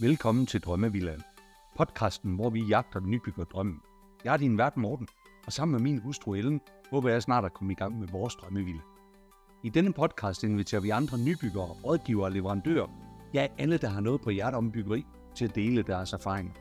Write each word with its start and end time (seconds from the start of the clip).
Velkommen 0.00 0.46
til 0.46 0.60
Drømmevillaen. 0.60 1.22
Podcasten, 1.76 2.34
hvor 2.34 2.50
vi 2.50 2.62
jagter 2.62 3.00
den 3.00 3.10
nybygger 3.10 3.44
drømmen. 3.44 3.80
Jeg 4.24 4.32
er 4.32 4.36
din 4.36 4.58
vært 4.58 4.76
Morten, 4.76 5.08
og 5.46 5.52
sammen 5.52 5.72
med 5.72 5.80
min 5.80 5.98
hustru 5.98 6.34
Ellen, 6.34 6.60
håber 6.90 7.08
jeg 7.08 7.22
snart 7.22 7.44
at 7.44 7.54
komme 7.54 7.72
i 7.72 7.76
gang 7.76 7.98
med 7.98 8.08
vores 8.08 8.34
drømmevilla. 8.34 8.80
I 9.64 9.68
denne 9.68 9.92
podcast 9.92 10.44
inviterer 10.44 10.80
vi 10.80 10.90
andre 10.90 11.18
nybyggere, 11.18 11.66
rådgivere 11.66 12.26
og 12.26 12.32
leverandører, 12.32 12.86
ja 13.34 13.46
alle, 13.58 13.78
der 13.78 13.88
har 13.88 14.00
noget 14.00 14.20
på 14.20 14.30
hjertet 14.30 14.58
om 14.58 14.72
byggeri, 14.72 15.04
til 15.34 15.44
at 15.44 15.54
dele 15.54 15.82
deres 15.82 16.12
erfaringer. 16.12 16.52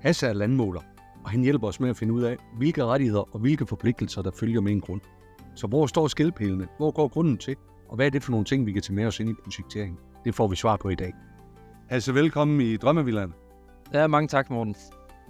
Hasse 0.00 0.26
er 0.26 0.32
landmåler, 0.32 0.82
og 1.24 1.30
han 1.30 1.42
hjælper 1.42 1.68
os 1.68 1.80
med 1.80 1.90
at 1.90 1.96
finde 1.96 2.14
ud 2.14 2.22
af, 2.22 2.36
hvilke 2.56 2.84
rettigheder 2.84 3.34
og 3.34 3.40
hvilke 3.40 3.66
forpligtelser, 3.66 4.22
der 4.22 4.30
følger 4.30 4.60
med 4.60 4.72
en 4.72 4.80
grund. 4.80 5.00
Så 5.54 5.66
hvor 5.66 5.86
står 5.86 6.08
skældpælene? 6.08 6.68
Hvor 6.76 6.90
går 6.90 7.08
grunden 7.08 7.38
til? 7.38 7.56
Og 7.88 7.96
hvad 7.96 8.06
er 8.06 8.10
det 8.10 8.22
for 8.22 8.30
nogle 8.30 8.44
ting, 8.44 8.66
vi 8.66 8.72
kan 8.72 8.82
tage 8.82 8.94
med 8.94 9.06
os 9.06 9.20
ind 9.20 9.30
i 9.30 9.34
projekteringen? 9.44 9.98
Det 10.24 10.34
får 10.34 10.48
vi 10.48 10.56
svar 10.56 10.76
på 10.76 10.88
i 10.88 10.94
dag. 10.94 11.12
Hasse, 11.92 12.14
velkommen 12.14 12.60
i 12.60 12.76
Drømmevillaen. 12.76 13.34
Ja, 13.94 14.06
mange 14.06 14.28
tak, 14.28 14.50
Morten. 14.50 14.74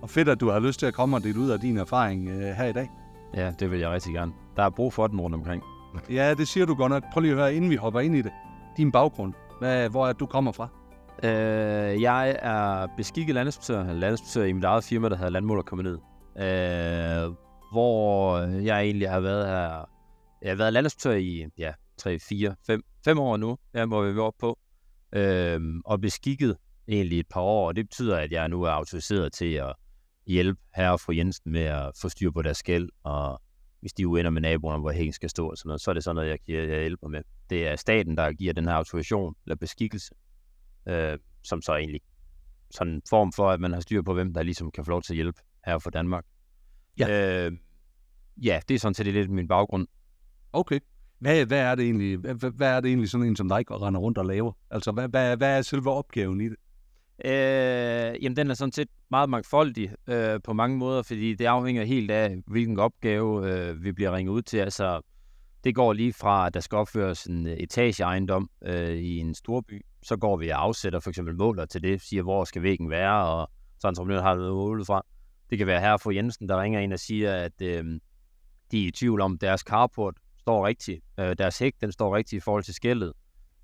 Og 0.03 0.11
fedt, 0.11 0.29
at 0.29 0.41
du 0.41 0.51
har 0.51 0.61
lyst 0.61 0.79
til 0.79 0.87
at 0.87 0.95
komme 0.95 1.17
og 1.17 1.23
dele 1.23 1.41
ud 1.41 1.51
af 1.51 1.61
din 1.61 1.77
erfaring 1.77 2.29
øh, 2.29 2.41
her 2.41 2.65
i 2.65 2.73
dag. 2.73 2.91
Ja, 3.35 3.53
det 3.61 3.71
vil 3.71 3.81
jeg 3.81 3.91
rigtig 3.91 4.15
gerne. 4.15 4.33
Der 4.57 4.63
er 4.63 4.71
brug 4.71 4.93
for 4.93 5.07
den 5.07 5.21
rundt 5.21 5.37
omkring. 5.37 5.63
Ja, 6.11 6.35
det 6.35 6.49
siger 6.49 6.67
du 6.67 6.75
godt 6.75 6.91
nok. 6.91 7.03
Prøv 7.13 7.21
lige 7.21 7.33
at 7.33 7.39
høre, 7.39 7.55
inden 7.55 7.71
vi 7.71 7.77
hopper 7.77 8.01
ind 8.01 8.17
i 8.17 8.23
det. 8.23 8.33
Din 8.77 8.93
baggrund. 8.93 9.33
Hvad, 9.59 9.89
hvor 9.89 10.07
er 10.07 10.13
du 10.13 10.27
kommer 10.27 10.53
fra? 10.53 10.69
Øh, 11.23 12.03
jeg 12.03 12.37
er 12.43 12.87
beskikket 12.97 13.35
landinspektør, 13.35 13.93
landinspektør 13.93 14.45
i 14.45 14.53
mit 14.53 14.65
eget 14.65 14.85
firma, 14.85 15.09
der 15.09 15.17
hedder 15.17 15.31
Landmåler 15.31 15.63
kommet 15.63 15.85
ned. 15.85 15.99
Øh, 16.47 17.35
hvor 17.73 18.39
jeg 18.39 18.81
egentlig 18.81 19.11
har 19.11 19.21
været 19.21 19.47
her... 19.47 19.89
Jeg 20.43 20.51
har 20.51 20.57
været 20.57 20.73
landinspektør 20.73 21.13
i 21.13 21.45
ja, 21.59 21.73
3, 21.99 22.19
4, 22.19 22.55
5, 22.67 22.83
5 23.05 23.19
år 23.19 23.37
nu, 23.37 23.57
ja, 23.75 23.87
hvor 23.87 24.03
vi 24.03 24.19
er 24.19 24.23
oppe 24.23 24.39
på. 24.41 24.59
Øh, 25.13 25.61
og 25.85 26.01
beskikket 26.01 26.57
egentlig 26.89 27.21
et 27.21 27.29
par 27.31 27.41
år, 27.41 27.69
og 27.69 27.77
det 27.77 27.89
betyder, 27.89 28.17
at 28.17 28.33
jeg 28.33 28.49
nu 28.49 28.63
er 28.63 28.71
autoriseret 28.71 29.33
til 29.33 29.53
at 29.53 29.75
hjælpe 30.27 30.61
herre 30.75 30.93
og 30.93 31.01
fru 31.01 31.13
Jensen 31.13 31.53
med 31.53 31.61
at 31.61 31.93
få 32.03 32.09
styr 32.09 32.31
på 32.31 32.43
deres 32.43 32.57
skæld, 32.57 32.89
og 33.03 33.43
hvis 33.81 33.93
de 33.93 34.03
er 34.03 34.07
uenige 34.07 34.31
med 34.31 34.41
naboerne, 34.41 34.81
hvor 34.81 34.91
hækken 34.93 35.13
skal 35.13 35.31
stå 35.31 35.51
og 35.51 35.57
sådan 35.57 35.69
noget, 35.69 35.81
så 35.81 35.91
er 35.91 35.95
det 35.95 36.05
sådan 36.05 36.15
noget, 36.15 36.29
jeg, 36.29 36.39
giver, 36.47 36.63
jeg 36.63 36.81
hjælper 36.81 37.09
med. 37.09 37.23
Det 37.51 37.69
er 37.69 37.77
staten, 37.77 38.17
der 38.17 38.33
giver 38.33 38.53
den 38.53 38.65
her 38.65 38.73
autorisation, 38.73 39.35
eller 39.47 39.57
beskikkelse, 39.57 40.15
øh, 40.89 41.19
som 41.43 41.63
så 41.63 41.77
egentlig 41.77 42.01
sådan 42.71 42.93
en 42.93 43.03
form 43.09 43.33
for, 43.33 43.51
at 43.51 43.61
man 43.61 43.73
har 43.73 43.81
styr 43.81 44.03
på, 44.03 44.15
hvem 44.15 44.35
der 44.35 44.43
ligesom 44.43 44.71
kan 44.71 44.85
få 44.85 44.91
lov 44.91 45.03
til 45.03 45.13
at 45.13 45.17
hjælpe 45.17 45.41
her 45.67 45.79
for 45.79 45.91
Danmark. 45.91 46.25
Ja. 46.99 47.47
Øh, 47.47 47.53
ja, 48.37 48.61
det 48.69 48.75
er 48.75 48.79
sådan 48.79 48.95
set 48.95 49.07
lidt 49.07 49.31
min 49.31 49.49
baggrund. 49.49 49.87
Okay. 50.53 50.81
Hvad, 51.23 51.47
hvad, 51.47 51.59
er 51.59 51.75
det 51.75 51.85
egentlig, 51.85 52.19
hvad, 52.19 52.51
hvad 52.51 52.69
er 52.69 52.81
det 52.81 52.89
egentlig 52.89 53.11
sådan 53.11 53.27
en 53.27 53.37
som 53.37 53.49
dig, 53.49 53.69
der 53.69 53.87
render 53.87 54.01
rundt 54.01 54.19
og 54.19 54.27
laver? 54.27 54.53
Altså, 54.71 54.93
hvad, 54.93 55.09
hvad, 55.09 55.37
hvad 55.37 55.59
er 55.59 55.63
selve 55.63 55.91
opgaven 55.91 56.41
i 56.41 56.49
det? 56.49 56.57
Øh, 57.25 58.25
jamen, 58.25 58.37
den 58.37 58.51
er 58.51 58.55
sådan 58.55 58.73
set 58.73 58.89
meget 59.11 59.31
mangfoldig 59.31 59.93
øh, 60.07 60.41
på 60.45 60.53
mange 60.53 60.77
måder, 60.77 61.03
fordi 61.03 61.35
det 61.35 61.45
afhænger 61.45 61.85
helt 61.85 62.11
af, 62.11 62.37
hvilken 62.47 62.79
opgave 62.79 63.51
øh, 63.51 63.85
vi 63.85 63.93
bliver 63.93 64.17
ringet 64.17 64.33
ud 64.33 64.43
til. 64.43 64.59
Altså, 64.59 65.01
det 65.65 65.75
går 65.75 65.93
lige 65.93 66.13
fra, 66.13 66.47
at 66.47 66.55
der 66.55 66.61
skal 66.61 66.77
opføres 66.77 67.25
en 67.25 67.47
øh, 67.47 67.53
etageejendom 67.53 68.51
øh, 68.65 68.97
i 68.97 69.19
en 69.19 69.35
storby, 69.35 69.85
så 70.03 70.17
går 70.17 70.37
vi 70.37 70.49
og 70.49 70.63
afsætter 70.63 71.01
for 71.01 71.11
eksempel 71.11 71.37
måler 71.37 71.65
til 71.65 71.83
det, 71.83 72.01
siger, 72.01 72.23
hvor 72.23 72.45
skal 72.45 72.63
væggen 72.63 72.91
være, 72.91 73.27
og 73.27 73.51
så 73.79 73.89
entreprenøren 73.89 74.23
har 74.23 74.35
noget 74.35 74.55
målet 74.55 74.87
fra. 74.87 75.03
Det 75.51 75.59
kan 75.59 75.67
være 75.67 75.81
her 75.81 75.97
for 75.97 76.11
Jensen, 76.11 76.49
der 76.49 76.63
ringer 76.63 76.81
ind 76.81 76.93
og 76.93 76.99
siger, 76.99 77.35
at 77.35 77.63
øh, 77.63 77.85
de 78.71 78.85
er 78.85 78.89
i 78.89 78.91
tvivl 78.91 79.21
om, 79.21 79.39
deres 79.39 79.61
carport 79.61 80.15
står 80.43 80.67
rigtigt, 80.67 81.05
øh, 81.21 81.37
deres 81.39 81.59
hæk, 81.59 81.75
den 81.81 81.93
står 81.93 82.17
rigtigt 82.17 82.43
i 82.43 82.45
forhold 82.45 82.65
til 82.65 82.75
skældet. 82.75 83.13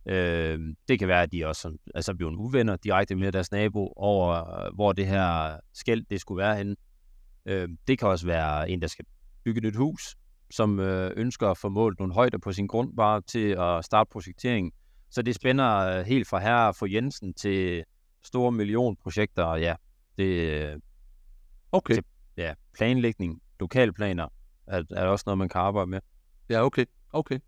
Øh, 0.06 0.58
det 0.88 0.98
kan 0.98 1.08
være, 1.08 1.22
at 1.22 1.32
de 1.32 1.46
også 1.46 1.76
altså, 1.94 2.14
bliver 2.14 2.30
uvenner 2.36 2.76
direkte 2.76 3.14
med 3.14 3.32
deres 3.32 3.52
nabo 3.52 3.92
over, 3.96 4.64
øh, 4.64 4.74
hvor 4.74 4.92
det 4.92 5.06
her 5.06 5.56
skæld 5.74 6.04
det 6.10 6.20
skulle 6.20 6.38
være 6.42 6.56
henne. 6.56 6.76
Øh, 7.46 7.68
det 7.88 7.98
kan 7.98 8.08
også 8.08 8.26
være 8.26 8.70
en, 8.70 8.82
der 8.82 8.86
skal 8.86 9.04
bygge 9.44 9.58
et 9.58 9.64
nyt 9.64 9.76
hus, 9.76 10.16
som 10.50 10.80
øh, 10.80 11.12
ønsker 11.16 11.48
at 11.48 11.58
få 11.58 11.68
målt 11.68 11.98
nogle 11.98 12.14
højder 12.14 12.38
på 12.38 12.52
sin 12.52 12.66
grund 12.66 12.96
bare 12.96 13.20
til 13.20 13.48
at 13.48 13.84
starte 13.84 14.08
projekteringen. 14.12 14.72
Så 15.10 15.22
det 15.22 15.34
spænder 15.34 15.76
øh, 15.78 16.06
helt 16.06 16.28
fra 16.28 16.38
her 16.38 16.72
for 16.72 16.86
Jensen 16.86 17.34
til 17.34 17.84
store 18.22 18.52
millionprojekter, 18.52 19.54
ja, 19.54 19.74
det 20.18 20.82
Okay. 21.72 21.94
til 21.94 22.04
ja, 22.36 22.54
planlægning, 22.74 23.42
lokalplaner, 23.60 24.28
er, 24.66 24.82
er 24.90 25.06
også 25.06 25.22
noget, 25.26 25.38
man 25.38 25.48
kan 25.48 25.60
arbejde 25.60 25.90
med. 25.90 26.00
Ja, 26.50 26.64
okay. 26.64 26.84
Okay. 27.12 27.38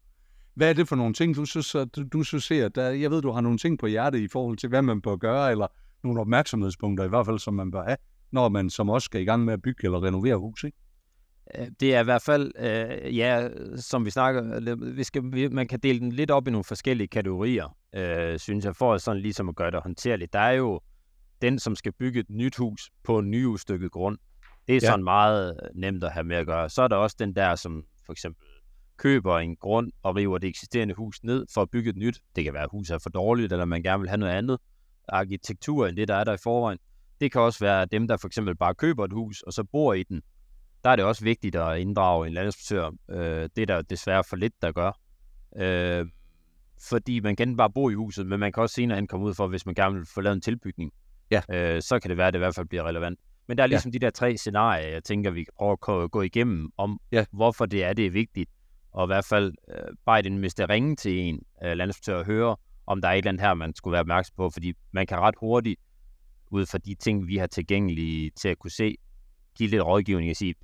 Hvad 0.54 0.68
er 0.68 0.72
det 0.72 0.88
for 0.88 0.96
nogle 0.96 1.14
ting, 1.14 1.36
du 1.36 1.44
synes, 1.44 1.74
at 1.74 1.96
du, 1.96 2.02
du 2.12 2.22
så 2.22 2.40
ser? 2.40 2.68
Der, 2.68 2.88
jeg 2.90 3.10
ved, 3.10 3.22
du 3.22 3.30
har 3.30 3.40
nogle 3.40 3.58
ting 3.58 3.78
på 3.78 3.86
hjertet 3.86 4.18
i 4.18 4.28
forhold 4.28 4.56
til, 4.56 4.68
hvad 4.68 4.82
man 4.82 5.00
bør 5.02 5.16
gøre, 5.16 5.50
eller 5.50 5.66
nogle 6.04 6.20
opmærksomhedspunkter 6.20 7.04
i 7.04 7.08
hvert 7.08 7.26
fald, 7.26 7.38
som 7.38 7.54
man 7.54 7.70
bør 7.70 7.84
have, 7.84 7.96
når 8.32 8.48
man 8.48 8.70
som 8.70 8.90
også 8.90 9.04
skal 9.04 9.20
i 9.20 9.24
gang 9.24 9.44
med 9.44 9.52
at 9.52 9.62
bygge 9.62 9.84
eller 9.84 10.02
renovere 10.02 10.36
hus, 10.36 10.64
ikke? 10.64 10.76
Øh, 11.58 11.66
Det 11.80 11.94
er 11.94 12.00
i 12.00 12.04
hvert 12.04 12.22
fald, 12.22 12.52
øh, 12.58 13.16
ja, 13.16 13.48
som 13.76 14.04
vi 14.04 14.10
snakker, 14.10 14.76
vi 14.94 15.04
skal, 15.04 15.22
vi, 15.32 15.48
man 15.48 15.68
kan 15.68 15.78
dele 15.80 15.98
den 16.00 16.12
lidt 16.12 16.30
op 16.30 16.48
i 16.48 16.50
nogle 16.50 16.64
forskellige 16.64 17.08
kategorier, 17.08 17.76
øh, 17.94 18.38
synes 18.38 18.64
jeg, 18.64 18.76
for 18.76 18.98
sådan 18.98 19.22
ligesom 19.22 19.48
at 19.48 19.56
gøre 19.56 19.70
det 19.70 19.80
håndterligt. 19.82 20.32
Der 20.32 20.38
er 20.38 20.52
jo 20.52 20.80
den, 21.42 21.58
som 21.58 21.76
skal 21.76 21.92
bygge 21.92 22.20
et 22.20 22.30
nyt 22.30 22.56
hus 22.56 22.90
på 23.04 23.18
en 23.18 23.30
nyudstykket 23.30 23.90
grund. 23.90 24.18
Det 24.68 24.76
er 24.76 24.80
Ja. 24.82 24.86
ja. 24.86 24.90
sådan 24.90 25.04
meget 25.04 25.56
nemt 25.74 26.04
at 26.04 26.12
have 26.12 26.24
med 26.24 26.36
at 26.36 26.46
gøre. 26.46 26.68
Så 26.70 26.82
er 26.82 26.88
der 26.88 26.96
også 26.96 27.16
den 27.18 27.34
der, 27.36 27.54
som 27.54 27.84
for 28.06 28.12
eksempel 28.12 28.46
køber 29.00 29.38
en 29.38 29.56
grund 29.56 29.92
og 30.02 30.16
river 30.16 30.38
det 30.38 30.48
eksisterende 30.48 30.94
hus 30.94 31.22
ned 31.22 31.46
for 31.54 31.62
at 31.62 31.70
bygge 31.70 31.90
et 31.90 31.96
nyt. 31.96 32.20
Det 32.36 32.44
kan 32.44 32.54
være, 32.54 32.62
at 32.62 32.68
huset 32.72 32.94
er 32.94 32.98
for 32.98 33.10
dårligt, 33.10 33.52
eller 33.52 33.64
man 33.64 33.82
gerne 33.82 34.00
vil 34.00 34.08
have 34.08 34.18
noget 34.18 34.32
andet 34.32 34.58
arkitektur 35.08 35.86
end 35.86 35.96
det, 35.96 36.08
der 36.08 36.14
er 36.14 36.24
der 36.24 36.32
i 36.32 36.38
forvejen. 36.42 36.78
Det 37.20 37.32
kan 37.32 37.40
også 37.40 37.58
være 37.64 37.86
dem, 37.86 38.08
der 38.08 38.16
for 38.16 38.26
eksempel 38.26 38.56
bare 38.56 38.74
køber 38.74 39.04
et 39.04 39.12
hus, 39.12 39.42
og 39.42 39.52
så 39.52 39.64
bor 39.64 39.94
i 39.94 40.02
den. 40.02 40.22
Der 40.84 40.90
er 40.90 40.96
det 40.96 41.04
også 41.04 41.24
vigtigt 41.24 41.56
at 41.56 41.78
inddrage 41.78 42.26
en 42.26 42.32
landinspektør. 42.32 42.90
Øh, 43.10 43.48
det 43.56 43.62
er 43.62 43.66
der 43.66 43.82
desværre 43.82 44.24
for 44.24 44.36
lidt, 44.36 44.54
der 44.62 44.72
gør. 44.72 44.92
Øh, 45.56 46.06
fordi 46.88 47.20
man 47.20 47.36
kan 47.36 47.56
bare 47.56 47.70
bo 47.70 47.90
i 47.90 47.94
huset, 47.94 48.26
men 48.26 48.40
man 48.40 48.52
kan 48.52 48.62
også 48.62 48.74
senere 48.74 48.96
hen 48.96 49.06
komme 49.06 49.26
ud 49.26 49.34
for, 49.34 49.46
hvis 49.46 49.66
man 49.66 49.74
gerne 49.74 49.94
vil 49.94 50.06
få 50.14 50.20
lavet 50.20 50.34
en 50.34 50.40
tilbygning. 50.40 50.92
Ja. 51.30 51.42
Øh, 51.50 51.82
så 51.82 51.98
kan 51.98 52.08
det 52.08 52.16
være, 52.16 52.26
at 52.26 52.32
det 52.34 52.38
i 52.38 52.44
hvert 52.44 52.54
fald 52.54 52.66
bliver 52.66 52.84
relevant. 52.84 53.18
Men 53.48 53.56
der 53.58 53.62
er 53.62 53.66
ligesom 53.66 53.90
ja. 53.92 53.98
de 53.98 54.04
der 54.04 54.10
tre 54.10 54.36
scenarier, 54.36 54.88
jeg 54.88 55.04
tænker, 55.04 55.30
vi 55.30 55.44
kan 55.44 55.52
prøve 55.58 56.02
at 56.04 56.10
gå- 56.10 56.22
igennem, 56.22 56.70
om 56.76 57.00
Ja. 57.12 57.24
hvorfor 57.32 57.66
det 57.66 57.84
er, 57.84 57.92
det 57.92 58.06
er 58.06 58.10
vigtigt. 58.10 58.50
Og 58.92 59.04
i 59.04 59.06
hvert 59.06 59.24
fald 59.24 59.54
øh, 59.68 59.96
Biden 60.06 60.44
i 60.44 60.46
ringe 60.46 60.96
til 60.96 61.18
en 61.18 61.42
øh, 61.64 61.72
landinspektør 61.72 62.18
og 62.18 62.24
høre, 62.24 62.56
om 62.86 63.00
der 63.00 63.08
er 63.08 63.12
et 63.12 63.18
eller 63.18 63.28
andet 63.28 63.46
her, 63.46 63.54
man 63.54 63.74
skulle 63.74 63.92
være 63.92 64.00
opmærksom 64.00 64.34
på, 64.36 64.50
fordi 64.50 64.72
man 64.92 65.06
kan 65.06 65.18
ret 65.18 65.34
hurtigt, 65.40 65.80
ud 66.50 66.66
fra 66.66 66.78
de 66.78 66.94
ting, 66.94 67.26
vi 67.26 67.36
har 67.36 67.46
tilgængelige 67.46 68.30
til 68.30 68.48
at 68.48 68.58
kunne 68.58 68.70
se, 68.70 68.96
give 69.58 69.68
lidt 69.68 69.82
rådgivning 69.82 70.30
og 70.30 70.36
sige, 70.36 70.54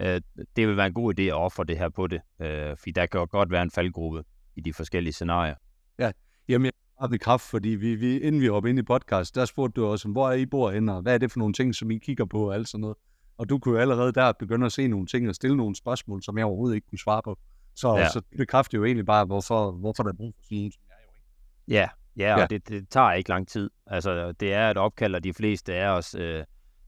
øh, 0.00 0.20
det 0.56 0.68
vil 0.68 0.76
være 0.76 0.86
en 0.86 0.94
god 0.94 1.18
idé 1.18 1.22
at 1.22 1.34
ofre 1.34 1.64
det 1.64 1.78
her 1.78 1.88
på 1.88 2.06
det, 2.06 2.20
øh, 2.40 2.76
fordi 2.76 2.90
der 2.90 3.06
kan 3.06 3.20
jo 3.20 3.26
godt 3.30 3.50
være 3.50 3.62
en 3.62 3.70
faldgruppe 3.70 4.24
i 4.56 4.60
de 4.60 4.72
forskellige 4.72 5.12
scenarier. 5.12 5.54
Ja, 5.98 6.12
Jamen, 6.48 6.64
jeg 6.64 6.72
har 7.00 7.08
bekræft, 7.08 7.42
fordi 7.42 7.68
vi, 7.68 7.94
vi, 7.94 8.18
inden 8.18 8.40
vi 8.40 8.46
hopper 8.46 8.70
ind 8.70 8.78
i 8.78 8.82
podcast, 8.82 9.34
der 9.34 9.44
spurgte 9.44 9.80
du 9.80 9.86
også, 9.86 10.08
hvor 10.08 10.28
er 10.28 10.32
I 10.32 10.46
bor 10.46 10.70
henne, 10.70 10.94
og 10.94 11.02
hvad 11.02 11.14
er 11.14 11.18
det 11.18 11.32
for 11.32 11.38
nogle 11.38 11.54
ting, 11.54 11.74
som 11.74 11.90
I 11.90 11.98
kigger 11.98 12.24
på, 12.24 12.48
og 12.48 12.54
alt 12.54 12.68
sådan 12.68 12.80
noget. 12.80 12.96
Og 13.38 13.48
du 13.48 13.58
kunne 13.58 13.74
jo 13.74 13.80
allerede 13.80 14.12
der 14.12 14.32
begynde 14.32 14.66
at 14.66 14.72
se 14.72 14.88
nogle 14.88 15.06
ting 15.06 15.28
og 15.28 15.34
stille 15.34 15.56
nogle 15.56 15.76
spørgsmål, 15.76 16.22
som 16.22 16.38
jeg 16.38 16.46
overhovedet 16.46 16.74
ikke 16.74 16.86
kunne 16.88 16.98
svare 16.98 17.22
på. 17.22 17.38
Så, 17.74 17.88
ja. 17.88 18.00
Ja. 18.00 18.08
så 18.08 18.20
det 18.20 18.38
bekræfter 18.38 18.78
jo 18.78 18.84
egentlig 18.84 19.06
bare, 19.06 19.24
hvorfor, 19.24 19.70
hvorfor 19.70 20.02
der 20.02 20.10
er 20.10 20.16
brug 20.16 20.34
for 20.36 20.42
sådan 20.44 20.58
nogle 20.58 20.72
som 20.72 20.82
jeg 20.90 20.96
jo 21.08 21.12
ikke. 21.14 21.24
Ja, 21.68 21.88
ja, 22.16 22.32
og 22.32 22.38
Ja. 22.38 22.40
ja. 22.40 22.46
Det, 22.46 22.68
det 22.68 22.88
tager 22.88 23.12
ikke 23.12 23.30
lang 23.30 23.48
tid. 23.48 23.70
Altså, 23.86 24.32
det 24.32 24.52
er 24.52 24.70
et 24.70 24.76
opkald, 24.76 25.14
og 25.14 25.24
de 25.24 25.34
fleste 25.34 25.74
af 25.74 25.88
os, 25.88 26.14
øh, 26.14 26.44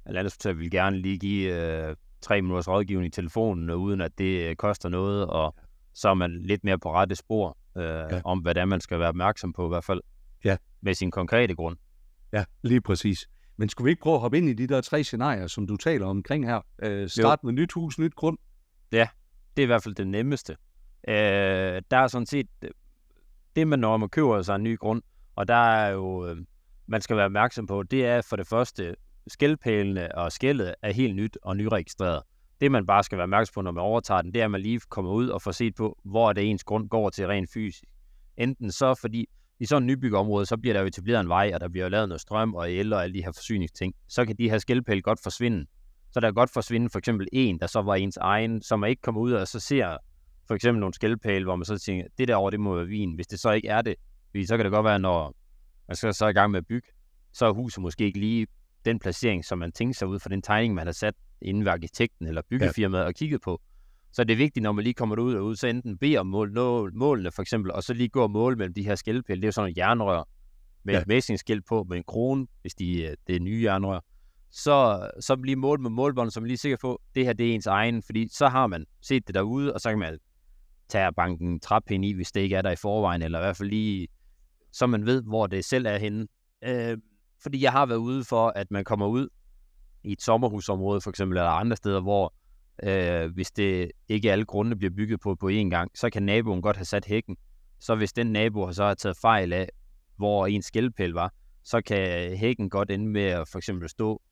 landinspektør 0.07 0.53
vil 0.53 0.71
gerne 0.71 0.99
lige 0.99 1.19
give 1.19 1.55
øh, 1.55 1.97
tre 2.21 2.43
minutters 2.43 2.69
rådgivning 2.69 3.07
i 3.07 3.11
telefonen, 3.11 3.71
øh, 3.71 3.77
uden 3.77 4.01
at 4.01 4.19
det 4.19 4.51
øh, 4.51 4.57
koster 4.57 4.89
noget, 4.89 5.27
og 5.27 5.55
så 5.95 6.09
er 6.09 6.15
man 6.15 6.43
lidt 6.43 6.65
mere 6.65 6.79
på 6.79 6.93
rette 6.93 7.17
spor 7.17 7.57
øh, 7.77 7.85
ja. 7.85 8.21
om, 8.25 8.47
er, 8.47 8.65
man 8.65 8.81
skal 8.81 8.99
være 8.99 9.09
opmærksom 9.09 9.53
på 9.53 9.67
i 9.67 9.69
hvert 9.69 9.85
fald. 9.85 10.01
Ja. 10.45 10.57
Med 10.81 10.95
sin 10.95 11.11
konkrete 11.11 11.55
grund. 11.55 11.77
Ja, 12.33 12.45
lige 12.63 12.81
præcis. 12.81 13.29
Men 13.61 13.69
skulle 13.69 13.85
vi 13.85 13.91
ikke 13.91 14.03
prøve 14.03 14.15
at 14.15 14.21
hoppe 14.21 14.39
ind 14.39 14.49
i 14.49 14.53
de 14.53 14.67
der 14.67 14.81
tre 14.81 15.05
scenarier, 15.05 15.47
som 15.47 15.67
du 15.67 15.77
taler 15.77 16.07
omkring 16.07 16.47
her? 16.47 16.61
Øh, 16.83 17.09
start 17.09 17.45
med 17.45 17.53
nyt 17.53 17.73
hus, 17.73 17.99
nyt 17.99 18.15
grund. 18.15 18.39
Det 19.57 19.63
er 19.63 19.65
i 19.65 19.67
hvert 19.67 19.83
fald 19.83 19.95
det 19.95 20.07
nemmeste. 20.07 20.57
Øh, 21.09 21.83
der 21.91 21.97
er 21.97 22.07
sådan 22.07 22.27
set 22.27 22.49
øh, 22.63 22.71
det, 23.57 23.69
man 23.69 23.79
når 23.79 23.97
man 23.97 24.09
køber 24.09 24.43
sig 24.43 24.55
en 24.55 24.63
ny 24.63 24.79
grund, 24.79 25.03
og 25.37 25.49
der 25.49 25.55
er 25.55 25.91
jo, 25.91 26.27
øh, 26.27 26.37
man 26.87 27.01
skal 27.01 27.17
være 27.17 27.25
opmærksom 27.25 27.67
på, 27.67 27.83
det 27.83 28.07
er 28.07 28.23
for 28.23 28.37
det 28.37 28.47
første, 28.47 28.95
skældpælene 29.29 30.15
og 30.15 30.33
skældet 30.33 30.75
er 30.83 30.93
helt 30.93 31.17
nyt 31.17 31.39
og 31.43 31.57
nyregistreret. 31.57 32.23
Det, 32.61 32.73
man 32.73 32.87
bare 32.87 33.05
skal 33.05 33.19
være 33.19 33.23
opmærksom 33.23 33.53
på, 33.55 33.63
når 33.63 33.73
man 33.73 33.85
overtager 33.85 34.23
den, 34.23 34.35
det 34.35 34.41
er, 34.41 34.45
at 34.45 34.51
man 34.51 34.61
lige 34.61 34.81
kommer 34.89 35.11
ud 35.11 35.29
og 35.29 35.43
får 35.43 35.53
set 35.53 35.75
på, 35.75 35.99
hvor 36.05 36.33
det 36.33 36.51
ens 36.51 36.65
grund 36.65 36.89
går 36.89 37.11
til 37.11 37.27
rent 37.27 37.51
fysisk. 37.53 37.85
Enten 38.37 38.73
så, 38.73 38.95
fordi 38.95 39.27
i 39.61 39.67
sådan 39.67 39.83
et 39.83 39.87
nybyggeområde, 39.87 40.47
så 40.47 40.57
bliver 40.57 40.75
der 40.75 40.81
jo 40.81 40.87
etableret 40.87 41.21
en 41.21 41.29
vej, 41.29 41.51
og 41.55 41.61
der 41.61 41.69
bliver 41.69 41.85
jo 41.85 41.91
lavet 41.91 42.09
noget 42.09 42.21
strøm 42.21 42.55
og 42.55 42.73
el 42.73 42.93
og 42.93 43.03
alle 43.03 43.15
de 43.15 43.25
her 43.25 43.33
forsyningsting. 43.33 43.95
Så 44.09 44.25
kan 44.25 44.37
de 44.39 44.51
her 44.51 44.59
skældpæle 44.59 45.03
godt 45.03 45.23
forsvinde. 45.23 45.67
Så 46.13 46.21
der 46.21 46.27
kan 46.27 46.35
godt 46.35 46.53
forsvinde 46.53 46.91
for 46.91 46.99
eksempel 46.99 47.29
en, 47.33 47.61
der 47.61 47.67
så 47.67 47.83
var 47.83 47.95
ens 47.95 48.17
egen, 48.17 48.63
som 48.63 48.81
man 48.81 48.91
ikke 48.91 49.03
kommer 49.03 49.21
ud 49.21 49.33
og 49.33 49.49
så 49.49 49.61
ser 49.61 49.97
for 50.47 50.55
eksempel 50.55 50.81
nogle 50.81 50.95
skældpæle, 50.95 51.45
hvor 51.45 51.57
man 51.57 51.65
så 51.65 51.79
tænker, 51.79 52.05
det 52.19 52.29
derovre, 52.29 52.51
det 52.51 52.61
må 52.61 52.75
være 52.75 52.87
vin. 52.87 53.15
Hvis 53.15 53.27
det 53.27 53.41
så 53.41 53.51
ikke 53.51 53.69
er 53.69 53.83
det, 53.83 53.95
fordi 54.31 54.47
så 54.47 54.57
kan 54.57 54.65
det 54.65 54.73
godt 54.73 54.85
være, 54.85 54.99
når 54.99 55.35
man 55.89 55.97
skal 55.97 56.15
så 56.15 56.27
i 56.27 56.33
gang 56.33 56.51
med 56.51 56.59
at 56.59 56.67
bygge, 56.67 56.89
så 57.33 57.47
er 57.47 57.53
huset 57.53 57.83
måske 57.83 58.05
ikke 58.05 58.19
lige 58.19 58.47
den 58.85 58.99
placering, 58.99 59.45
som 59.45 59.59
man 59.59 59.73
tænker 59.73 59.95
sig 59.95 60.09
ud 60.09 60.19
fra 60.19 60.29
den 60.29 60.43
tegning, 60.43 60.75
man 60.75 60.87
har 60.87 60.93
sat 60.93 61.15
inden 61.43 61.65
ved 61.65 61.73
arkitekten 61.73 62.27
eller 62.27 62.43
byggefirmaet 62.51 63.03
ja. 63.03 63.07
og 63.07 63.15
kigget 63.15 63.41
på. 63.41 63.61
Så 64.13 64.25
det 64.25 64.33
er 64.33 64.37
vigtigt, 64.37 64.63
når 64.63 64.73
man 64.73 64.83
lige 64.85 64.95
kommer 64.95 65.17
ud 65.17 65.35
og 65.35 65.45
ud, 65.45 65.57
så 65.57 65.67
enten 65.67 65.99
beder 65.99 66.21
om 66.21 66.27
mål, 66.27 66.53
nå, 66.53 66.91
målene 66.93 67.31
for 67.33 67.43
eksempel, 67.43 67.73
og 67.73 67.83
så 67.83 67.95
lige 67.95 68.09
gå 68.09 68.23
og 68.23 68.31
måle 68.31 68.57
mellem 68.57 68.75
de 68.75 68.83
her 68.85 68.95
skældpæle. 68.95 69.37
Det 69.37 69.45
er 69.45 69.49
jo 69.49 69.53
sådan 69.53 69.71
en 69.71 69.77
jernrør 69.77 70.29
med 70.85 70.95
ja. 70.95 71.01
et 71.01 71.07
messingskilt 71.07 71.67
på, 71.67 71.87
med 71.89 71.97
en 71.97 72.05
krone, 72.07 72.47
hvis 72.61 72.75
de, 72.75 73.03
øh, 73.03 73.17
det 73.27 73.37
er 73.37 73.41
nye 73.41 73.63
jernrør. 73.65 74.01
Så, 74.51 75.11
så 75.21 75.37
lige 75.45 75.57
mål 75.57 75.81
med 75.81 75.91
målbåndet, 75.91 76.35
så 76.35 76.41
man 76.41 76.47
lige 76.47 76.55
er 76.55 76.59
sikker 76.59 76.79
på, 76.81 76.95
at 76.95 77.15
det 77.15 77.25
her 77.25 77.33
det 77.33 77.51
er 77.51 77.55
ens 77.55 77.67
egen, 77.67 78.03
fordi 78.03 78.29
så 78.33 78.49
har 78.49 78.67
man 78.67 78.85
set 79.03 79.27
det 79.27 79.35
derude, 79.35 79.75
og 79.75 79.81
så 79.81 79.89
kan 79.89 79.99
man 79.99 80.19
tage 80.89 81.13
banken 81.13 81.61
træpind 81.61 82.05
i, 82.05 82.13
hvis 82.13 82.33
det 82.33 82.41
ikke 82.41 82.57
er 82.57 82.63
der 82.63 82.71
i 82.71 82.77
forvejen, 82.77 83.23
eller 83.23 83.39
i 83.39 83.43
hvert 83.43 83.57
fald 83.57 83.69
lige, 83.69 84.09
så 84.73 84.87
man 84.87 85.07
ved, 85.07 85.23
hvor 85.23 85.47
det 85.47 85.65
selv 85.65 85.87
er 85.87 85.99
henne. 85.99 86.27
Øh, 86.65 86.99
fordi 87.43 87.63
jeg 87.63 87.73
har 87.73 87.87
været 87.87 87.99
ude 87.99 88.25
for, 88.25 88.53
at 88.57 88.71
man 88.71 88.85
kommer 88.85 89.07
ud 89.07 89.29
i 90.05 90.13
et 90.13 90.23
sommerhusområde 90.23 91.01
for 91.01 91.11
eksempel, 91.11 91.39
eller 91.39 91.51
andre 91.51 91.77
steder, 91.77 92.01
hvor 92.01 92.35
øh, 92.83 93.35
hvis 93.35 93.51
det 93.51 93.91
ikke 94.09 94.33
alle 94.33 94.45
grunde 94.45 94.77
bliver 94.77 94.95
bygget 94.95 95.21
på 95.21 95.35
på 95.35 95.49
én 95.49 95.69
gang, 95.69 95.91
så 95.95 96.11
kan 96.11 96.23
naboen 96.23 96.63
godt 96.63 96.77
have 96.77 96.85
sat 96.85 97.05
hækken. 97.05 97.37
Så 97.81 97.95
hvis 97.95 98.13
den 98.13 98.27
nabo 98.27 98.65
har 98.65 98.73
så 98.73 98.85
har 98.85 98.95
taget 98.95 99.17
fejl 99.17 99.53
af, 99.53 99.69
hvor 100.17 100.47
en 100.47 100.63
skældpæl 100.63 101.11
var, 101.11 101.33
så 101.65 101.81
kan 101.81 102.37
hækken 102.37 102.71
godt 102.71 102.91
ende 102.91 103.07
med 103.07 103.23
at 103.23 103.49
for 103.49 103.59
eksempel 103.59 103.89
stå 103.89 104.23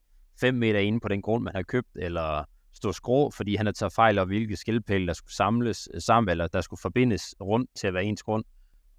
5 0.40 0.54
meter 0.54 0.78
inde 0.78 1.00
på 1.00 1.08
den 1.08 1.22
grund, 1.22 1.44
man 1.44 1.54
har 1.54 1.62
købt, 1.62 1.88
eller 1.96 2.44
stå 2.72 2.92
skrå, 2.92 3.30
fordi 3.30 3.56
han 3.56 3.66
har 3.66 3.72
taget 3.72 3.92
fejl 3.92 4.18
af, 4.18 4.26
hvilke 4.26 4.56
skældpæle, 4.56 5.06
der 5.06 5.12
skulle 5.12 5.34
samles 5.34 5.88
øh, 5.94 6.00
sammen, 6.00 6.30
eller 6.30 6.46
der 6.46 6.60
skulle 6.60 6.80
forbindes 6.80 7.34
rundt 7.40 7.70
til 7.76 7.86
at 7.86 7.94
være 7.94 8.04
ens 8.04 8.22
grund. 8.22 8.44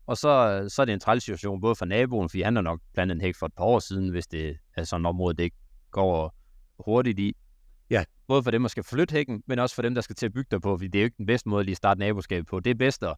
Og 0.06 0.18
så, 0.18 0.66
så 0.70 0.82
er 0.82 0.86
det 0.86 0.94
en 0.94 1.00
træls 1.00 1.24
situation, 1.24 1.62
både 1.62 1.76
for 1.76 1.86
naboen, 1.86 2.30
fordi 2.30 2.42
han 2.42 2.56
har 2.56 2.64
nok 2.64 2.80
plantet 2.94 3.16
en 3.16 3.22
hæk 3.22 3.36
for 3.36 3.46
et 3.46 3.54
par 3.58 3.64
år 3.64 3.80
siden, 3.80 4.10
hvis 4.10 4.28
det 4.28 4.58
er 4.78 4.84
sådan 4.84 5.06
et 5.06 5.10
område, 5.10 5.38
det 5.38 5.44
ikke 5.44 5.58
går 5.92 6.36
hurtigt 6.80 7.20
i. 7.20 7.36
Både 8.28 8.44
for 8.44 8.52
dem, 8.52 8.62
der 8.62 8.70
skal 8.70 8.84
flytte 8.84 9.14
hækken, 9.14 9.44
men 9.48 9.60
også 9.60 9.76
for 9.76 9.82
dem, 9.82 9.96
der 9.96 10.02
skal 10.02 10.16
til 10.16 10.26
at 10.26 10.34
bygge 10.34 10.48
der 10.52 10.60
på, 10.60 10.78
fordi 10.78 10.88
det 10.88 11.00
er 11.00 11.04
jo 11.04 11.06
ikke 11.06 11.18
den 11.18 11.26
bedste 11.26 11.50
måde 11.50 11.60
at 11.60 11.66
lige 11.66 11.76
starte 11.76 12.00
naboskabet 12.00 12.48
på. 12.48 12.60
Det 12.60 12.72
er 12.72 12.76
bedst 12.76 13.04
at, 13.04 13.16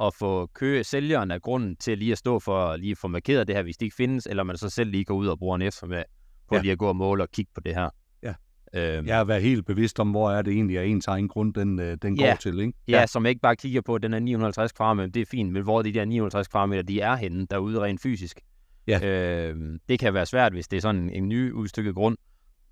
at 0.00 0.14
få 0.14 0.46
kø 0.46 0.82
sælgeren 0.82 1.30
af 1.30 1.42
grunden 1.42 1.76
til 1.76 1.98
lige 1.98 2.12
at 2.12 2.18
stå 2.18 2.38
for 2.38 2.66
at 2.66 2.80
lige 2.80 2.96
få 2.96 3.08
markeret 3.08 3.46
det 3.46 3.56
her, 3.56 3.62
hvis 3.62 3.76
det 3.76 3.86
ikke 3.86 3.96
findes, 3.96 4.26
eller 4.26 4.42
man 4.42 4.56
så 4.56 4.70
selv 4.70 4.90
lige 4.90 5.04
går 5.04 5.14
ud 5.14 5.26
og 5.26 5.38
bruger 5.38 5.56
en 5.56 5.62
eftermiddag 5.62 6.04
på 6.48 6.54
ja. 6.54 6.60
lige 6.60 6.72
at 6.72 6.78
gå 6.78 6.88
og 6.88 6.96
måle 6.96 7.22
og 7.22 7.30
kigge 7.30 7.50
på 7.54 7.60
det 7.60 7.74
her. 7.74 7.90
Ja. 8.22 8.34
Øhm, 8.74 9.06
jeg 9.06 9.20
er 9.20 9.24
været 9.24 9.42
helt 9.42 9.66
bevidst 9.66 10.00
om, 10.00 10.10
hvor 10.10 10.30
er 10.30 10.42
det 10.42 10.52
egentlig, 10.52 10.78
at 10.78 10.86
ens 10.86 11.06
egen 11.06 11.28
grund, 11.28 11.54
den, 11.54 11.78
øh, 11.78 11.96
den 12.02 12.18
ja. 12.18 12.28
går 12.28 12.36
til, 12.36 12.60
ikke? 12.60 12.72
Ja. 12.88 13.00
ja, 13.00 13.06
som 13.06 13.26
ikke 13.26 13.40
bare 13.40 13.56
kigger 13.56 13.80
på, 13.80 13.94
at 13.94 14.02
den 14.02 14.14
er 14.14 14.18
950 14.18 14.72
kvadratmeter, 14.72 15.10
det 15.10 15.22
er 15.22 15.26
fint, 15.26 15.52
men 15.52 15.62
hvor 15.62 15.82
de 15.82 15.92
der 15.92 16.04
950 16.04 16.48
kvadratmeter, 16.48 16.82
de 16.82 17.00
er 17.00 17.16
henne 17.16 17.46
derude 17.50 17.80
rent 17.80 18.02
fysisk. 18.02 18.40
Ja. 18.86 19.06
Øhm, 19.48 19.80
det 19.88 19.98
kan 19.98 20.14
være 20.14 20.26
svært, 20.26 20.52
hvis 20.52 20.68
det 20.68 20.76
er 20.76 20.80
sådan 20.80 21.10
en 21.10 21.28
ny 21.28 21.52
udstykket 21.52 21.94
grund, 21.94 22.16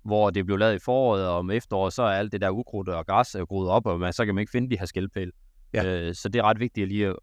hvor 0.03 0.29
det 0.29 0.45
blev 0.45 0.57
lavet 0.57 0.75
i 0.75 0.79
foråret, 0.79 1.27
og 1.27 1.37
om 1.37 1.51
efteråret, 1.51 1.93
så 1.93 2.03
er 2.03 2.11
alt 2.11 2.31
det 2.31 2.41
der 2.41 2.49
ukrudt 2.49 2.89
og 2.89 3.05
græs 3.05 3.35
er 3.35 3.45
groet 3.45 3.69
op, 3.69 3.85
og 3.85 3.99
man, 3.99 4.13
så 4.13 4.25
kan 4.25 4.35
man 4.35 4.41
ikke 4.41 4.51
finde 4.51 4.69
de 4.69 4.79
her 4.79 4.85
skældpæle. 4.85 5.31
Ja. 5.73 5.85
Øh, 5.85 6.15
så 6.15 6.29
det 6.29 6.39
er 6.39 6.43
ret 6.43 6.59
vigtigt 6.59 6.83
at 6.83 6.89
lige, 6.89 7.15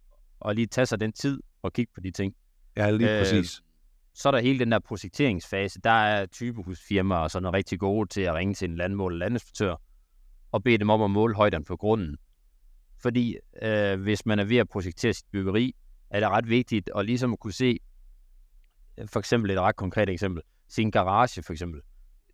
at, 0.45 0.57
lige 0.57 0.67
tage 0.67 0.87
sig 0.87 1.01
den 1.01 1.13
tid 1.13 1.41
og 1.63 1.73
kigge 1.73 1.93
på 1.95 2.01
de 2.01 2.11
ting. 2.11 2.35
Ja, 2.77 2.91
lige 2.91 3.13
øh, 3.13 3.21
præcis. 3.21 3.63
Så 4.15 4.29
er 4.29 4.33
der 4.33 4.39
hele 4.39 4.59
den 4.59 4.73
der 4.73 4.79
projekteringsfase. 4.79 5.81
Der 5.85 5.91
er 5.91 6.27
typehusfirmaer 6.27 7.19
og 7.19 7.31
sådan 7.31 7.43
noget 7.43 7.55
rigtig 7.55 7.79
gode 7.79 8.09
til 8.09 8.21
at 8.21 8.35
ringe 8.35 8.55
til 8.55 8.71
en 8.71 8.77
landmål 8.77 9.13
eller 9.13 9.27
landinspektør 9.27 9.77
og 10.53 10.63
bede 10.63 10.79
dem 10.79 10.91
om 10.91 11.03
at 11.03 11.11
måle 11.11 11.35
højderne 11.35 11.65
på 11.65 11.77
grunden. 11.77 12.17
Fordi 13.03 13.37
øh, 13.63 14.01
hvis 14.01 14.27
man 14.27 14.39
er 14.39 14.45
ved 14.45 14.57
at 14.57 14.69
projektere 14.69 15.13
sit 15.13 15.27
byggeri, 15.33 15.75
er 16.11 16.21
det 16.21 16.29
ret 16.29 16.49
vigtigt 16.49 16.91
at 16.97 17.07
ligesom 17.07 17.37
kunne 17.37 17.53
se, 17.53 17.79
for 19.07 19.19
eksempel 19.19 19.51
et 19.51 19.61
ret 19.61 19.77
konkret 19.77 20.09
eksempel, 20.09 20.43
sin 20.69 20.91
garage 20.91 21.43
for 21.43 21.53
eksempel 21.53 21.81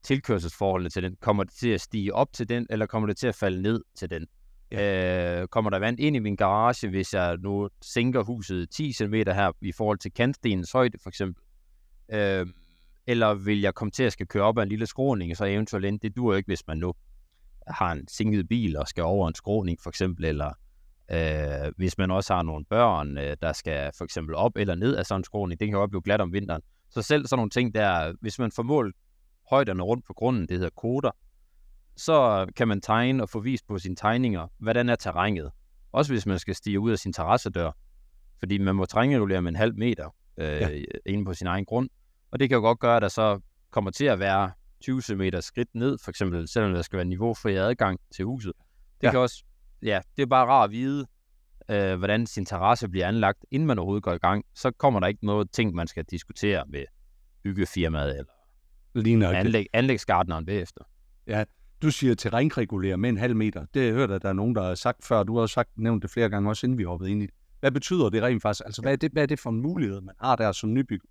tilkørselsforholdene 0.04 0.90
til 0.90 1.02
den? 1.02 1.16
Kommer 1.20 1.44
det 1.44 1.52
til 1.52 1.68
at 1.68 1.80
stige 1.80 2.14
op 2.14 2.32
til 2.32 2.48
den, 2.48 2.66
eller 2.70 2.86
kommer 2.86 3.06
det 3.06 3.16
til 3.16 3.26
at 3.26 3.34
falde 3.34 3.62
ned 3.62 3.82
til 3.94 4.10
den? 4.10 4.26
Ja. 4.70 5.40
Øh, 5.40 5.48
kommer 5.48 5.70
der 5.70 5.78
vand 5.78 6.00
ind 6.00 6.16
i 6.16 6.18
min 6.18 6.36
garage, 6.36 6.88
hvis 6.88 7.14
jeg 7.14 7.36
nu 7.36 7.68
sænker 7.82 8.22
huset 8.22 8.70
10 8.70 8.92
cm 8.92 9.14
her 9.14 9.52
i 9.60 9.72
forhold 9.72 9.98
til 9.98 10.12
kantstenens 10.12 10.72
højde 10.72 10.98
for 11.02 11.08
eksempel? 11.08 11.42
Øh, 12.12 12.46
eller 13.06 13.34
vil 13.34 13.60
jeg 13.60 13.74
komme 13.74 13.90
til 13.90 14.02
at 14.02 14.12
skal 14.12 14.26
køre 14.26 14.42
op 14.42 14.58
ad 14.58 14.62
en 14.62 14.68
lille 14.68 14.86
skråning, 14.86 15.36
så 15.36 15.44
eventuelt 15.44 15.84
ind? 15.84 16.00
Det 16.00 16.16
dur 16.16 16.34
ikke, 16.34 16.46
hvis 16.46 16.66
man 16.66 16.78
nu 16.78 16.94
har 17.66 17.92
en 17.92 18.08
sænket 18.08 18.48
bil 18.48 18.76
og 18.76 18.88
skal 18.88 19.04
over 19.04 19.28
en 19.28 19.34
skråning 19.34 19.78
for 19.82 19.90
eksempel, 19.90 20.24
eller 20.24 20.52
øh, 21.10 21.72
hvis 21.76 21.98
man 21.98 22.10
også 22.10 22.34
har 22.34 22.42
nogle 22.42 22.64
børn, 22.64 23.18
øh, 23.18 23.36
der 23.42 23.52
skal 23.52 23.90
for 23.98 24.04
eksempel 24.04 24.34
op 24.34 24.56
eller 24.56 24.74
ned 24.74 24.96
af 24.96 25.06
sådan 25.06 25.20
en 25.20 25.24
skråning, 25.24 25.60
det 25.60 25.68
kan 25.68 25.74
jo 25.74 25.82
også 25.82 25.90
blive 25.90 26.02
glat 26.02 26.20
om 26.20 26.32
vinteren. 26.32 26.62
Så 26.90 27.02
selv 27.02 27.26
sådan 27.26 27.38
nogle 27.38 27.50
ting 27.50 27.74
der, 27.74 28.12
hvis 28.20 28.38
man 28.38 28.52
får 28.52 28.62
målt 28.62 28.96
højderne 29.50 29.82
rundt 29.82 30.04
på 30.06 30.12
grunden, 30.12 30.42
det 30.42 30.56
hedder 30.56 30.70
koder, 30.70 31.10
så 31.96 32.46
kan 32.56 32.68
man 32.68 32.80
tegne 32.80 33.22
og 33.22 33.28
få 33.28 33.40
vist 33.40 33.66
på 33.66 33.78
sine 33.78 33.96
tegninger, 33.96 34.46
hvordan 34.58 34.88
er 34.88 34.96
terrænet. 34.96 35.50
Også 35.92 36.12
hvis 36.12 36.26
man 36.26 36.38
skal 36.38 36.54
stige 36.54 36.80
ud 36.80 36.90
af 36.90 36.98
sin 36.98 37.12
terrassedør. 37.12 37.70
Fordi 38.38 38.58
man 38.58 38.76
må 38.76 38.86
terrænregulere 38.86 39.42
med 39.42 39.48
en 39.48 39.56
halv 39.56 39.74
meter 39.76 40.14
øh, 40.36 40.46
ja. 40.46 40.70
inde 41.06 41.24
på 41.24 41.34
sin 41.34 41.46
egen 41.46 41.64
grund. 41.64 41.88
Og 42.30 42.40
det 42.40 42.48
kan 42.48 42.56
jo 42.56 42.62
godt 42.62 42.78
gøre, 42.78 42.96
at 42.96 43.02
der 43.02 43.08
så 43.08 43.40
kommer 43.70 43.90
til 43.90 44.04
at 44.04 44.18
være 44.18 44.52
20 44.80 45.02
cm 45.02 45.22
skridt 45.40 45.68
ned, 45.74 45.98
for 46.04 46.10
eksempel, 46.10 46.48
selvom 46.48 46.72
der 46.72 46.82
skal 46.82 46.96
være 46.96 47.06
niveaufri 47.06 47.54
adgang 47.54 48.00
til 48.14 48.24
huset. 48.24 48.52
Det 49.00 49.06
ja. 49.06 49.10
kan 49.10 49.20
også, 49.20 49.44
ja, 49.82 50.00
det 50.16 50.22
er 50.22 50.26
bare 50.26 50.46
rart 50.46 50.68
at 50.68 50.72
vide, 50.72 51.06
øh, 51.68 51.98
hvordan 51.98 52.26
sin 52.26 52.46
terrasse 52.46 52.88
bliver 52.88 53.08
anlagt, 53.08 53.44
inden 53.50 53.66
man 53.66 53.78
overhovedet 53.78 54.02
går 54.02 54.12
i 54.12 54.18
gang. 54.18 54.44
Så 54.54 54.70
kommer 54.70 55.00
der 55.00 55.06
ikke 55.06 55.26
noget 55.26 55.50
ting, 55.50 55.74
man 55.74 55.86
skal 55.86 56.04
diskutere 56.04 56.64
med 56.68 56.84
byggefirmaet 57.42 58.18
eller 58.18 58.33
Lige 58.94 59.16
nok. 59.16 59.34
Anlæg, 59.34 59.66
anlægsgardneren 59.72 60.46
bagefter. 60.46 60.84
Ja, 61.26 61.44
du 61.82 61.90
siger 61.90 62.14
terrænregulere 62.14 62.96
med 62.96 63.08
en 63.08 63.16
halv 63.16 63.36
meter. 63.36 63.64
Det 63.74 63.82
har 63.82 63.86
jeg 63.86 63.94
hørt, 63.94 64.10
at 64.10 64.22
der 64.22 64.28
er 64.28 64.32
nogen, 64.32 64.54
der 64.54 64.62
har 64.62 64.74
sagt 64.74 65.04
før. 65.04 65.22
Du 65.22 65.38
har 65.38 65.46
sagt, 65.46 65.70
nævnt 65.76 66.02
det 66.02 66.10
flere 66.10 66.28
gange, 66.28 66.48
også 66.48 66.66
inden 66.66 66.78
vi 66.78 66.84
hoppede 66.84 67.10
ind 67.10 67.22
i 67.22 67.26
det. 67.26 67.34
Hvad 67.60 67.70
betyder 67.70 68.08
det 68.08 68.22
rent 68.22 68.42
faktisk? 68.42 68.62
Altså, 68.66 68.82
hvad 68.82 68.92
er 68.92 68.96
det, 68.96 69.12
hvad 69.12 69.22
er 69.22 69.26
det 69.26 69.40
for 69.40 69.50
en 69.50 69.60
mulighed, 69.60 70.00
man 70.00 70.14
har 70.20 70.36
der 70.36 70.52
som 70.52 70.74
nybygger? 70.74 71.08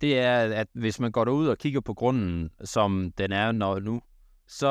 Det 0.00 0.18
er, 0.18 0.38
at 0.38 0.66
hvis 0.72 1.00
man 1.00 1.12
går 1.12 1.24
derud 1.24 1.46
og 1.46 1.58
kigger 1.58 1.80
på 1.80 1.94
grunden, 1.94 2.50
som 2.64 3.12
den 3.18 3.32
er 3.32 3.52
når 3.52 3.80
nu, 3.80 4.02
så 4.48 4.68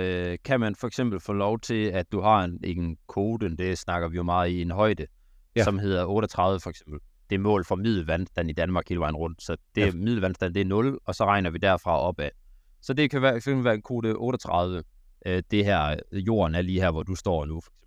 øh, 0.00 0.38
kan 0.44 0.60
man 0.60 0.74
for 0.74 0.86
eksempel 0.86 1.20
få 1.20 1.32
lov 1.32 1.60
til, 1.60 1.84
at 1.84 2.12
du 2.12 2.20
har 2.20 2.44
en, 2.44 2.60
en 2.64 2.96
kode, 3.06 3.56
det 3.56 3.78
snakker 3.78 4.08
vi 4.08 4.16
jo 4.16 4.22
meget 4.22 4.50
i, 4.50 4.62
en 4.62 4.70
højde, 4.70 5.06
ja. 5.56 5.64
som 5.64 5.78
hedder 5.78 6.04
38 6.04 6.60
for 6.60 6.70
eksempel 6.70 7.00
det 7.30 7.40
mål 7.40 7.64
for 7.64 7.76
middelvandstand 7.76 8.50
i 8.50 8.52
Danmark 8.52 8.88
hele 8.88 9.00
vejen 9.00 9.16
rundt. 9.16 9.42
Så 9.42 9.56
det 9.74 9.86
ja. 9.86 9.92
middelvandstand, 9.92 10.54
det 10.54 10.60
er 10.60 10.64
0, 10.64 10.98
og 11.04 11.14
så 11.14 11.24
regner 11.24 11.50
vi 11.50 11.58
derfra 11.58 12.00
opad. 12.00 12.30
Så 12.82 12.94
det 12.94 13.10
kan 13.10 13.22
være, 13.22 13.40
kan 13.40 13.64
være 13.64 13.74
en 13.74 13.82
kode 13.82 14.14
38, 14.14 14.82
øh, 15.26 15.42
det 15.50 15.64
her, 15.64 15.96
jorden 16.12 16.54
er 16.54 16.62
lige 16.62 16.80
her, 16.80 16.90
hvor 16.90 17.02
du 17.02 17.14
står 17.14 17.44
nu. 17.44 17.60
For 17.60 17.70
eksempel. 17.70 17.84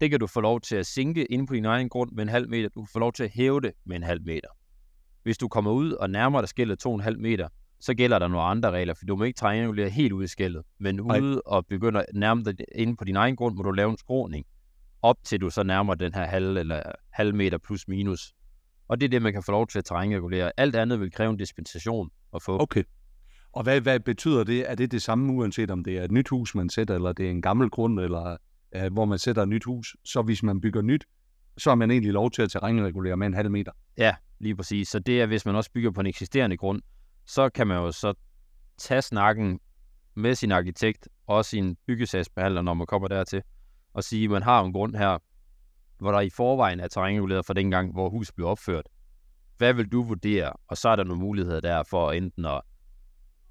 Det 0.00 0.10
kan 0.10 0.20
du 0.20 0.26
få 0.26 0.40
lov 0.40 0.60
til 0.60 0.76
at 0.76 0.86
sænke 0.86 1.24
inde 1.24 1.46
på 1.46 1.54
din 1.54 1.64
egen 1.64 1.88
grund 1.88 2.12
med 2.12 2.22
en 2.22 2.28
halv 2.28 2.48
meter. 2.48 2.68
Du 2.68 2.80
kan 2.80 2.88
få 2.92 2.98
lov 2.98 3.12
til 3.12 3.24
at 3.24 3.30
hæve 3.30 3.60
det 3.60 3.72
med 3.84 3.96
en 3.96 4.02
halv 4.02 4.22
meter. 4.22 4.48
Hvis 5.22 5.38
du 5.38 5.48
kommer 5.48 5.70
ud 5.70 5.92
og 5.92 6.10
nærmer 6.10 6.40
dig 6.40 6.48
skældet 6.48 6.86
2,5 6.86 7.16
meter, 7.16 7.48
så 7.80 7.94
gælder 7.94 8.18
der 8.18 8.28
nogle 8.28 8.44
andre 8.44 8.70
regler, 8.70 8.94
for 8.94 9.04
du 9.04 9.16
må 9.16 9.24
ikke 9.24 9.36
triangulere 9.36 9.90
helt 9.90 10.12
ud 10.12 10.24
i 10.24 10.26
skældet. 10.26 10.62
Men 10.78 11.00
ude 11.00 11.42
og 11.42 11.66
begynde 11.66 12.00
at 12.00 12.06
nærme 12.14 12.44
dig 12.44 12.54
inde 12.74 12.96
på 12.96 13.04
din 13.04 13.16
egen 13.16 13.36
grund, 13.36 13.56
må 13.56 13.62
du 13.62 13.70
lave 13.70 13.90
en 13.90 13.98
skråning, 13.98 14.46
op 15.02 15.16
til 15.24 15.40
du 15.40 15.50
så 15.50 15.62
nærmer 15.62 15.94
den 15.94 16.14
her 16.14 16.24
halv, 16.24 16.56
eller 16.56 16.82
halv 17.10 17.34
meter 17.34 17.58
plus 17.58 17.88
minus 17.88 18.32
og 18.88 19.00
det 19.00 19.06
er 19.06 19.10
det, 19.10 19.22
man 19.22 19.32
kan 19.32 19.42
få 19.42 19.52
lov 19.52 19.66
til 19.66 19.78
at 19.78 19.84
terrænregulere. 19.84 20.52
Alt 20.56 20.76
andet 20.76 21.00
vil 21.00 21.12
kræve 21.12 21.30
en 21.30 21.36
dispensation 21.36 22.10
at 22.34 22.42
få. 22.42 22.62
Okay. 22.62 22.82
Og 23.52 23.62
hvad, 23.62 23.80
hvad 23.80 24.00
betyder 24.00 24.44
det? 24.44 24.70
Er 24.70 24.74
det 24.74 24.90
det 24.92 25.02
samme, 25.02 25.32
uanset 25.32 25.70
om 25.70 25.84
det 25.84 25.98
er 25.98 26.04
et 26.04 26.10
nyt 26.10 26.28
hus, 26.28 26.54
man 26.54 26.70
sætter, 26.70 26.94
eller 26.94 27.12
det 27.12 27.26
er 27.26 27.30
en 27.30 27.42
gammel 27.42 27.70
grund, 27.70 28.00
eller 28.00 28.36
uh, 28.76 28.92
hvor 28.92 29.04
man 29.04 29.18
sætter 29.18 29.42
et 29.42 29.48
nyt 29.48 29.64
hus? 29.64 29.96
Så 30.04 30.22
hvis 30.22 30.42
man 30.42 30.60
bygger 30.60 30.82
nyt, 30.82 31.04
så 31.58 31.70
har 31.70 31.74
man 31.74 31.90
egentlig 31.90 32.12
lov 32.12 32.30
til 32.30 32.42
at 32.42 32.50
terrænregulere 32.50 33.16
med 33.16 33.26
en 33.26 33.34
halv 33.34 33.50
meter? 33.50 33.72
Ja, 33.98 34.14
lige 34.38 34.56
præcis. 34.56 34.88
Så 34.88 34.98
det 34.98 35.22
er, 35.22 35.26
hvis 35.26 35.46
man 35.46 35.54
også 35.54 35.70
bygger 35.72 35.90
på 35.90 36.00
en 36.00 36.06
eksisterende 36.06 36.56
grund, 36.56 36.82
så 37.26 37.48
kan 37.48 37.66
man 37.66 37.76
jo 37.76 37.92
så 37.92 38.14
tage 38.78 39.02
snakken 39.02 39.60
med 40.14 40.34
sin 40.34 40.52
arkitekt 40.52 41.08
og 41.26 41.44
sin 41.44 41.76
byggesagsbehandler, 41.86 42.62
når 42.62 42.74
man 42.74 42.86
kommer 42.86 43.08
dertil, 43.08 43.42
og 43.94 44.04
sige, 44.04 44.24
at 44.24 44.30
man 44.30 44.42
har 44.42 44.64
en 44.64 44.72
grund 44.72 44.96
her, 44.96 45.18
hvor 45.98 46.12
der 46.12 46.20
i 46.20 46.30
forvejen 46.30 46.80
er 46.80 46.88
terrænreguleret 46.88 47.46
fra 47.46 47.54
dengang, 47.54 47.92
hvor 47.92 48.08
huset 48.08 48.34
blev 48.34 48.48
opført. 48.48 48.88
Hvad 49.58 49.74
vil 49.74 49.92
du 49.92 50.02
vurdere? 50.02 50.52
Og 50.68 50.76
så 50.76 50.88
er 50.88 50.96
der 50.96 51.04
nogle 51.04 51.22
muligheder 51.22 51.60
der 51.60 51.82
for 51.82 52.12
enten 52.12 52.44
at, 52.44 52.60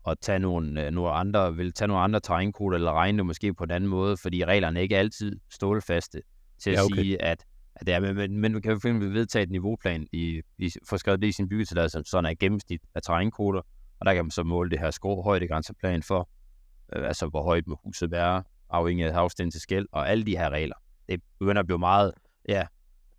at 0.08 0.20
tage 0.22 0.40
nogle, 0.40 0.86
øh, 0.86 0.92
nogle 0.92 1.12
andre, 1.12 1.56
vil 1.56 1.74
tage 1.74 1.88
nogle 1.88 2.04
andre 2.04 2.20
terrænkoder, 2.20 2.78
eller 2.78 2.94
regne 2.94 3.18
det 3.18 3.26
måske 3.26 3.54
på 3.54 3.64
en 3.64 3.72
anden 3.72 3.90
måde, 3.90 4.18
fordi 4.18 4.46
reglerne 4.46 4.82
ikke 4.82 4.98
altid 4.98 5.40
stålfaste 5.52 6.22
til 6.60 6.70
at 6.70 6.78
ja, 6.78 6.84
okay. 6.84 6.96
sige, 6.96 7.22
at, 7.22 7.46
at 7.76 7.88
det 7.88 7.94
er, 7.94 8.00
men, 8.00 8.40
men 8.40 8.52
man 8.52 8.62
kan 8.62 8.72
jo 8.72 8.80
finde 8.80 9.14
vedtage 9.14 9.44
et 9.44 9.52
niveauplan, 9.52 10.08
i, 10.12 10.42
i, 10.58 10.72
få 10.90 10.98
skrevet 10.98 11.22
det 11.22 11.28
i 11.28 11.32
sin 11.32 11.50
byggetilladelse, 11.50 11.94
som 11.94 12.06
sådan 12.06 12.26
er 12.32 12.36
gennemsnit 12.40 12.82
af 12.96 13.02
terrænkoder, 13.02 13.62
og 14.00 14.06
der 14.06 14.14
kan 14.14 14.26
man 14.26 14.32
så 14.32 14.44
måle 14.44 14.70
det 14.70 14.80
her 14.80 14.92
skrå 14.92 15.22
højdegrænseplan 15.22 16.04
for, 16.04 16.30
øh, 16.96 17.08
altså 17.08 17.28
hvor 17.28 17.44
højt 17.44 17.68
må 17.68 17.80
huset 17.84 18.12
være, 18.12 18.44
afhængig 18.70 19.06
af 19.06 19.14
afstand 19.14 19.52
til 19.52 19.62
skæld, 19.62 19.88
og 19.92 20.10
alle 20.10 20.26
de 20.26 20.38
her 20.38 20.50
regler. 20.50 20.76
Det 21.10 21.22
begynder 21.40 21.60
at 21.60 21.66
blive 21.66 21.80
meget 21.80 22.14
ja, 22.48 22.66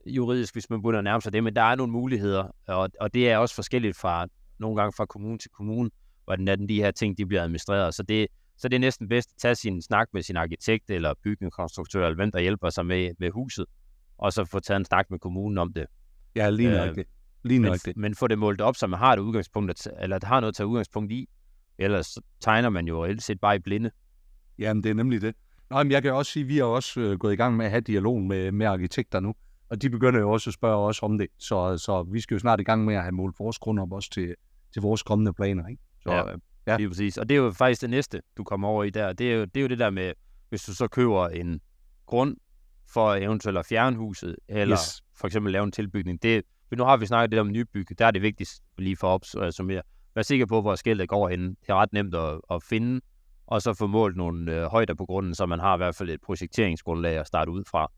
juridisk, 0.06 0.54
hvis 0.54 0.70
man 0.70 0.82
begynder 0.82 0.98
at 0.98 1.04
nærme 1.04 1.22
sig 1.22 1.32
det, 1.32 1.44
men 1.44 1.56
der 1.56 1.62
er 1.62 1.74
nogle 1.74 1.92
muligheder, 1.92 2.50
og, 2.66 2.90
og 3.00 3.14
det 3.14 3.30
er 3.30 3.38
også 3.38 3.54
forskelligt 3.54 3.96
fra 3.96 4.26
nogle 4.58 4.76
gange 4.80 4.92
fra 4.96 5.06
kommune 5.06 5.38
til 5.38 5.50
kommune, 5.50 5.90
hvordan 6.24 6.68
de 6.68 6.76
her 6.82 6.90
ting 6.90 7.18
de 7.18 7.26
bliver 7.26 7.42
administreret. 7.42 7.94
Så 7.94 8.02
det, 8.02 8.26
så 8.56 8.68
det 8.68 8.76
er 8.76 8.80
næsten 8.80 9.08
bedst 9.08 9.30
at 9.30 9.40
tage 9.40 9.54
sin 9.54 9.82
snak 9.82 10.08
med 10.12 10.22
sin 10.22 10.36
arkitekt 10.36 10.90
eller 10.90 11.14
bygningskonstruktør, 11.24 12.06
eller 12.06 12.16
hvem 12.16 12.32
der 12.32 12.40
hjælper 12.40 12.70
sig 12.70 12.86
med, 12.86 13.10
med 13.18 13.30
huset, 13.30 13.66
og 14.18 14.32
så 14.32 14.44
få 14.44 14.60
taget 14.60 14.78
en 14.78 14.84
snak 14.84 15.10
med 15.10 15.18
kommunen 15.18 15.58
om 15.58 15.72
det. 15.72 15.86
Ja, 16.36 16.50
lige 16.50 16.70
nok 16.70 16.88
Øh, 16.88 16.94
det. 16.94 17.06
Lige 17.42 17.60
Men, 17.60 17.70
nok 17.70 17.78
det. 17.84 17.96
men 17.96 18.14
få 18.14 18.26
det 18.26 18.38
målt 18.38 18.60
op, 18.60 18.76
så 18.76 18.86
man 18.86 18.98
har 18.98 19.12
et 19.12 19.18
udgangspunkt, 19.18 19.70
at, 19.70 19.92
eller 20.02 20.16
at 20.16 20.24
har 20.24 20.40
noget 20.40 20.52
at 20.52 20.56
tage 20.56 20.66
udgangspunkt 20.66 21.12
i. 21.12 21.28
Ellers 21.78 22.18
tegner 22.40 22.68
man 22.68 22.88
jo 22.88 23.04
reelt 23.04 23.22
set 23.22 23.40
bare 23.40 23.56
i 23.56 23.58
blinde. 23.58 23.90
Jamen, 24.58 24.82
det 24.82 24.90
er 24.90 24.94
nemlig 24.94 25.20
det. 25.20 25.34
Nå, 25.70 25.76
men 25.82 25.90
jeg 25.92 26.02
kan 26.02 26.12
også 26.12 26.32
sige, 26.32 26.42
at 26.42 26.48
vi 26.48 26.56
har 26.56 26.64
også 26.64 27.00
øh, 27.00 27.18
gået 27.18 27.32
i 27.32 27.36
gang 27.36 27.56
med 27.56 27.64
at 27.64 27.70
have 27.70 27.80
dialog 27.80 28.22
med, 28.22 28.52
med 28.52 28.66
arkitekter 28.66 29.20
nu, 29.20 29.34
og 29.70 29.82
de 29.82 29.90
begynder 29.90 30.20
jo 30.20 30.30
også 30.30 30.50
at 30.50 30.54
spørge 30.54 30.86
os 30.88 31.02
om 31.02 31.18
det, 31.18 31.26
så, 31.38 31.78
så 31.78 32.02
vi 32.02 32.20
skal 32.20 32.34
jo 32.34 32.38
snart 32.38 32.60
i 32.60 32.62
gang 32.62 32.84
med 32.84 32.94
at 32.94 33.02
have 33.02 33.12
målt 33.12 33.38
vores 33.38 33.58
grund 33.58 33.80
op 33.80 33.92
også 33.92 34.10
til, 34.10 34.34
til 34.72 34.82
vores 34.82 35.02
kommende 35.02 35.32
planer, 35.32 35.66
ikke? 35.66 35.82
Så, 36.02 36.10
Ja. 36.12 36.28
ja. 36.28 36.34
Ja. 36.66 36.76
Lige 36.76 36.88
præcis. 36.88 37.18
Og 37.18 37.28
det 37.28 37.34
er 37.34 37.38
jo 37.38 37.50
faktisk 37.52 37.80
det 37.80 37.90
næste, 37.90 38.20
du 38.36 38.44
kommer 38.44 38.68
over 38.68 38.84
i 38.84 38.90
der. 38.90 39.12
Det 39.12 39.32
er 39.32 39.36
jo 39.36 39.44
det, 39.44 39.56
er 39.56 39.60
jo 39.62 39.68
det 39.68 39.78
der 39.78 39.90
med, 39.90 40.12
hvis 40.48 40.62
du 40.62 40.74
så 40.74 40.88
køber 40.88 41.28
en 41.28 41.60
grund 42.06 42.36
for 42.92 43.14
eventuelt 43.14 43.58
at 43.58 43.66
fjerne 43.66 43.96
huset, 43.96 44.36
eller 44.48 44.76
Yes. 44.78 45.02
for 45.16 45.26
eksempel 45.26 45.52
lave 45.52 45.64
en 45.64 45.72
tilbygning. 45.72 46.22
Det, 46.22 46.42
nu 46.76 46.84
har 46.84 46.96
vi 46.96 47.06
snakket 47.06 47.30
lidt 47.30 47.40
om 47.40 47.52
nybygge. 47.52 47.94
Der 47.94 48.06
er 48.06 48.10
det 48.10 48.22
vigtigst 48.22 48.62
lige 48.78 48.96
for 48.96 49.14
at 49.14 49.20
opsummere. 49.42 49.82
Vær 50.14 50.22
sikker 50.22 50.46
på, 50.46 50.60
hvor 50.60 50.74
skiltet 50.74 51.08
går 51.08 51.28
henne. 51.28 51.48
Det 51.48 51.68
er 51.68 51.74
ret 51.74 51.92
nemt 51.92 52.14
at, 52.14 52.40
at 52.50 52.62
finde, 52.62 53.00
og 53.48 53.62
så 53.62 53.74
få 53.74 53.86
målt 53.86 54.16
nogle 54.16 54.52
øh, 54.52 54.64
højder 54.64 54.94
på 54.94 55.06
grunden, 55.06 55.34
så 55.34 55.46
man 55.46 55.60
har 55.60 55.74
i 55.74 55.76
hvert 55.76 55.94
fald 55.94 56.10
et 56.10 56.20
projekteringsgrundlag 56.20 57.16
at 57.16 57.26
starte 57.26 57.50
ud 57.50 57.64
fra. 57.64 57.92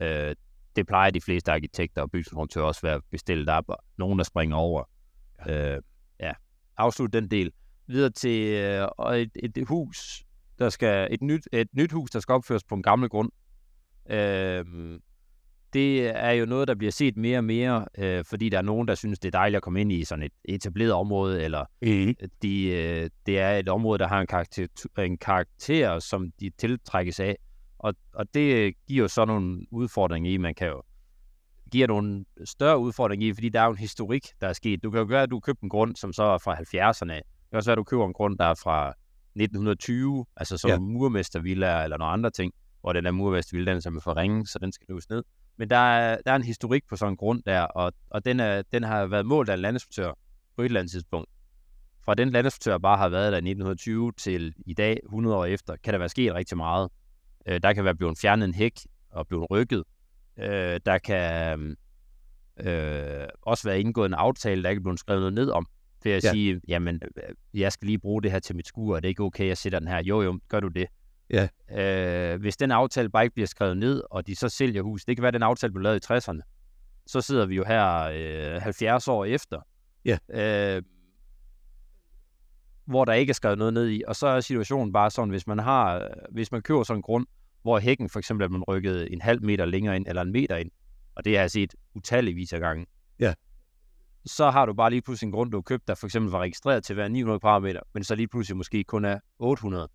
Øh, 0.00 0.36
det 0.76 0.86
plejer 0.86 1.10
de 1.10 1.20
fleste 1.20 1.52
arkitekter 1.52 2.02
og 2.02 2.10
bygningskonstruktører 2.10 2.66
også 2.66 2.80
være 2.82 3.00
bestilt 3.10 3.48
op, 3.48 3.64
og 3.68 3.78
nogen 3.98 4.18
der 4.18 4.24
springer 4.24 4.56
over. 4.56 4.84
Ja. 5.46 5.74
Øh, 5.74 5.82
ja, 6.20 6.32
afslut 6.76 7.12
den 7.12 7.30
del 7.30 7.52
videre 7.86 8.10
til 8.10 8.52
øh, 8.52 8.88
og 8.98 9.20
et, 9.20 9.30
et 9.36 9.68
hus, 9.68 10.24
der 10.58 10.68
skal 10.68 11.08
et 11.10 11.22
nyt, 11.22 11.48
et 11.52 11.68
nyt 11.72 11.92
hus, 11.92 12.10
der 12.10 12.20
skal 12.20 12.32
opføres 12.32 12.64
på 12.64 12.74
en 12.74 12.82
gammel 12.82 13.08
grund. 13.08 13.30
Øh, 14.10 14.64
det 15.74 16.06
er 16.24 16.30
jo 16.30 16.46
noget, 16.46 16.68
der 16.68 16.74
bliver 16.74 16.92
set 16.92 17.16
mere 17.16 17.38
og 17.38 17.44
mere, 17.44 17.86
øh, 17.98 18.24
fordi 18.24 18.48
der 18.48 18.58
er 18.58 18.62
nogen, 18.62 18.88
der 18.88 18.94
synes, 18.94 19.18
det 19.18 19.28
er 19.34 19.38
dejligt 19.38 19.56
at 19.56 19.62
komme 19.62 19.80
ind 19.80 19.92
i 19.92 20.04
sådan 20.04 20.22
et 20.24 20.32
etableret 20.44 20.92
område, 20.92 21.42
eller 21.44 21.64
Mm. 21.82 22.14
de, 22.42 22.66
øh, 22.66 23.10
det 23.26 23.38
er 23.40 23.50
et 23.58 23.68
område, 23.68 23.98
der 23.98 24.08
har 24.08 24.20
en 24.20 24.26
karakter, 24.26 24.66
en 24.98 25.18
karakter 25.18 25.98
som 25.98 26.32
de 26.40 26.50
tiltrækkes 26.58 27.20
af. 27.20 27.36
Og, 27.78 27.94
og 28.14 28.34
det 28.34 28.74
giver 28.88 29.02
jo 29.04 29.08
så 29.08 29.24
nogle 29.24 29.66
udfordringer 29.70 30.30
i, 30.30 30.36
man 30.36 30.54
kan 30.54 30.68
jo 30.68 30.82
giver 31.72 31.86
nogle 31.86 32.24
større 32.44 32.78
udfordringer 32.78 33.28
i, 33.28 33.32
fordi 33.34 33.48
der 33.48 33.60
er 33.60 33.64
jo 33.64 33.70
en 33.70 33.78
historik, 33.78 34.26
der 34.40 34.48
er 34.48 34.52
sket. 34.52 34.82
Du 34.82 34.90
kan 34.90 35.00
jo 35.00 35.06
gøre, 35.08 35.22
at 35.22 35.30
du 35.30 35.40
køber 35.40 35.58
en 35.62 35.68
grund, 35.68 35.96
som 35.96 36.12
så 36.12 36.22
er 36.22 36.38
fra 36.38 36.54
70'erne 36.54 37.12
af. 37.12 37.22
Det 37.24 37.50
kan 37.50 37.56
også 37.56 37.70
være, 37.70 37.72
at 37.72 37.78
du 37.78 37.84
køber 37.84 38.06
en 38.06 38.12
grund, 38.12 38.38
der 38.38 38.44
er 38.44 38.54
fra 38.54 38.94
1920, 39.34 40.26
altså 40.36 40.58
som 40.58 40.70
Ja. 40.70 40.78
murmestervilla 40.78 41.84
eller 41.84 41.96
nogle 41.98 42.12
andre 42.12 42.30
ting, 42.30 42.52
hvor 42.80 42.92
den 42.92 43.04
der 43.04 43.10
murmestervilla, 43.10 43.74
den 43.74 43.96
er 43.96 44.00
for 44.00 44.16
ringe, 44.16 44.46
så 44.46 44.58
den 44.58 44.72
skal 44.72 44.86
løses 44.88 45.10
ned. 45.10 45.22
Men 45.56 45.70
der 45.70 45.76
er, 45.76 46.18
der 46.26 46.32
er 46.32 46.36
en 46.36 46.42
historik 46.44 46.82
på 46.88 46.96
sådan 46.96 47.12
en 47.12 47.16
grund 47.16 47.42
der, 47.46 47.60
og, 47.60 47.92
og 48.10 48.24
den, 48.24 48.40
er, 48.40 48.62
den 48.72 48.82
har 48.82 49.06
været 49.06 49.26
målt 49.26 49.48
af 49.48 49.54
en 49.54 49.60
landinspektør 49.60 50.12
på 50.56 50.62
et 50.62 50.64
eller 50.66 50.80
andet 50.80 50.90
tidspunkt. 50.90 51.30
Fra 52.04 52.14
den 52.14 52.30
landinspektør 52.30 52.78
bare 52.78 52.96
har 52.98 53.08
været 53.08 53.32
der 53.32 53.36
i 53.36 53.50
1920 53.50 54.12
til 54.12 54.54
i 54.66 54.74
dag, 54.74 55.00
100 55.04 55.36
år 55.36 55.44
efter, 55.44 55.76
kan 55.84 55.92
der 55.92 55.98
være 55.98 56.08
sket 56.08 56.34
rigtig 56.34 56.56
meget. 56.56 56.90
Øh, 57.46 57.60
der 57.62 57.72
kan 57.72 57.84
være 57.84 57.94
blevet 57.94 58.18
fjernet 58.18 58.44
en 58.48 58.54
hæk 58.54 58.72
og 59.10 59.26
blevet 59.28 59.46
rykket. 59.50 59.84
Øh, 60.38 60.80
der 60.86 60.98
kan 60.98 61.76
øh, 62.60 63.26
også 63.42 63.68
være 63.68 63.80
indgået 63.80 64.06
en 64.06 64.14
aftale, 64.14 64.62
der 64.62 64.68
ikke 64.70 64.80
er 64.80 64.82
blevet 64.82 64.98
skrevet 64.98 65.20
noget 65.20 65.34
ned 65.34 65.50
om. 65.50 65.66
Ved 66.04 66.12
at 66.12 66.24
Ja. 66.24 66.30
sige, 66.30 66.60
jamen, 66.68 67.00
øh, 67.16 67.60
jeg 67.60 67.72
skal 67.72 67.86
lige 67.86 67.98
bruge 67.98 68.22
det 68.22 68.30
her 68.30 68.38
til 68.38 68.56
mit 68.56 68.66
skur, 68.68 68.96
er 68.96 69.00
det 69.00 69.08
ikke 69.08 69.22
okay, 69.22 69.46
jeg 69.46 69.58
sætter 69.58 69.78
den 69.78 69.88
her? 69.88 70.02
Jo, 70.02 70.22
jo, 70.22 70.40
gør 70.48 70.60
du 70.60 70.68
det. 70.68 70.86
Ja. 71.30 71.48
Øh, 72.32 72.40
hvis 72.40 72.56
den 72.56 72.70
aftale 72.70 73.08
bare 73.08 73.24
ikke 73.24 73.34
bliver 73.34 73.46
skrevet 73.46 73.76
ned, 73.76 74.02
og 74.10 74.26
de 74.26 74.36
så 74.36 74.48
sælger 74.48 74.82
hus, 74.82 75.04
det 75.04 75.16
kan 75.16 75.22
være, 75.22 75.28
at 75.28 75.34
den 75.34 75.42
aftale 75.42 75.72
blev 75.72 75.82
lavet 75.82 76.10
i 76.10 76.12
60'erne, 76.12 76.40
så 77.06 77.20
sidder 77.20 77.46
vi 77.46 77.54
jo 77.56 77.64
her 77.64 78.10
øh, 78.56 78.62
70 78.62 79.08
år 79.08 79.24
efter, 79.24 79.60
Ja. 80.04 80.18
øh, 80.76 80.82
hvor 82.84 83.04
der 83.04 83.12
ikke 83.12 83.30
er 83.30 83.34
skrevet 83.34 83.58
noget 83.58 83.74
ned 83.74 83.88
i. 83.88 84.02
Og 84.08 84.16
så 84.16 84.26
er 84.26 84.40
situationen 84.40 84.92
bare 84.92 85.10
sådan, 85.10 85.30
hvis 85.30 85.46
man 85.46 85.58
har, 85.58 86.08
hvis 86.32 86.52
man 86.52 86.62
køber 86.62 86.82
sådan 86.82 86.98
en 86.98 87.02
grund, 87.02 87.26
hvor 87.62 87.78
hækken 87.78 88.08
for 88.08 88.18
eksempel 88.18 88.44
er 88.44 88.48
man 88.48 88.62
rykket 88.62 89.12
en 89.12 89.20
halv 89.20 89.42
meter 89.42 89.64
længere 89.64 89.96
ind, 89.96 90.06
eller 90.08 90.22
en 90.22 90.32
meter 90.32 90.56
ind, 90.56 90.70
og 91.14 91.24
det 91.24 91.34
har 91.36 91.40
jeg 91.42 91.50
set 91.50 91.74
utalligvis 91.94 92.52
af 92.52 92.60
gange, 92.60 92.86
Ja. 93.18 93.34
så 94.26 94.50
har 94.50 94.66
du 94.66 94.72
bare 94.74 94.90
lige 94.90 95.02
pludselig 95.02 95.26
en 95.26 95.32
grund, 95.32 95.50
du 95.50 95.56
har 95.56 95.62
købt, 95.62 95.88
der 95.88 95.94
for 95.94 96.06
eksempel 96.06 96.30
var 96.30 96.38
registreret 96.38 96.84
til 96.84 96.92
at 96.92 96.96
være 96.96 97.08
900 97.08 97.40
kvadratmeter, 97.40 97.80
men 97.94 98.04
så 98.04 98.14
lige 98.14 98.28
pludselig 98.28 98.56
måske 98.56 98.84
kun 98.84 99.04
er 99.04 99.18
800. 99.38 99.88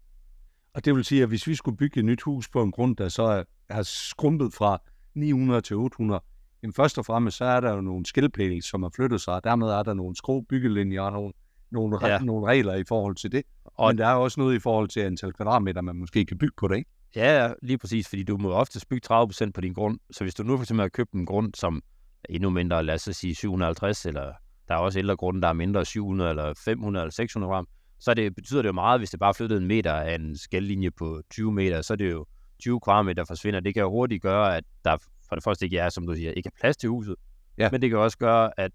Og 0.74 0.86
det 0.86 0.96
vil 0.96 1.06
sige, 1.06 1.24
at 1.24 1.30
hvis 1.30 1.48
vi 1.48 1.56
skulle 1.56 1.78
bygge 1.78 2.00
et 2.00 2.06
nyt 2.06 2.22
hus 2.22 2.50
på 2.50 2.64
en 2.64 2.72
grund, 2.72 2.96
der 2.96 3.10
så 3.10 3.24
er, 3.24 3.44
er 3.70 3.84
skrumpet 3.84 4.54
fra 4.54 4.82
900 5.16 5.62
til 5.62 5.76
800, 5.76 6.22
jamen 6.64 6.74
først 6.74 6.98
og 6.98 7.06
fremmest, 7.06 7.38
så 7.38 7.46
er 7.46 7.60
der 7.60 7.74
jo 7.74 7.82
nogle 7.82 8.06
skilpæle, 8.06 8.62
som 8.62 8.84
har 8.84 8.92
flyttet 8.96 9.22
sig, 9.22 9.34
og 9.34 9.44
dermed 9.44 9.68
er 9.68 9.84
der 9.84 9.94
nogle 9.94 10.16
skrå 10.16 10.42
byggelinjer 10.42 11.02
og 11.02 11.12
nogle, 11.12 11.34
nogle, 11.72 12.08
ja. 12.08 12.20
Nogle 12.20 12.48
regler 12.48 12.76
i 12.76 12.84
forhold 12.88 13.16
til 13.16 13.32
det. 13.32 13.44
Og... 13.66 13.90
Men 13.90 13.98
der 13.98 14.08
er 14.08 14.14
også 14.14 14.40
noget 14.40 14.56
i 14.56 14.60
forhold 14.60 14.90
til 14.90 15.00
antal 15.00 15.34
kvadratmeter, 15.34 15.82
man 15.82 15.96
måske 15.96 16.26
kan 16.26 16.38
bygge 16.38 16.54
på 16.58 16.68
det, 16.68 16.78
ikke? 16.78 16.90
Ja, 17.16 17.54
lige 17.62 17.78
præcis, 17.78 18.10
fordi 18.10 18.24
du 18.24 18.38
må 18.38 18.52
ofte 18.52 18.80
bygge 18.90 19.14
30% 19.14 19.52
på 19.52 19.62
din 19.62 19.74
grund. 19.74 20.00
Så 20.12 20.24
hvis 20.24 20.36
du 20.36 20.44
nu 20.44 20.58
for 20.58 20.64
eksempel 20.64 20.82
har 20.82 20.90
købt 20.90 21.14
en 21.14 21.26
grund, 21.26 21.54
som 21.56 21.82
er 22.24 22.34
endnu 22.34 22.50
mindre, 22.50 22.84
lad 22.84 22.96
os 22.96 23.02
sige 23.02 23.36
750, 23.36 24.06
eller 24.06 24.34
der 24.68 24.74
er 24.74 24.78
også 24.78 25.00
ældre 25.00 25.16
grunde, 25.16 25.42
der 25.42 25.48
er 25.48 25.54
mindre 25.54 25.86
700 25.86 26.30
eller 26.30 26.54
500 26.66 27.04
eller 27.04 27.12
600 27.12 27.52
gram, 27.52 27.68
så 28.00 28.14
det, 28.14 28.36
betyder 28.36 28.62
det 28.62 28.68
jo 28.68 28.74
meget, 28.74 29.00
hvis 29.00 29.10
det 29.10 29.20
bare 29.20 29.34
flyttede 29.34 29.62
en 29.62 29.68
meter 29.68 29.94
af 29.94 30.16
en 30.16 30.38
skældlinje 30.38 30.92
på 30.92 31.22
20 31.30 31.52
meter, 31.52 31.82
så 31.82 31.94
er 31.94 31.98
det 31.98 32.12
jo 32.12 32.26
20 32.60 32.80
kvadratmeter, 32.80 33.16
der 33.24 33.26
forsvinder. 33.28 33.60
Det 33.60 33.74
kan 33.74 33.82
jo 33.84 33.90
hurtigt 33.90 34.22
gøre, 34.22 34.58
at 34.58 34.64
der 34.86 34.98
for 35.30 35.36
det 35.36 35.44
første 35.44 35.66
ikke 35.66 35.78
er, 35.78 35.90
som 35.90 36.08
du 36.08 36.16
siger, 36.16 36.32
ikke 36.32 36.48
er 36.48 36.60
plads 36.60 36.78
til 36.78 36.90
huset, 36.90 37.16
Ja. 37.58 37.70
men 37.72 37.82
det 37.82 37.90
kan 37.90 38.00
også 38.00 38.18
gøre, 38.18 38.52
at 38.60 38.72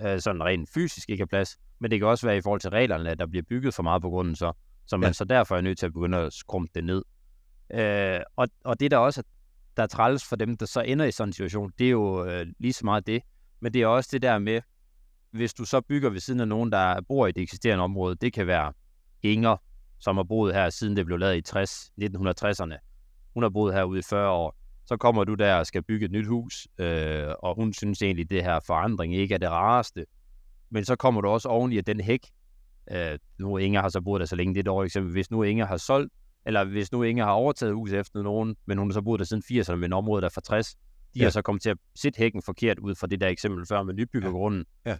øh, 0.00 0.20
sådan 0.20 0.44
rent 0.44 0.70
fysisk 0.74 1.10
ikke 1.10 1.22
er 1.22 1.26
plads, 1.26 1.56
men 1.78 1.90
det 1.90 2.00
kan 2.00 2.08
også 2.08 2.26
være 2.26 2.36
i 2.36 2.40
forhold 2.40 2.60
til 2.60 2.70
reglerne, 2.70 3.10
at 3.10 3.18
der 3.18 3.26
bliver 3.26 3.42
bygget 3.48 3.74
for 3.74 3.82
meget 3.82 4.02
på 4.02 4.10
grunden, 4.10 4.36
så, 4.36 4.52
så 4.86 4.96
man 4.96 5.08
Ja. 5.08 5.12
så 5.12 5.24
derfor 5.24 5.56
er 5.56 5.60
nødt 5.60 5.78
til 5.78 5.86
at 5.86 5.92
begynde 5.92 6.18
at 6.18 6.32
skrumpe 6.32 6.70
det 6.74 6.84
ned. 6.84 7.02
Øh, 7.74 8.20
og, 8.36 8.48
og 8.64 8.80
det 8.80 8.90
der 8.90 8.96
også 8.96 9.20
er, 9.20 9.24
der 9.76 9.82
er 9.82 9.86
træls 9.86 10.24
for 10.28 10.36
dem, 10.36 10.56
der 10.56 10.66
så 10.66 10.80
ender 10.80 11.04
i 11.04 11.12
sådan 11.12 11.28
en 11.28 11.32
situation, 11.32 11.72
det 11.78 11.86
er 11.86 11.90
jo 11.90 12.24
øh, 12.26 12.46
lige 12.58 12.72
så 12.72 12.84
meget 12.84 13.06
det. 13.06 13.22
Men 13.60 13.74
det 13.74 13.82
er 13.82 13.86
også 13.86 14.08
det 14.12 14.22
der 14.22 14.38
med, 14.38 14.60
hvis 15.36 15.54
du 15.54 15.64
så 15.64 15.80
bygger 15.80 16.10
ved 16.10 16.20
siden 16.20 16.40
af 16.40 16.48
nogen, 16.48 16.72
der 16.72 17.00
bor 17.08 17.26
i 17.26 17.32
det 17.32 17.42
eksisterende 17.42 17.84
område, 17.84 18.14
det 18.14 18.32
kan 18.32 18.46
være 18.46 18.72
Inger, 19.22 19.56
som 19.98 20.16
har 20.16 20.24
boet 20.24 20.54
her 20.54 20.70
siden 20.70 20.96
det 20.96 21.06
blev 21.06 21.18
lavet 21.18 21.36
i 21.36 21.40
60, 21.40 21.90
1960'erne. 22.02 22.76
Hun 23.34 23.42
har 23.42 23.50
boet 23.50 23.74
herude 23.74 23.98
i 23.98 24.02
40 24.02 24.30
år. 24.30 24.56
Så 24.86 24.96
kommer 24.96 25.24
du 25.24 25.34
der 25.34 25.54
og 25.54 25.66
skal 25.66 25.82
bygge 25.82 26.04
et 26.06 26.12
nyt 26.12 26.26
hus, 26.26 26.68
øh, 26.78 27.28
og 27.42 27.54
hun 27.54 27.72
synes 27.72 28.02
egentlig, 28.02 28.24
at 28.24 28.30
det 28.30 28.44
her 28.44 28.60
forandring 28.66 29.14
ikke 29.14 29.34
er 29.34 29.38
det 29.38 29.50
rareste. 29.50 30.06
Men 30.70 30.84
så 30.84 30.96
kommer 30.96 31.20
du 31.20 31.28
også 31.28 31.48
oveni, 31.48 31.78
at 31.78 31.86
den 31.86 32.00
hæk, 32.00 32.20
øh, 32.90 33.18
nu 33.38 33.56
Inger 33.58 33.80
har 33.80 33.88
så 33.88 34.00
boet 34.00 34.20
der 34.20 34.26
så 34.26 34.36
længe, 34.36 34.54
det 34.54 34.58
er 34.58 34.62
et 34.62 34.66
dårligt 34.66 34.90
eksempel, 34.90 35.12
hvis 35.12 35.30
nu 35.30 35.42
Inger 35.42 35.66
har 35.66 35.76
solgt 35.76 36.12
eller 36.46 36.64
hvis 36.64 36.92
nu 36.92 37.02
Inger 37.02 37.24
har 37.24 37.32
overtaget 37.32 37.74
huset 37.74 37.98
efter 37.98 38.22
nogen, 38.22 38.56
men 38.66 38.78
hun 38.78 38.90
har 38.90 38.92
så 38.92 39.02
boet 39.02 39.18
der 39.18 39.24
siden 39.24 39.42
80'erne 39.52 39.74
med 39.74 39.84
en 39.88 39.92
område, 39.92 40.20
der 40.20 40.26
er 40.26 40.32
fra 40.34 40.40
60, 40.40 40.74
de 40.74 40.78
Ja. 41.16 41.20
ja. 41.20 41.24
har 41.24 41.30
så 41.30 41.42
kommet 41.42 41.62
til 41.62 41.70
at 41.70 41.78
sætte 41.94 42.18
hækken 42.18 42.42
forkert 42.42 42.78
ud 42.78 42.94
fra 42.94 43.06
det 43.06 43.20
der 43.20 43.28
eksempel 43.28 43.66
før 43.66 43.82
med 43.82 43.94
nybyggergrunden. 43.94 44.64
Ja. 44.86 44.96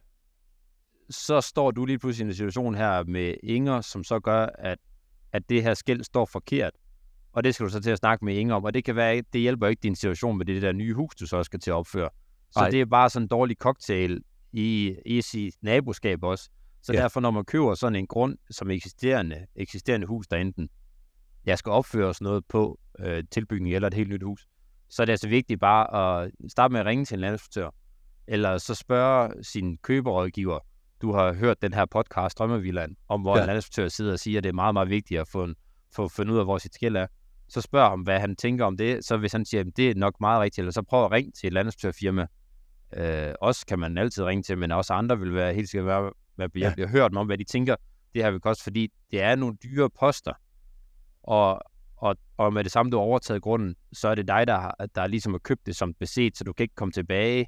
Så 1.10 1.40
står 1.40 1.70
du 1.70 1.84
lige 1.84 1.98
pludselig 1.98 2.24
i 2.24 2.28
en 2.28 2.34
situation 2.34 2.74
her 2.74 3.04
med 3.04 3.34
Inger, 3.42 3.80
som 3.80 4.04
så 4.04 4.20
gør, 4.20 4.46
at, 4.58 4.78
at 5.32 5.48
det 5.48 5.62
her 5.62 5.74
skæld 5.74 6.04
står 6.04 6.24
forkert. 6.24 6.72
Og 7.32 7.44
det 7.44 7.54
skal 7.54 7.66
du 7.66 7.70
så 7.70 7.80
til 7.80 7.90
at 7.90 7.98
snakke 7.98 8.24
med 8.24 8.34
Inger 8.34 8.54
om, 8.54 8.64
og 8.64 8.74
det 8.74 8.84
kan 8.84 8.96
være, 8.96 9.22
det 9.32 9.40
hjælper 9.40 9.66
ikke 9.66 9.80
din 9.80 9.96
situation 9.96 10.38
med 10.38 10.46
det 10.46 10.62
der 10.62 10.72
nye 10.72 10.94
hus, 10.94 11.14
du 11.14 11.26
så 11.26 11.42
skal 11.42 11.60
til 11.60 11.70
at 11.70 11.74
opføre. 11.74 12.08
Så. 12.50 12.60
Ej. 12.60 12.70
det 12.70 12.80
er 12.80 12.84
bare 12.86 13.10
sådan 13.10 13.24
en 13.24 13.28
dårlig 13.28 13.56
cocktail 13.56 14.20
i, 14.52 14.96
i 15.06 15.22
sit 15.22 15.54
naboskab 15.62 16.22
også. 16.22 16.50
Så 16.82 16.92
Ja. 16.92 16.98
derfor, 17.02 17.20
når 17.20 17.30
man 17.30 17.44
køber 17.44 17.74
sådan 17.74 17.96
en 17.96 18.06
grund 18.06 18.38
som 18.50 18.70
eksisterende, 18.70 19.46
eksisterende 19.56 20.06
hus, 20.06 20.26
der 20.26 20.36
enten 20.36 20.68
jeg 21.44 21.58
skal 21.58 21.70
opføres 21.72 22.20
noget 22.20 22.44
på 22.48 22.78
øh, 22.98 23.24
tilbygning 23.30 23.74
eller 23.74 23.88
et 23.88 23.94
helt 23.94 24.08
nyt 24.10 24.22
hus, 24.22 24.46
så 24.88 25.02
er 25.02 25.04
det 25.04 25.12
altså 25.12 25.28
vigtigt 25.28 25.60
bare 25.60 26.24
at 26.24 26.30
starte 26.48 26.72
med 26.72 26.80
at 26.80 26.86
ringe 26.86 27.04
til 27.04 27.14
en 27.14 27.20
landinspektør, 27.20 27.70
eller 28.26 28.58
så 28.58 28.74
spørge 28.74 29.44
sin 29.44 29.78
køberrådgiver, 29.78 30.58
du 31.02 31.12
har 31.12 31.32
hørt 31.32 31.62
den 31.62 31.74
her 31.74 31.84
podcast, 31.86 32.38
Drømmevillaen, 32.38 32.96
om 33.08 33.20
hvor 33.20 33.36
Ja. 33.36 33.42
en 33.42 33.46
landinspektør 33.46 33.88
sidder 33.88 34.12
og 34.12 34.18
siger, 34.18 34.38
at 34.38 34.44
det 34.44 34.48
er 34.48 34.54
meget, 34.54 34.72
meget 34.74 34.88
vigtigt 34.90 35.20
at 35.20 35.28
få, 35.28 35.48
få 35.96 36.08
fundet 36.08 36.32
ud 36.34 36.38
af, 36.38 36.44
hvor 36.44 36.58
sit 36.58 36.74
skæld 36.74 36.96
er. 36.96 37.06
Så 37.48 37.60
spørg 37.60 37.88
ham, 37.90 38.00
hvad 38.00 38.20
han 38.20 38.36
tænker 38.36 38.64
om 38.64 38.76
det. 38.76 39.04
Så 39.04 39.16
hvis 39.16 39.32
han 39.32 39.44
siger, 39.44 39.60
at 39.60 39.66
det 39.76 39.90
er 39.90 39.94
nok 39.94 40.20
meget 40.20 40.40
rigtigt, 40.40 40.58
eller 40.58 40.72
så 40.72 40.82
prøv 40.82 41.04
at 41.04 41.10
ringe 41.10 41.32
til 41.32 41.46
et 41.46 41.52
landinspektørfirma. 41.52 42.26
Øh, 42.96 43.34
også 43.40 43.66
kan 43.66 43.78
man 43.78 43.98
altid 43.98 44.24
ringe 44.24 44.42
til, 44.42 44.58
men 44.58 44.72
også 44.72 44.92
andre 44.92 45.18
vil 45.18 45.34
være 45.34 45.54
helt 45.54 45.68
sikkert 45.68 45.86
være, 45.86 46.12
være 46.36 46.48
behjælpelige. 46.48 46.98
Ja. 46.98 47.08
Dem 47.08 47.16
om, 47.16 47.26
hvad 47.26 47.38
de 47.38 47.44
tænker, 47.44 47.76
det 48.14 48.22
her 48.22 48.30
vil 48.30 48.40
koste, 48.40 48.62
fordi 48.62 48.88
det 49.10 49.22
er 49.22 49.34
nogle 49.34 49.56
dyre 49.62 49.90
poster. 49.90 50.32
Og, 51.22 51.60
og, 51.96 52.16
og 52.36 52.52
med 52.52 52.64
det 52.64 52.72
samme, 52.72 52.90
du 52.90 52.96
har 52.96 53.04
overtaget 53.04 53.42
grunden, 53.42 53.74
så 53.92 54.08
er 54.08 54.14
det 54.14 54.28
dig, 54.28 54.46
der, 54.46 54.60
har, 54.60 54.86
der 54.94 55.06
ligesom 55.06 55.32
har 55.32 55.38
købt 55.38 55.66
det 55.66 55.76
som 55.76 55.94
beset, 55.94 56.36
så 56.36 56.44
du 56.44 56.52
kan 56.52 56.64
ikke 56.64 56.74
komme 56.74 56.92
tilbage 56.92 57.46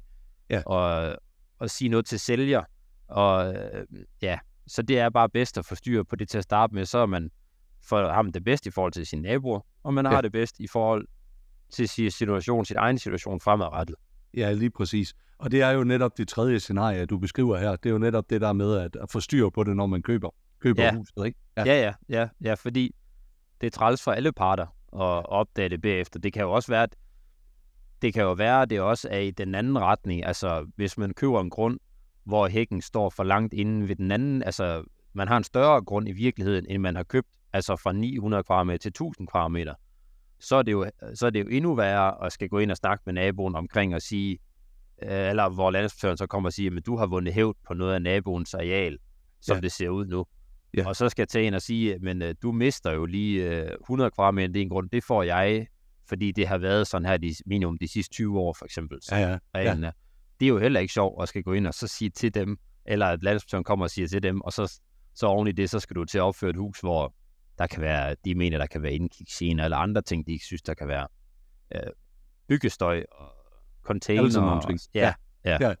Ja. 0.49 0.61
og, 0.65 1.15
og 1.59 1.69
sige 1.69 1.89
noget 1.89 2.05
til 2.05 2.19
sælger. 2.19 2.63
Og 3.09 3.53
øh, 3.55 3.85
ja, 4.21 4.39
så 4.67 4.81
det 4.81 4.99
er 4.99 5.09
bare 5.09 5.29
bedst 5.29 5.57
at 5.57 5.65
få 5.65 5.75
styr 5.75 6.03
på 6.03 6.15
det 6.15 6.29
til 6.29 6.37
at 6.37 6.43
starte 6.43 6.75
med, 6.75 6.85
så 6.85 6.97
er 6.97 7.05
man 7.05 7.29
for 7.83 8.09
ham 8.11 8.31
det 8.31 8.43
bedste 8.43 8.67
i 8.67 8.71
forhold 8.71 8.93
til 8.93 9.05
sine 9.05 9.21
naboer, 9.21 9.59
og 9.83 9.93
man 9.93 10.05
Ja. 10.05 10.11
har 10.11 10.21
det 10.21 10.31
bedst 10.31 10.59
i 10.59 10.67
forhold 10.67 11.07
til 11.69 11.89
sin 11.89 12.11
situation, 12.11 12.65
sin 12.65 12.77
egen 12.77 12.97
situation 12.99 13.39
fremadrettet. 13.39 13.95
Ja, 14.33 14.51
lige 14.53 14.69
præcis. 14.71 15.13
Og 15.37 15.51
det 15.51 15.61
er 15.61 15.69
jo 15.69 15.83
netop 15.83 16.17
det 16.17 16.27
tredje 16.27 16.59
scenarie, 16.59 17.05
du 17.05 17.17
beskriver 17.17 17.57
her. 17.57 17.75
Det 17.75 17.85
er 17.85 17.89
jo 17.93 17.97
netop 17.97 18.29
det 18.29 18.41
der 18.41 18.53
med 18.53 18.77
at, 18.77 18.95
at 18.95 19.11
få 19.11 19.19
styr 19.19 19.49
på 19.49 19.63
det, 19.63 19.75
når 19.75 19.85
man 19.85 20.01
køber, 20.01 20.29
køber 20.59 20.83
Ja. 20.83 20.95
huset, 20.95 21.25
ikke? 21.25 21.39
Ja. 21.57 21.63
ja, 21.65 21.81
ja, 21.81 21.93
ja, 22.09 22.27
ja, 22.43 22.53
fordi 22.53 22.95
det 23.61 23.67
er 23.67 23.71
træls 23.71 24.03
for 24.03 24.11
alle 24.11 24.31
parter 24.31 24.65
at 24.93 25.25
opdage 25.29 25.69
det 25.69 25.81
bagefter. 25.81 26.19
Det 26.19 26.33
kan 26.33 26.41
jo 26.41 26.51
også 26.51 26.71
være, 26.71 26.83
at 26.83 26.95
det 28.01 28.13
kan 28.13 28.23
jo 28.23 28.31
være, 28.33 28.61
at 28.61 28.69
det 28.69 28.81
også 28.81 29.07
er 29.11 29.19
i 29.19 29.31
den 29.31 29.55
anden 29.55 29.79
retning. 29.79 30.25
Altså, 30.25 30.67
hvis 30.75 30.97
man 30.97 31.13
køber 31.13 31.41
en 31.41 31.49
grund, 31.49 31.79
hvor 32.29 32.47
hækken 32.47 32.81
står 32.81 33.09
for 33.09 33.23
langt 33.23 33.53
inde 33.53 33.87
ved 33.87 33.95
den 33.95 34.11
anden, 34.11 34.43
altså, 34.43 34.83
man 35.13 35.27
har 35.27 35.37
en 35.37 35.43
større 35.43 35.81
grund 35.81 36.09
i 36.09 36.11
virkeligheden, 36.11 36.65
end 36.69 36.81
man 36.81 36.95
har 36.95 37.03
købt, 37.03 37.27
altså 37.53 37.75
fra 37.75 37.91
900 37.93 38.43
kvadratmeter 38.43 38.77
til 38.77 38.89
1000 38.89 39.27
kvadratmeter, 39.27 39.73
så 40.39 40.55
er 40.55 40.61
det 40.61 40.71
jo, 40.71 40.91
så 41.13 41.25
er 41.25 41.29
det 41.29 41.39
jo 41.39 41.47
endnu 41.49 41.75
værre 41.75 42.25
at 42.25 42.31
skal 42.31 42.49
gå 42.49 42.59
ind 42.59 42.71
og 42.71 42.77
snakke 42.77 43.03
med 43.05 43.13
naboen 43.13 43.55
omkring 43.55 43.95
og 43.95 44.01
sige, 44.01 44.39
øh, 45.03 45.29
eller 45.29 45.49
hvor 45.49 45.71
landspræsidenten 45.71 46.17
så 46.17 46.27
kommer 46.27 46.49
og 46.49 46.53
siger, 46.53 46.77
at 46.77 46.85
du 46.85 46.97
har 46.97 47.07
vundet 47.07 47.33
hævd 47.33 47.57
på 47.67 47.73
noget 47.73 47.93
af 47.93 48.01
naboens 48.01 48.53
areal, 48.53 48.97
som 49.41 49.55
Ja. 49.55 49.61
det 49.61 49.71
ser 49.71 49.89
ud 49.89 50.05
nu. 50.05 50.25
Ja. 50.77 50.87
Og 50.87 50.95
så 50.95 51.09
skal 51.09 51.21
jeg 51.21 51.27
tage 51.27 51.45
ind 51.45 51.55
og 51.55 51.61
sige, 51.61 51.99
men 51.99 52.21
øh, 52.21 52.35
du 52.41 52.51
mister 52.51 52.91
jo 52.91 53.05
lige 53.05 53.61
øh, 53.63 53.71
100 53.81 54.11
kvadratmeter, 54.11 54.47
det 54.53 54.59
er 54.59 54.63
en 54.63 54.69
grund, 54.69 54.89
det 54.89 55.03
får 55.03 55.23
jeg, 55.23 55.67
fordi 56.09 56.31
det 56.31 56.47
har 56.47 56.57
været 56.57 56.87
sådan 56.87 57.05
her 57.05 57.17
de, 57.17 57.35
minimum 57.45 57.77
de 57.77 57.87
sidste 57.87 58.13
20 58.13 58.39
år, 58.39 58.53
for 58.53 58.65
eksempel. 58.65 58.99
Ja, 59.11 59.17
ja. 59.31 59.37
reglen 59.55 59.83
er. 59.83 59.91
Det 60.39 60.45
er 60.45 60.49
jo 60.49 60.57
heller 60.59 60.79
ikke 60.79 60.93
sjovt 60.93 61.23
at 61.23 61.29
skal 61.29 61.43
gå 61.43 61.53
ind 61.53 61.67
og 61.67 61.73
så 61.73 61.87
sige 61.87 62.09
til 62.09 62.33
dem, 62.33 62.57
eller 62.85 63.05
at 63.05 63.23
landspræsidenten 63.23 63.63
kommer 63.63 63.85
og 63.85 63.89
siger 63.91 64.07
til 64.07 64.23
dem, 64.23 64.41
og 64.41 64.53
så, 64.53 64.79
så 65.15 65.25
oven 65.27 65.47
i 65.47 65.51
det, 65.51 65.69
så 65.69 65.79
skal 65.79 65.95
du 65.95 66.05
til 66.05 66.17
at 66.17 66.21
opføre 66.21 66.49
et 66.49 66.55
hus, 66.55 66.79
hvor 66.79 67.13
der 67.57 67.67
kan 67.67 67.81
være, 67.81 68.15
de 68.25 68.35
mener, 68.35 68.57
der 68.57 68.65
kan 68.67 68.81
være 68.81 68.93
indkigsgener, 68.93 69.63
eller 69.63 69.77
andre 69.77 70.01
ting, 70.01 70.27
de 70.27 70.31
ikke 70.31 70.45
synes, 70.45 70.61
der 70.61 70.73
kan 70.73 70.87
være 70.87 71.07
øh, 71.75 71.81
byggestøj 72.47 73.03
og 73.11 73.31
container. 73.83 74.21
Alle 74.21 74.31
sådan 74.33 74.45
nogle 74.47 74.61
og- 74.61 74.67
ting. 74.67 74.79
Ja, 74.93 75.13
ja. 75.45 75.73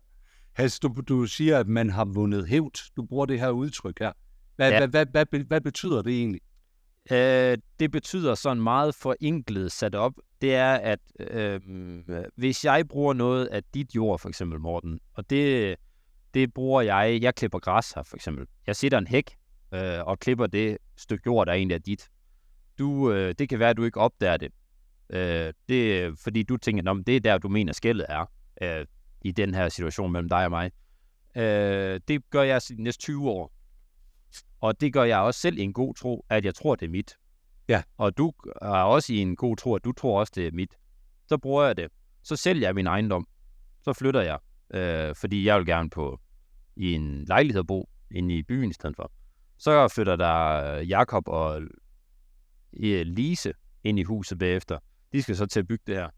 Has, 0.53 0.79
du, 0.79 0.87
du 1.07 1.25
siger, 1.25 1.59
at 1.59 1.67
man 1.67 1.89
har 1.89 2.05
vundet 2.05 2.47
hævd. 2.47 2.91
Du 2.95 3.05
bruger 3.05 3.25
det 3.25 3.39
her 3.39 3.49
udtryk 3.49 3.99
her. 3.99 4.11
Hvad, 4.55 4.69
Ja. 4.71 4.79
ja. 4.79 4.87
hvad, 4.87 5.05
hvad, 5.05 5.25
hvad, 5.31 5.39
hvad 5.39 5.61
betyder 5.61 6.01
det 6.01 6.13
egentlig? 6.19 6.41
Øh, 7.11 7.57
det 7.79 7.91
betyder 7.91 8.35
sådan 8.35 8.63
meget 8.63 8.95
forenklet 8.95 9.71
sat 9.71 9.95
op, 9.95 10.13
det 10.41 10.55
er, 10.55 10.73
at 10.73 10.99
øh, 11.19 11.61
hvis 12.35 12.65
jeg 12.65 12.87
bruger 12.87 13.13
noget 13.13 13.45
af 13.45 13.63
dit 13.73 13.95
jord, 13.95 14.19
for 14.19 14.29
eksempel, 14.29 14.59
Morten, 14.59 14.99
og 15.13 15.29
det, 15.29 15.75
det 16.33 16.53
bruger 16.53 16.81
jeg, 16.81 17.19
jeg 17.21 17.35
klipper 17.35 17.59
græs 17.59 17.91
her, 17.91 18.03
for 18.03 18.15
eksempel. 18.15 18.47
Jeg 18.67 18.75
sætter 18.75 18.97
en 18.97 19.07
hæk 19.07 19.37
øh, 19.73 20.05
og 20.05 20.19
klipper 20.19 20.47
det 20.47 20.77
stykke 20.97 21.23
jord, 21.25 21.47
der 21.47 21.53
egentlig 21.53 21.75
er 21.75 21.79
dit. 21.79 22.09
Du, 22.79 23.11
øh, 23.11 23.35
det 23.39 23.49
kan 23.49 23.59
være, 23.59 23.69
at 23.69 23.77
du 23.77 23.83
ikke 23.83 23.99
opdager 23.99 24.37
det. 24.37 24.51
Øh, 25.09 25.53
det 25.69 26.13
fordi 26.19 26.43
du 26.43 26.57
tænker, 26.57 26.91
at 26.91 27.07
det 27.07 27.15
er 27.15 27.19
der, 27.19 27.37
du 27.37 27.49
mener, 27.49 27.73
skældet 27.73 28.05
er 28.09 28.25
øh, 28.61 28.85
i 29.21 29.31
den 29.31 29.53
her 29.53 29.69
situation 29.69 30.11
mellem 30.11 30.29
dig 30.29 30.45
og 30.45 30.51
mig. 30.51 30.71
Øh, 31.35 31.99
det 32.07 32.29
gør 32.29 32.43
jeg 32.43 32.61
de 32.69 32.83
næste 32.83 33.01
20 33.01 33.29
år. 33.29 33.51
Og 34.61 34.81
det 34.81 34.93
gør 34.93 35.03
jeg 35.03 35.19
også 35.19 35.39
selv 35.39 35.57
i 35.57 35.61
en 35.61 35.73
god 35.73 35.95
tro, 35.95 36.25
at 36.29 36.45
jeg 36.45 36.55
tror, 36.55 36.75
det 36.75 36.85
er 36.85 36.89
mit. 36.89 37.17
Ja. 37.69 37.83
Og 37.97 38.17
du 38.17 38.33
er 38.61 38.67
også 38.67 39.13
i 39.13 39.17
en 39.17 39.35
god 39.35 39.57
tro, 39.57 39.75
at 39.75 39.83
du 39.83 39.91
tror 39.91 40.19
også, 40.19 40.33
det 40.35 40.47
er 40.47 40.51
mit. 40.51 40.77
Så 41.27 41.37
bruger 41.37 41.65
jeg 41.65 41.77
det. 41.77 41.91
Så 42.23 42.35
sælger 42.35 42.67
jeg 42.67 42.75
min 42.75 42.87
ejendom. 42.87 43.27
Så 43.83 43.93
flytter 43.93 44.21
jeg. 44.21 44.39
Øh, 44.73 45.15
fordi 45.15 45.45
jeg 45.45 45.57
vil 45.57 45.65
gerne 45.65 45.89
på 45.89 46.19
i 46.75 46.93
en 46.93 47.25
lejlighed 47.25 47.59
at 47.59 47.67
bo 47.67 47.89
inde 48.11 48.37
i 48.37 48.43
byen 48.43 48.69
i 48.69 48.73
stedet 48.73 48.95
for. 48.95 49.11
Så 49.57 49.87
flytter 49.87 50.15
der 50.15 50.63
øh, 50.75 50.89
Jakob 50.89 51.27
og 51.27 51.61
øh, 52.73 53.05
Lise 53.05 53.53
ind 53.83 53.99
i 53.99 54.03
huset 54.03 54.39
bagefter. 54.39 54.79
De 55.13 55.21
skal 55.21 55.35
så 55.35 55.45
til 55.45 55.59
at 55.59 55.67
bygge 55.67 55.83
det 55.87 55.95
her. 55.95 56.09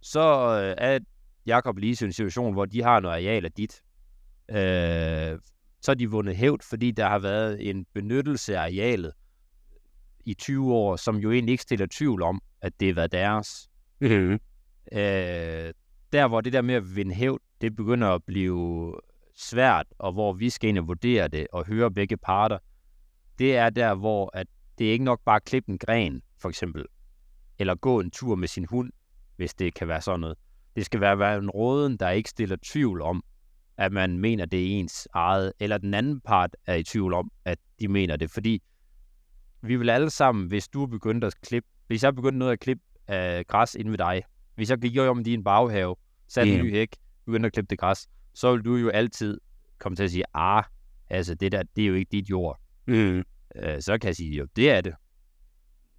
Så 0.00 0.20
øh, 0.62 0.74
er 0.78 0.98
Jakob 1.46 1.76
og 1.76 1.80
Lise 1.80 2.04
i 2.04 2.06
en 2.06 2.12
situation, 2.12 2.52
hvor 2.52 2.64
de 2.64 2.82
har 2.82 3.00
noget 3.00 3.14
areal 3.14 3.44
af 3.44 3.52
dit. 3.52 3.82
Øh, 4.50 5.38
så 5.80 5.90
er 5.90 5.94
de 5.94 6.10
vundet 6.10 6.36
hævd, 6.36 6.62
fordi 6.62 6.90
der 6.90 7.08
har 7.08 7.18
været 7.18 7.70
en 7.70 7.86
benyttelse 7.94 8.56
af 8.56 8.62
arealet 8.62 9.12
i 10.26 10.34
20 10.34 10.74
år, 10.74 10.96
som 10.96 11.16
jo 11.16 11.32
egentlig 11.32 11.52
ikke 11.52 11.62
stiller 11.62 11.86
tvivl 11.92 12.22
om, 12.22 12.42
at 12.60 12.80
det 12.80 12.96
været 12.96 13.12
deres. 13.12 13.68
Mm-hmm. 14.00 14.32
Øh, 14.92 15.72
der, 16.12 16.28
hvor 16.28 16.40
det 16.40 16.52
der 16.52 16.62
med 16.62 16.74
at 16.74 16.96
vinde 16.96 17.14
hævd, 17.14 17.40
det 17.60 17.76
begynder 17.76 18.08
at 18.08 18.24
blive 18.24 18.94
svært, 19.36 19.86
og 19.98 20.12
hvor 20.12 20.32
vi 20.32 20.50
skal 20.50 20.68
ind 20.68 20.78
og 20.78 20.88
vurdere 20.88 21.28
det 21.28 21.46
og 21.52 21.66
høre 21.66 21.90
begge 21.90 22.16
parter, 22.16 22.58
det 23.38 23.56
er 23.56 23.70
der, 23.70 23.94
hvor 23.94 24.30
at 24.34 24.46
det 24.78 24.88
er 24.88 24.92
ikke 24.92 25.04
nok 25.04 25.20
bare 25.24 25.36
at 25.36 25.44
klippe 25.44 25.72
en 25.72 25.78
gren, 25.78 26.22
for 26.40 26.48
eksempel, 26.48 26.84
eller 27.58 27.74
gå 27.74 28.00
en 28.00 28.10
tur 28.10 28.34
med 28.34 28.48
sin 28.48 28.64
hund, 28.64 28.92
hvis 29.36 29.54
det 29.54 29.74
kan 29.74 29.88
være 29.88 30.00
sådan 30.00 30.20
noget. 30.20 30.38
Det 30.76 30.86
skal 30.86 31.00
være, 31.00 31.18
være 31.18 31.38
en 31.38 31.50
råden, 31.50 31.96
der 31.96 32.10
ikke 32.10 32.30
stiller 32.30 32.56
tvivl 32.64 33.02
om, 33.02 33.22
at 33.76 33.92
man 33.92 34.18
mener, 34.18 34.44
det 34.44 34.62
er 34.62 34.80
ens 34.80 35.08
eget, 35.12 35.52
eller 35.60 35.78
den 35.78 35.94
anden 35.94 36.20
part 36.20 36.56
er 36.66 36.74
i 36.74 36.82
tvivl 36.82 37.14
om, 37.14 37.30
at 37.44 37.58
de 37.80 37.88
mener 37.88 38.16
det, 38.16 38.30
fordi 38.30 38.62
vi 39.68 39.76
vil 39.76 39.90
alle 39.90 40.10
sammen, 40.10 40.46
hvis 40.46 40.68
du 40.68 40.82
er 40.82 40.86
begyndt 40.86 41.24
at 41.24 41.34
klippe, 41.40 41.68
hvis 41.86 42.02
jeg 42.02 42.14
begyndte 42.14 42.38
noget 42.38 42.52
at 42.52 42.60
klippe 42.60 42.82
af 43.06 43.46
græs 43.46 43.74
inde 43.74 43.90
ved 43.90 43.98
dig, 43.98 44.22
hvis 44.54 44.70
jeg 44.70 44.78
gik 44.78 44.98
om 44.98 45.24
din 45.24 45.44
baghave, 45.44 45.96
satte 46.28 46.52
en 46.52 46.56
Ja. 46.56 46.62
ny 46.62 46.70
hæk, 46.70 46.96
begyndte 47.26 47.46
at 47.46 47.52
klippe 47.52 47.66
det 47.70 47.78
græs, 47.78 48.08
så 48.34 48.52
vil 48.52 48.64
du 48.64 48.76
jo 48.76 48.88
altid 48.88 49.40
komme 49.78 49.96
til 49.96 50.02
at 50.02 50.10
sige, 50.10 50.24
ah, 50.34 50.64
altså 51.10 51.34
det 51.34 51.52
der, 51.52 51.62
det 51.76 51.84
er 51.84 51.88
jo 51.88 51.94
ikke 51.94 52.08
dit 52.12 52.30
jord. 52.30 52.60
Mm. 52.86 53.24
Øh, 53.56 53.80
så 53.80 53.98
kan 53.98 54.08
jeg 54.08 54.16
sige, 54.16 54.36
jo, 54.36 54.46
det 54.56 54.70
er 54.70 54.80
det. 54.80 54.94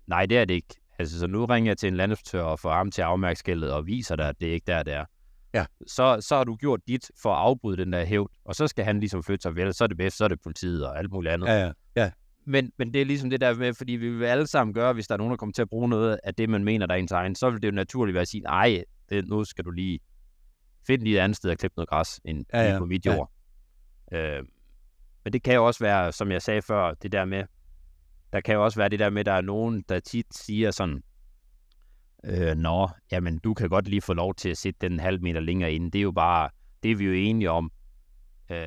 Nej, 0.07 0.25
det 0.25 0.37
er 0.37 0.45
det 0.45 0.53
ikke. 0.53 0.75
Altså, 0.99 1.19
så 1.19 1.27
nu 1.27 1.45
ringer 1.45 1.69
jeg 1.69 1.77
til 1.77 1.87
en 1.87 1.95
landinspektør 1.97 2.41
og 2.43 2.59
får 2.59 2.73
ham 2.73 2.91
til 2.91 3.03
skiltet 3.33 3.73
og 3.73 3.85
viser 3.85 4.15
dig, 4.15 4.29
at 4.29 4.35
det 4.41 4.49
er 4.49 4.53
ikke 4.53 4.67
der, 4.67 4.83
det 4.83 4.93
er. 4.93 5.05
Ja. 5.53 5.65
Så, 5.87 6.17
så 6.21 6.35
har 6.35 6.43
du 6.43 6.55
gjort 6.55 6.79
dit 6.87 7.11
for 7.21 7.33
at 7.33 7.37
afbryde 7.39 7.77
den 7.77 7.93
der 7.93 8.05
hævd, 8.05 8.29
og 8.45 8.55
så 8.55 8.67
skal 8.67 8.85
han 8.85 8.99
ligesom 8.99 9.23
flytte 9.23 9.41
sig 9.41 9.55
vel, 9.55 9.73
så 9.73 9.83
er 9.83 9.87
det 9.87 9.97
bedst, 9.97 10.17
så 10.17 10.23
er 10.23 10.27
det 10.27 10.41
politiet 10.41 10.87
og 10.87 10.99
alt 10.99 11.11
muligt 11.11 11.33
andet. 11.33 11.47
Ja, 11.47 11.65
ja. 11.65 11.71
ja. 11.95 12.11
Men, 12.47 12.71
men 12.77 12.93
det 12.93 13.01
er 13.01 13.05
ligesom 13.05 13.29
det 13.29 13.41
der 13.41 13.55
med, 13.55 13.73
fordi 13.73 13.91
vi 13.91 14.09
vil 14.09 14.25
alle 14.25 14.47
sammen 14.47 14.73
gøre, 14.73 14.93
hvis 14.93 15.07
der 15.07 15.13
er 15.13 15.17
nogen, 15.17 15.31
der 15.31 15.37
kommer 15.37 15.53
til 15.53 15.61
at 15.61 15.69
bruge 15.69 15.89
noget 15.89 16.19
af 16.23 16.35
det, 16.35 16.49
man 16.49 16.63
mener, 16.63 16.85
der 16.85 16.93
er 16.93 16.99
ens 16.99 17.11
egen, 17.11 17.35
så 17.35 17.49
vil 17.49 17.61
det 17.61 17.67
jo 17.67 17.73
naturligt 17.73 18.13
være 18.13 18.21
at 18.21 18.27
sige, 18.27 18.41
nej, 18.41 18.83
det, 19.09 19.27
nu 19.27 19.43
skal 19.43 19.65
du 19.65 19.71
lige 19.71 19.99
finde 20.87 21.03
lige 21.03 21.15
et 21.15 21.19
andet 21.21 21.35
sted 21.35 21.51
at 21.51 21.59
klippe 21.59 21.73
noget 21.77 21.89
græs, 21.89 22.19
end 22.25 22.45
Ja, 22.53 22.59
ja, 22.59 22.65
ja. 22.65 22.73
ja. 22.73 22.79
på 22.79 22.85
mit 22.85 23.05
Ja. 23.05 23.15
jord. 23.15 23.31
Øh, 24.11 24.43
men 25.23 25.33
det 25.33 25.43
kan 25.43 25.55
jo 25.55 25.65
også 25.65 25.83
være, 25.83 26.11
som 26.11 26.31
jeg 26.31 26.41
sagde 26.41 26.61
før, 26.61 26.93
det 26.93 27.11
der 27.11 27.25
med, 27.25 27.43
der 28.33 28.41
kan 28.41 28.55
jo 28.55 28.63
også 28.63 28.79
være 28.79 28.89
det 28.89 28.99
der 28.99 29.09
med, 29.09 29.25
der 29.25 29.33
er 29.33 29.41
nogen, 29.41 29.83
der 29.89 29.99
tit 29.99 30.25
siger 30.35 30.71
sådan, 30.71 31.03
øh, 32.25 32.55
nå, 32.55 32.89
jamen 33.11 33.37
du 33.39 33.53
kan 33.53 33.69
godt 33.69 33.87
lige 33.87 34.01
få 34.01 34.13
lov 34.13 34.35
til 34.35 34.49
at 34.49 34.57
sætte 34.57 34.77
den 34.81 34.91
en 34.93 34.99
halv 34.99 35.21
meter 35.21 35.39
længere 35.39 35.73
inde. 35.73 35.91
Det 35.91 35.99
er 35.99 36.03
jo 36.03 36.11
bare, 36.11 36.49
det 36.83 36.91
er 36.91 36.95
vi 36.95 37.05
jo 37.05 37.11
enige 37.11 37.51
om. 37.51 37.71
Øh, 38.51 38.57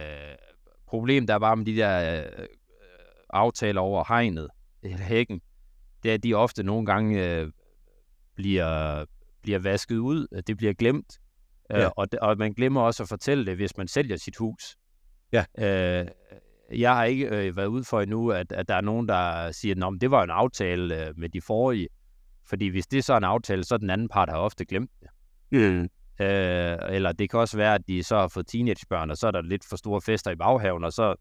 problemet 0.86 1.28
der 1.28 1.34
er 1.34 1.38
bare 1.38 1.56
med 1.56 1.66
de 1.66 1.76
der 1.76 2.18
øh, 2.24 2.46
aftaler 3.32 3.80
over 3.80 4.04
hegnet, 4.08 4.48
eller 4.82 4.98
hækken, 4.98 5.40
det 6.02 6.10
er, 6.10 6.14
at 6.14 6.22
de 6.22 6.34
ofte 6.34 6.62
nogle 6.62 6.86
gange 6.86 7.26
øh, 7.26 7.52
bliver, 8.34 9.04
bliver 9.42 9.58
vasket 9.58 9.96
ud, 9.96 10.42
det 10.46 10.56
bliver 10.56 10.72
glemt. 10.72 11.18
Ja. 11.70 11.84
Øh, 11.84 11.90
og, 11.96 12.08
og 12.22 12.38
man 12.38 12.52
glemmer 12.52 12.80
også 12.80 13.02
at 13.02 13.08
fortælle 13.08 13.46
det, 13.46 13.56
hvis 13.56 13.76
man 13.76 13.88
sælger 13.88 14.16
sit 14.16 14.36
hus. 14.36 14.76
Ja. 15.32 15.44
Øh, 15.58 16.08
jeg 16.78 16.94
har 16.94 17.04
ikke 17.04 17.26
øh, 17.26 17.56
været 17.56 17.66
ude 17.66 17.84
for 17.84 18.00
endnu, 18.00 18.30
at, 18.30 18.52
at 18.52 18.68
der 18.68 18.74
er 18.74 18.80
nogen, 18.80 19.08
der 19.08 19.52
siger, 19.52 19.86
at 19.86 20.00
det 20.00 20.10
var 20.10 20.24
en 20.24 20.30
aftale 20.30 21.06
øh, 21.06 21.18
med 21.18 21.28
de 21.28 21.40
forrige. 21.40 21.88
Fordi 22.46 22.68
hvis 22.68 22.86
det 22.86 23.04
så 23.04 23.12
er 23.12 23.16
en 23.16 23.24
aftale, 23.24 23.64
så 23.64 23.74
er 23.74 23.78
den 23.78 23.90
anden 23.90 24.08
part 24.08 24.28
har 24.28 24.38
ofte 24.38 24.64
glemt 24.64 24.90
det. 25.00 25.08
Mm. 25.50 25.88
Øh, 26.20 26.78
eller 26.90 27.12
det 27.12 27.30
kan 27.30 27.40
også 27.40 27.56
være, 27.56 27.74
at 27.74 27.82
de 27.88 28.02
så 28.02 28.16
har 28.16 28.28
fået 28.28 28.46
teenagebørn, 28.46 29.10
og 29.10 29.16
så 29.16 29.26
er 29.26 29.30
der 29.30 29.42
lidt 29.42 29.64
for 29.64 29.76
store 29.76 30.00
fester 30.00 30.30
i 30.30 30.36
baghaven, 30.36 30.84
og 30.84 30.92
så 30.92 31.14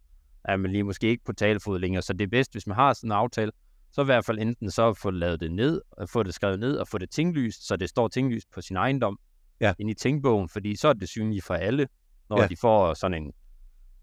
er 0.43 0.57
man 0.57 0.71
lige 0.71 0.83
måske 0.83 1.07
ikke 1.07 1.23
på 1.23 1.33
talefod 1.33 1.79
længere. 1.79 2.01
Så 2.01 2.13
det 2.13 2.21
er 2.21 2.27
bedst, 2.29 2.51
hvis 2.51 2.67
man 2.67 2.75
har 2.75 2.93
sådan 2.93 3.07
en 3.07 3.11
aftale, 3.11 3.51
så 3.91 4.01
i 4.01 4.05
hvert 4.05 4.25
fald 4.25 4.39
enten 4.39 4.71
så 4.71 4.93
få 4.93 5.11
lavet 5.11 5.39
det 5.39 5.51
ned, 5.51 5.81
og 5.91 6.09
få 6.09 6.23
det 6.23 6.33
skrevet 6.33 6.59
ned 6.59 6.77
og 6.77 6.87
få 6.87 6.97
det 6.97 7.09
tinglyst, 7.09 7.67
så 7.67 7.75
det 7.75 7.89
står 7.89 8.07
tinglyst 8.07 8.51
på 8.53 8.61
sin 8.61 8.75
ejendom 8.77 9.19
Ja. 9.61 9.73
ind 9.79 9.89
i 9.89 9.93
tingbogen, 9.93 10.49
fordi 10.49 10.75
så 10.75 10.87
er 10.87 10.93
det 10.93 11.09
synligt 11.09 11.45
for 11.45 11.53
alle, 11.53 11.87
når 12.29 12.37
Ja. 12.37 12.41
ja. 12.41 12.47
de 12.47 12.57
får 12.57 12.93
sådan 12.93 13.23
en, 13.23 13.33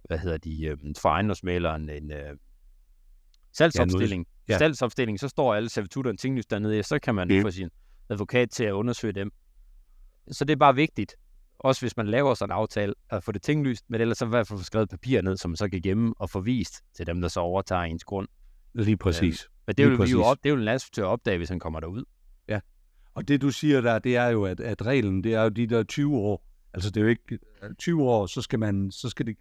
hvad 0.05 0.19
hedder 0.19 0.37
de, 0.37 0.65
øh, 0.65 0.77
for 0.99 1.09
ejendomsmaleren, 1.09 1.91
en 1.91 2.13
øh, 2.13 2.37
salgsopstilling. 3.53 4.27
Ja. 4.49 4.53
Ja, 4.53 4.59
salgsopstilling, 4.59 5.21
så 5.21 5.29
står 5.29 5.55
alle 5.55 5.69
servitutterne 5.69 6.19
tinglyst 6.19 6.51
dernede, 6.51 6.83
så 6.83 6.99
kan 6.99 7.15
man 7.15 7.29
mm. 7.29 7.43
få 7.43 7.51
sin 7.51 7.71
advokat 8.09 8.51
til 8.51 8.65
at 8.65 8.73
undersøge 8.73 9.13
dem. 9.13 9.31
Så 10.31 10.45
det 10.45 10.53
er 10.53 10.57
bare 10.57 10.75
vigtigt, 10.75 11.15
også 11.59 11.81
hvis 11.83 11.97
man 11.97 12.07
laver 12.07 12.35
sådan 12.35 12.53
en 12.53 12.57
aftale, 12.57 12.95
at 13.11 13.25
få 13.25 13.33
det 13.33 13.43
tinglyst, 13.43 13.85
men 13.89 14.01
ellers 14.01 14.19
så 14.19 14.25
i 14.25 14.29
hvert 14.29 14.47
fald 14.49 14.59
få 14.59 14.65
skrevet 14.65 14.89
papir 14.89 15.23
ned, 15.23 15.37
som 15.37 15.51
man 15.51 15.57
så 15.57 15.69
kan 15.69 15.81
gemme 15.83 16.15
og 16.19 16.31
få 16.31 16.41
vist 16.41 16.75
til 16.97 17.07
dem, 17.07 17.21
der 17.21 17.29
så 17.29 17.41
overtager 17.41 17.83
ens 17.83 18.05
grund. 18.05 18.29
Lige 18.75 18.97
præcis. 18.97 19.49
Men 19.67 19.77
det 19.77 19.79
Lige 19.79 19.89
vil 19.89 19.93
vi 20.07 20.11
jo 20.11 20.19
præcis. 20.19 20.31
op, 20.31 20.37
det 20.45 20.53
vil 20.53 20.59
en 20.59 20.65
landinspektør 20.65 21.05
opdage, 21.05 21.37
hvis 21.37 21.49
han 21.49 21.59
kommer 21.59 21.81
derud. 21.81 22.05
Og 23.15 23.29
det 23.29 23.41
du 23.43 23.51
siger 23.51 23.81
der, 23.81 23.99
det 23.99 24.17
er 24.17 24.27
jo, 24.29 24.45
at, 24.45 24.61
at 24.61 24.87
reglen, 24.87 25.25
det 25.25 25.35
er 25.35 25.43
jo 25.43 25.49
de 25.49 25.67
der 25.67 25.83
20 25.83 26.17
år. 26.17 26.43
Altså 26.75 26.91
det 26.91 26.97
er 26.97 27.05
jo 27.05 27.09
ikke 27.11 27.39
20 27.79 28.03
år, 28.03 28.27
så 28.27 28.43
skal 28.43 28.59
man, 28.59 28.91
så 28.91 29.09
skal 29.09 29.27
det 29.27 29.37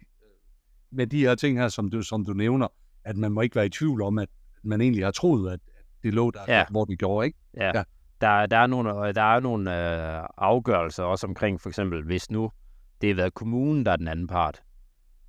med 0.90 1.06
de 1.06 1.20
her 1.20 1.34
ting 1.34 1.58
her, 1.58 1.68
som 1.68 1.90
du, 1.90 2.02
som 2.02 2.24
du 2.24 2.32
nævner, 2.32 2.68
at 3.04 3.16
man 3.16 3.32
må 3.32 3.40
ikke 3.40 3.56
være 3.56 3.66
i 3.66 3.70
tvivl 3.70 4.02
om, 4.02 4.18
at 4.18 4.28
man 4.62 4.80
egentlig 4.80 5.04
har 5.04 5.10
troet, 5.10 5.52
at 5.52 5.60
det 6.02 6.14
lå 6.14 6.30
der, 6.30 6.40
Ja. 6.48 6.64
hvor 6.70 6.84
det 6.84 6.98
gjorde, 6.98 7.26
ikke? 7.26 7.38
Ja. 7.56 7.66
Ja. 7.74 7.82
Der, 8.20 8.46
der 8.46 8.56
er 8.56 8.66
nogle, 8.66 9.12
der 9.12 9.22
er 9.34 9.40
nogle 9.40 9.70
øh, 10.20 10.28
afgørelser 10.38 11.04
også 11.04 11.26
omkring, 11.26 11.60
for 11.60 11.68
eksempel, 11.68 12.04
hvis 12.04 12.30
nu 12.30 12.50
det 13.00 13.08
har 13.08 13.14
været 13.14 13.34
kommunen, 13.34 13.86
der 13.86 13.92
er 13.92 13.96
den 13.96 14.08
anden 14.08 14.26
part, 14.26 14.62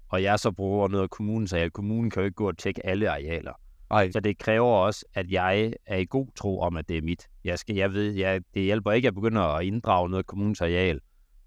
og 0.10 0.24
jeg 0.24 0.40
så 0.40 0.52
bruger 0.52 0.88
noget 0.88 1.04
af 1.04 1.10
kommunens 1.10 1.54
areal. 1.54 1.72
Kommunen 1.72 2.10
kan 2.10 2.22
jo 2.22 2.26
ikke 2.26 2.36
gå 2.36 2.48
og 2.48 2.58
tjekke 2.58 2.86
alle 2.86 3.10
arealer. 3.10 3.54
Nej, 3.90 4.12
Så 4.12 4.20
det 4.20 4.38
kræver 4.38 4.68
også, 4.68 5.06
at 5.14 5.32
jeg 5.32 5.74
er 5.86 5.98
i 5.98 6.06
god 6.10 6.28
tro 6.36 6.60
om, 6.60 6.78
at 6.78 6.90
det 6.90 6.98
er 6.98 7.02
mit. 7.02 7.28
Jeg, 7.44 7.60
skal, 7.60 7.76
jeg 7.76 7.94
ved, 7.94 8.12
jeg, 8.14 8.42
det 8.54 8.62
hjælper 8.64 8.92
ikke 8.92 9.08
at 9.08 9.14
begynde 9.16 9.42
at 9.42 9.64
inddrage 9.64 10.10
noget 10.10 10.24
af 10.24 10.28
kommunens 10.28 10.62
areal, 10.62 11.00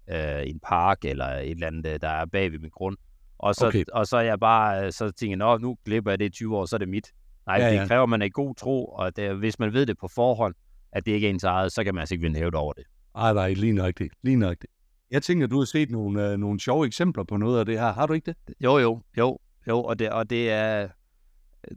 øh, 0.09 0.41
en 0.49 0.59
park 0.59 1.05
eller 1.05 1.25
et 1.25 1.51
eller 1.51 1.67
andet, 1.67 1.85
øh, 1.93 1.99
der 2.01 2.07
er 2.09 2.25
bag 2.25 2.51
ved 2.51 2.59
min 2.59 2.69
grund. 2.69 2.97
Og 3.39 3.55
så, 3.55 3.67
Okay. 3.67 3.83
og 3.93 4.07
så 4.07 4.17
er 4.17 4.21
jeg 4.21 4.39
bare, 4.39 4.85
øh, 4.85 4.91
så 4.91 5.11
tænker 5.11 5.47
jeg, 5.47 5.59
nu 5.59 5.77
glipper 5.85 6.11
jeg 6.11 6.19
det 6.19 6.25
i 6.25 6.29
20 6.29 6.57
år, 6.57 6.65
så 6.65 6.75
er 6.75 6.77
det 6.77 6.89
mit. 6.89 7.07
Nej, 7.47 7.55
ja, 7.55 7.67
ja. 7.67 7.79
det 7.79 7.87
kræver, 7.87 8.03
at 8.03 8.09
man 8.09 8.21
er 8.21 8.25
i 8.25 8.29
god 8.33 8.55
tro, 8.55 8.85
og 8.85 9.15
det, 9.15 9.35
hvis 9.35 9.59
man 9.59 9.73
ved 9.73 9.85
det 9.85 9.97
på 9.97 10.07
forhånd, 10.07 10.55
at 10.93 11.05
det 11.05 11.11
ikke 11.11 11.27
er 11.27 11.31
ens 11.31 11.43
eget, 11.43 11.71
så 11.71 11.83
kan 11.83 11.95
man 11.95 11.99
altså 11.99 12.15
ikke 12.15 12.21
vinde 12.21 12.39
hævd 12.39 12.55
over 12.55 12.73
det. 12.73 12.83
Ej, 13.15 13.33
nej, 13.33 13.53
lige 13.53 13.73
nøjagtigt. 13.73 14.13
Lige 14.23 14.35
nøjagtigt. 14.35 14.73
Jeg 15.11 15.23
tænker, 15.23 15.47
du 15.47 15.57
har 15.57 15.65
set 15.65 15.91
nogle, 15.91 16.31
øh, 16.31 16.37
nogle 16.37 16.59
sjove 16.59 16.85
eksempler 16.85 17.23
på 17.23 17.37
noget 17.37 17.59
af 17.59 17.65
det 17.65 17.79
her. 17.79 17.93
Har 17.93 18.07
du 18.07 18.13
ikke 18.13 18.25
det? 18.25 18.55
Jo, 18.63 18.77
jo, 18.77 19.01
jo, 19.17 19.39
jo, 19.67 19.83
og 19.83 19.99
det, 19.99 20.09
og 20.09 20.29
det 20.29 20.51
er, 20.51 20.87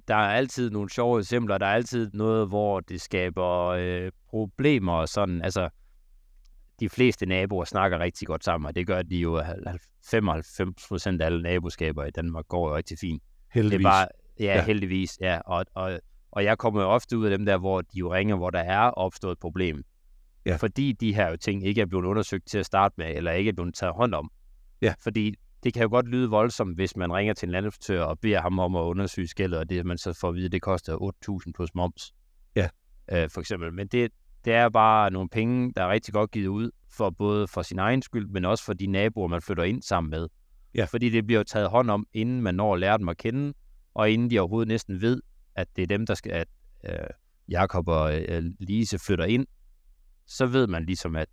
der 0.09 0.15
er 0.15 0.29
altid 0.37 0.71
nogle 0.71 0.91
sjove 0.91 1.19
eksempler, 1.19 1.59
der 1.59 1.67
er 1.67 1.75
altid 1.75 2.11
noget, 2.15 2.49
hvor 2.49 2.81
det 2.81 3.01
skaber 3.01 3.67
øh, 3.67 4.11
problemer 4.29 4.93
og 4.93 5.09
sådan, 5.09 5.43
altså, 5.43 5.69
de 6.81 6.89
fleste 6.89 7.27
naboer 7.27 7.65
snakker 7.65 7.99
rigtig 7.99 8.29
godt 8.29 8.45
sammen, 8.45 8.69
og 8.69 8.75
det 8.75 8.87
gør 8.87 9.03
de 9.03 9.17
jo, 9.17 9.43
95 10.11 10.89
procent 10.89 11.23
af 11.23 11.27
alle 11.27 11.43
naboskaber 11.43 12.05
i 12.05 12.11
Danmark 12.11 12.49
går 12.49 12.69
jo 12.69 12.77
rigtig 12.77 12.99
fint. 12.99 13.23
Heldigvis. 13.53 13.79
Det 13.79 13.87
er 13.87 13.91
bare, 13.91 14.09
ja, 14.41 14.45
Ja. 14.45 14.55
ja. 14.55 14.65
heldigvis, 14.65 15.19
ja, 15.21 15.39
og, 15.47 15.65
og, 15.75 16.01
og 16.35 16.45
jeg 16.45 16.59
kommer 16.59 16.83
jo 16.83 16.89
ofte 16.89 17.19
ud 17.19 17.25
af 17.25 17.39
dem 17.39 17.47
der, 17.47 17.59
hvor 17.59 17.81
de 17.81 17.99
jo 17.99 18.15
ringer, 18.15 18.37
hvor 18.37 18.51
der 18.51 18.59
er 18.59 18.91
opstået 18.91 19.33
et 19.33 19.39
problem. 19.39 19.85
Ja. 20.47 20.57
Fordi 20.57 20.93
de 20.93 21.15
her 21.15 21.31
jo 21.31 21.37
ting 21.37 21.67
ikke 21.67 21.81
er 21.81 21.87
blevet 21.87 22.05
undersøgt 22.05 22.47
til 22.47 22.59
at 22.59 22.67
starte 22.67 22.95
med, 22.99 23.17
eller 23.17 23.33
ikke 23.33 23.49
er 23.49 23.53
blevet 23.53 23.75
taget 23.75 23.95
hånd 23.95 24.15
om. 24.15 24.31
Ja. 24.83 24.95
Fordi 25.03 25.35
det 25.63 25.75
kan 25.75 25.83
jo 25.83 25.89
godt 25.89 26.09
lyde 26.09 26.31
voldsomt, 26.31 26.75
hvis 26.75 26.97
man 26.97 27.13
ringer 27.13 27.35
til 27.35 27.47
en 27.47 27.53
landinspektør 27.53 28.03
og 28.03 28.19
beder 28.19 28.41
ham 28.41 28.59
om 28.59 28.77
at 28.77 28.81
undersøge 28.81 29.29
skældet, 29.29 29.59
og 29.59 29.71
det 29.71 29.87
man 29.87 29.99
så 29.99 30.13
får 30.13 30.29
at 30.29 30.35
vide, 30.35 30.49
det 30.49 30.63
koster 30.63 31.13
8.000 31.47 31.53
plus 31.55 31.75
moms. 31.75 32.15
Ja. 32.57 32.69
Øh, 33.13 33.31
for 33.31 33.41
eksempel. 33.41 33.73
Men 33.73 33.87
det, 33.87 34.11
det 34.45 34.53
er 34.53 34.69
bare 34.69 35.11
nogle 35.11 35.29
penge, 35.29 35.73
der 35.77 35.83
er 35.85 35.89
rigtig 35.89 36.15
godt 36.15 36.31
givet 36.31 36.47
ud, 36.47 36.71
for 36.91 37.11
både 37.11 37.49
for 37.49 37.63
sin 37.63 37.79
egen 37.79 38.03
skyld, 38.03 38.29
men 38.29 38.45
også 38.45 38.65
for 38.65 38.73
de 38.73 38.87
naboer, 38.87 39.29
man 39.29 39.43
flytter 39.43 39.65
ind 39.65 39.83
sammen 39.83 40.11
med. 40.11 40.29
Ja. 40.75 40.85
Fordi 40.85 41.11
det 41.11 41.27
bliver 41.27 41.41
jo 41.41 41.45
taget 41.45 41.69
hånd 41.69 41.91
om, 41.91 42.07
inden 42.13 42.43
man 42.43 42.55
når 42.55 42.75
at 42.75 42.81
lære 42.81 42.99
dem 42.99 43.09
at 43.09 43.17
kende, 43.17 43.55
og 43.95 44.11
inden 44.11 44.31
de 44.31 44.39
overhovedet 44.39 44.69
næsten 44.69 45.01
ved, 45.01 45.21
at 45.55 45.69
det 45.77 45.83
er 45.83 45.87
dem, 45.87 46.07
der 46.07 46.15
skal, 46.15 46.33
at 46.33 46.49
øh, 46.85 47.07
Jakob 47.49 47.89
og 47.89 48.21
øh, 48.21 48.45
Lise 48.61 48.99
flytter 48.99 49.25
ind, 49.25 49.47
så 50.27 50.47
ved 50.47 50.67
man 50.67 50.85
ligesom, 50.85 51.17
at 51.17 51.29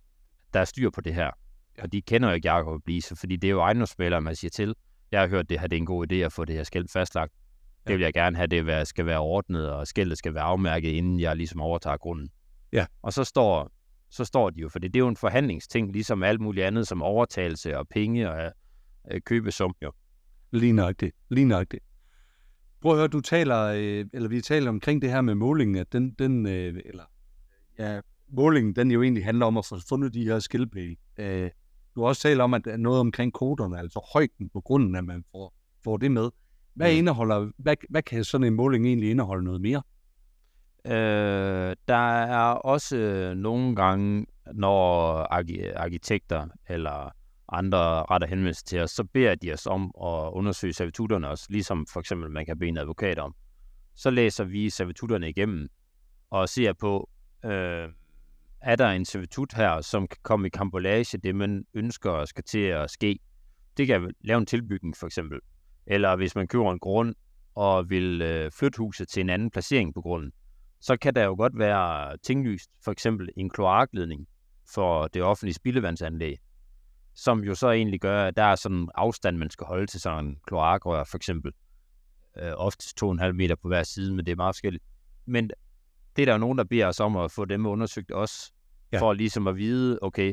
der 0.54 0.60
er 0.60 0.64
styr 0.64 0.90
på 0.90 1.00
det 1.00 1.14
her. 1.14 1.30
Ja. 1.78 1.82
Og 1.82 1.92
de 1.92 2.02
kender 2.02 2.28
jo 2.28 2.34
ikke 2.34 2.48
Jakob 2.48 2.72
og 2.72 2.82
Lise, 2.86 3.16
fordi 3.16 3.36
det 3.36 3.48
er 3.48 3.52
jo 3.52 3.60
ejendomsmalere, 3.60 4.20
man 4.20 4.36
siger 4.36 4.50
til. 4.50 4.74
Jeg 5.12 5.20
har 5.20 5.28
hørt, 5.28 5.50
det 5.50 5.60
her 5.60 5.66
det 5.66 5.76
er 5.76 5.80
en 5.80 5.86
god 5.86 6.12
idé 6.12 6.14
at 6.14 6.32
få 6.32 6.44
det 6.44 6.56
her 6.56 6.64
skæld 6.64 6.88
fastlagt. 6.88 7.32
Det 7.86 7.94
vil 7.94 8.02
jeg 8.02 8.12
gerne 8.12 8.36
have, 8.36 8.46
det 8.46 8.88
skal 8.88 9.06
være 9.06 9.18
ordnet, 9.18 9.70
og 9.70 9.86
skældet 9.86 10.18
skal 10.18 10.34
være 10.34 10.42
afmærket, 10.42 10.88
inden 10.88 11.20
jeg 11.20 11.36
ligesom 11.36 11.60
overtager 11.60 11.96
grunden. 11.96 12.30
Ja. 12.72 12.86
Og 13.02 13.12
så 13.12 13.24
står, 13.24 13.70
så 14.10 14.24
står 14.24 14.50
de 14.50 14.60
jo, 14.60 14.68
for 14.68 14.78
det 14.78 14.96
er 14.96 14.98
jo 14.98 15.08
en 15.08 15.16
forhandlingsting, 15.16 15.92
ligesom 15.92 16.22
alt 16.22 16.40
muligt 16.40 16.66
andet, 16.66 16.88
som 16.88 17.02
overtagelse 17.02 17.78
og 17.78 17.88
penge 17.88 18.30
og 18.30 18.52
øh, 19.10 19.20
købesum. 19.20 19.74
Jo. 19.82 19.92
Lige 20.50 20.72
nøjagtigt. 20.72 21.16
Lige 21.30 21.44
nøjagtigt. 21.44 21.84
Prøv 22.82 22.92
at 22.92 22.98
høre, 22.98 23.08
du 23.08 23.20
taler, 23.20 23.62
øh, 23.64 24.06
eller 24.12 24.28
vi 24.28 24.40
taler 24.40 24.68
omkring 24.68 25.02
det 25.02 25.10
her 25.10 25.20
med 25.20 25.34
målingen, 25.34 25.76
at 25.76 25.92
den, 25.92 26.10
den 26.18 26.46
øh, 26.46 26.80
eller, 26.84 27.04
ja, 27.78 28.00
målingen, 28.28 28.76
den 28.76 28.90
jo 28.90 29.02
egentlig 29.02 29.24
handler 29.24 29.46
om 29.46 29.56
at 29.56 29.66
få 29.66 29.76
fundet 29.88 30.14
de 30.14 30.24
her 30.24 30.38
skildpæle. 30.38 30.96
Øh, 31.18 31.50
du 31.94 32.00
har 32.00 32.08
også 32.08 32.22
talt 32.22 32.40
om, 32.40 32.54
at 32.54 32.66
noget 32.80 33.00
omkring 33.00 33.32
koderne, 33.32 33.78
altså 33.78 34.10
højden 34.12 34.48
på 34.48 34.60
grunden, 34.60 34.94
at 34.94 35.04
man 35.04 35.24
får, 35.32 35.54
får 35.84 35.96
det 35.96 36.10
med. 36.10 36.30
Hvad 36.74 36.92
Mm. 36.92 36.98
indeholder, 36.98 37.50
hvad, 37.56 37.76
hvad 37.90 38.02
kan 38.02 38.24
sådan 38.24 38.46
en 38.46 38.54
måling 38.54 38.86
egentlig 38.86 39.10
indeholde 39.10 39.44
noget 39.44 39.60
mere? 39.60 39.82
Øh, 40.86 41.76
der 41.88 42.22
er 42.22 42.52
også 42.52 42.96
nogle 43.36 43.76
gange, 43.76 44.26
når 44.54 45.22
arki- 45.40 45.72
arkitekter 45.76 46.46
eller 46.68 47.10
andre 47.52 48.02
retter 48.02 48.28
henvendelse 48.28 48.64
til 48.64 48.80
os, 48.80 48.90
så 48.90 49.04
beder 49.04 49.34
de 49.34 49.52
os 49.52 49.66
om 49.66 49.84
at 49.84 50.32
undersøge 50.32 50.72
servitutterne 50.72 51.28
også, 51.28 51.46
ligesom 51.50 51.86
for 51.92 52.00
eksempel 52.00 52.30
man 52.30 52.46
kan 52.46 52.58
bede 52.58 52.68
en 52.68 52.78
advokat 52.78 53.18
om. 53.18 53.34
Så 53.94 54.10
læser 54.10 54.44
vi 54.44 54.70
servitutterne 54.70 55.28
igennem 55.28 55.68
og 56.30 56.48
ser 56.48 56.72
på, 56.72 57.08
øh, 57.44 57.88
er 58.60 58.76
der 58.76 58.88
en 58.88 59.04
servitut 59.04 59.52
her, 59.52 59.80
som 59.80 60.08
kan 60.08 60.18
komme 60.22 60.46
i 60.46 60.50
kambolage, 60.50 61.18
det 61.18 61.34
man 61.34 61.64
ønsker 61.74 62.24
skal 62.24 62.44
til 62.44 62.58
at 62.58 62.90
ske. 62.90 63.18
Det 63.76 63.86
kan 63.86 64.14
lave 64.20 64.38
en 64.38 64.46
tilbygning 64.46 64.96
for 64.96 65.06
eksempel. 65.06 65.40
Eller 65.86 66.16
hvis 66.16 66.34
man 66.34 66.48
køber 66.48 66.72
en 66.72 66.78
grund 66.78 67.14
og 67.54 67.90
vil 67.90 68.22
øh, 68.22 68.50
flytte 68.50 68.78
huset 68.78 69.08
til 69.08 69.20
en 69.20 69.30
anden 69.30 69.50
placering 69.50 69.94
på 69.94 70.00
grunden, 70.00 70.32
så 70.80 70.96
kan 70.96 71.14
der 71.14 71.24
jo 71.24 71.34
godt 71.34 71.58
være 71.58 72.16
tinglyst, 72.16 72.70
for 72.84 72.92
eksempel 72.92 73.28
en 73.36 73.50
kloakledning 73.50 74.26
for 74.74 75.06
det 75.06 75.22
offentlige 75.22 75.54
spildevandsanlæg, 75.54 76.38
som 77.14 77.44
jo 77.44 77.54
så 77.54 77.70
egentlig 77.70 78.00
gør, 78.00 78.24
at 78.24 78.36
der 78.36 78.42
er 78.42 78.54
sådan 78.54 78.78
en 78.78 78.88
afstand, 78.94 79.36
man 79.36 79.50
skal 79.50 79.66
holde 79.66 79.86
til 79.86 80.00
sådan 80.00 80.24
en 80.24 80.36
kloakrør, 80.46 81.04
for 81.04 81.16
eksempel. 81.16 81.52
Øh, 82.38 82.52
oftest 82.56 83.04
2,5 83.04 83.32
meter 83.32 83.54
på 83.62 83.68
hver 83.68 83.82
side, 83.82 84.14
men 84.14 84.26
det 84.26 84.32
er 84.32 84.36
meget 84.36 84.54
forskelligt. 84.54 84.84
Men 85.26 85.50
det 86.16 86.22
er 86.22 86.26
der 86.26 86.32
jo 86.32 86.38
nogen, 86.38 86.58
der 86.58 86.64
beder 86.64 86.86
os 86.86 87.00
om 87.00 87.16
at 87.16 87.30
få 87.30 87.44
dem 87.44 87.66
undersøgt 87.66 88.10
også, 88.10 88.52
Ja. 88.92 89.00
for 89.00 89.12
ligesom 89.12 89.46
at 89.46 89.56
vide, 89.56 89.98
okay, 90.02 90.28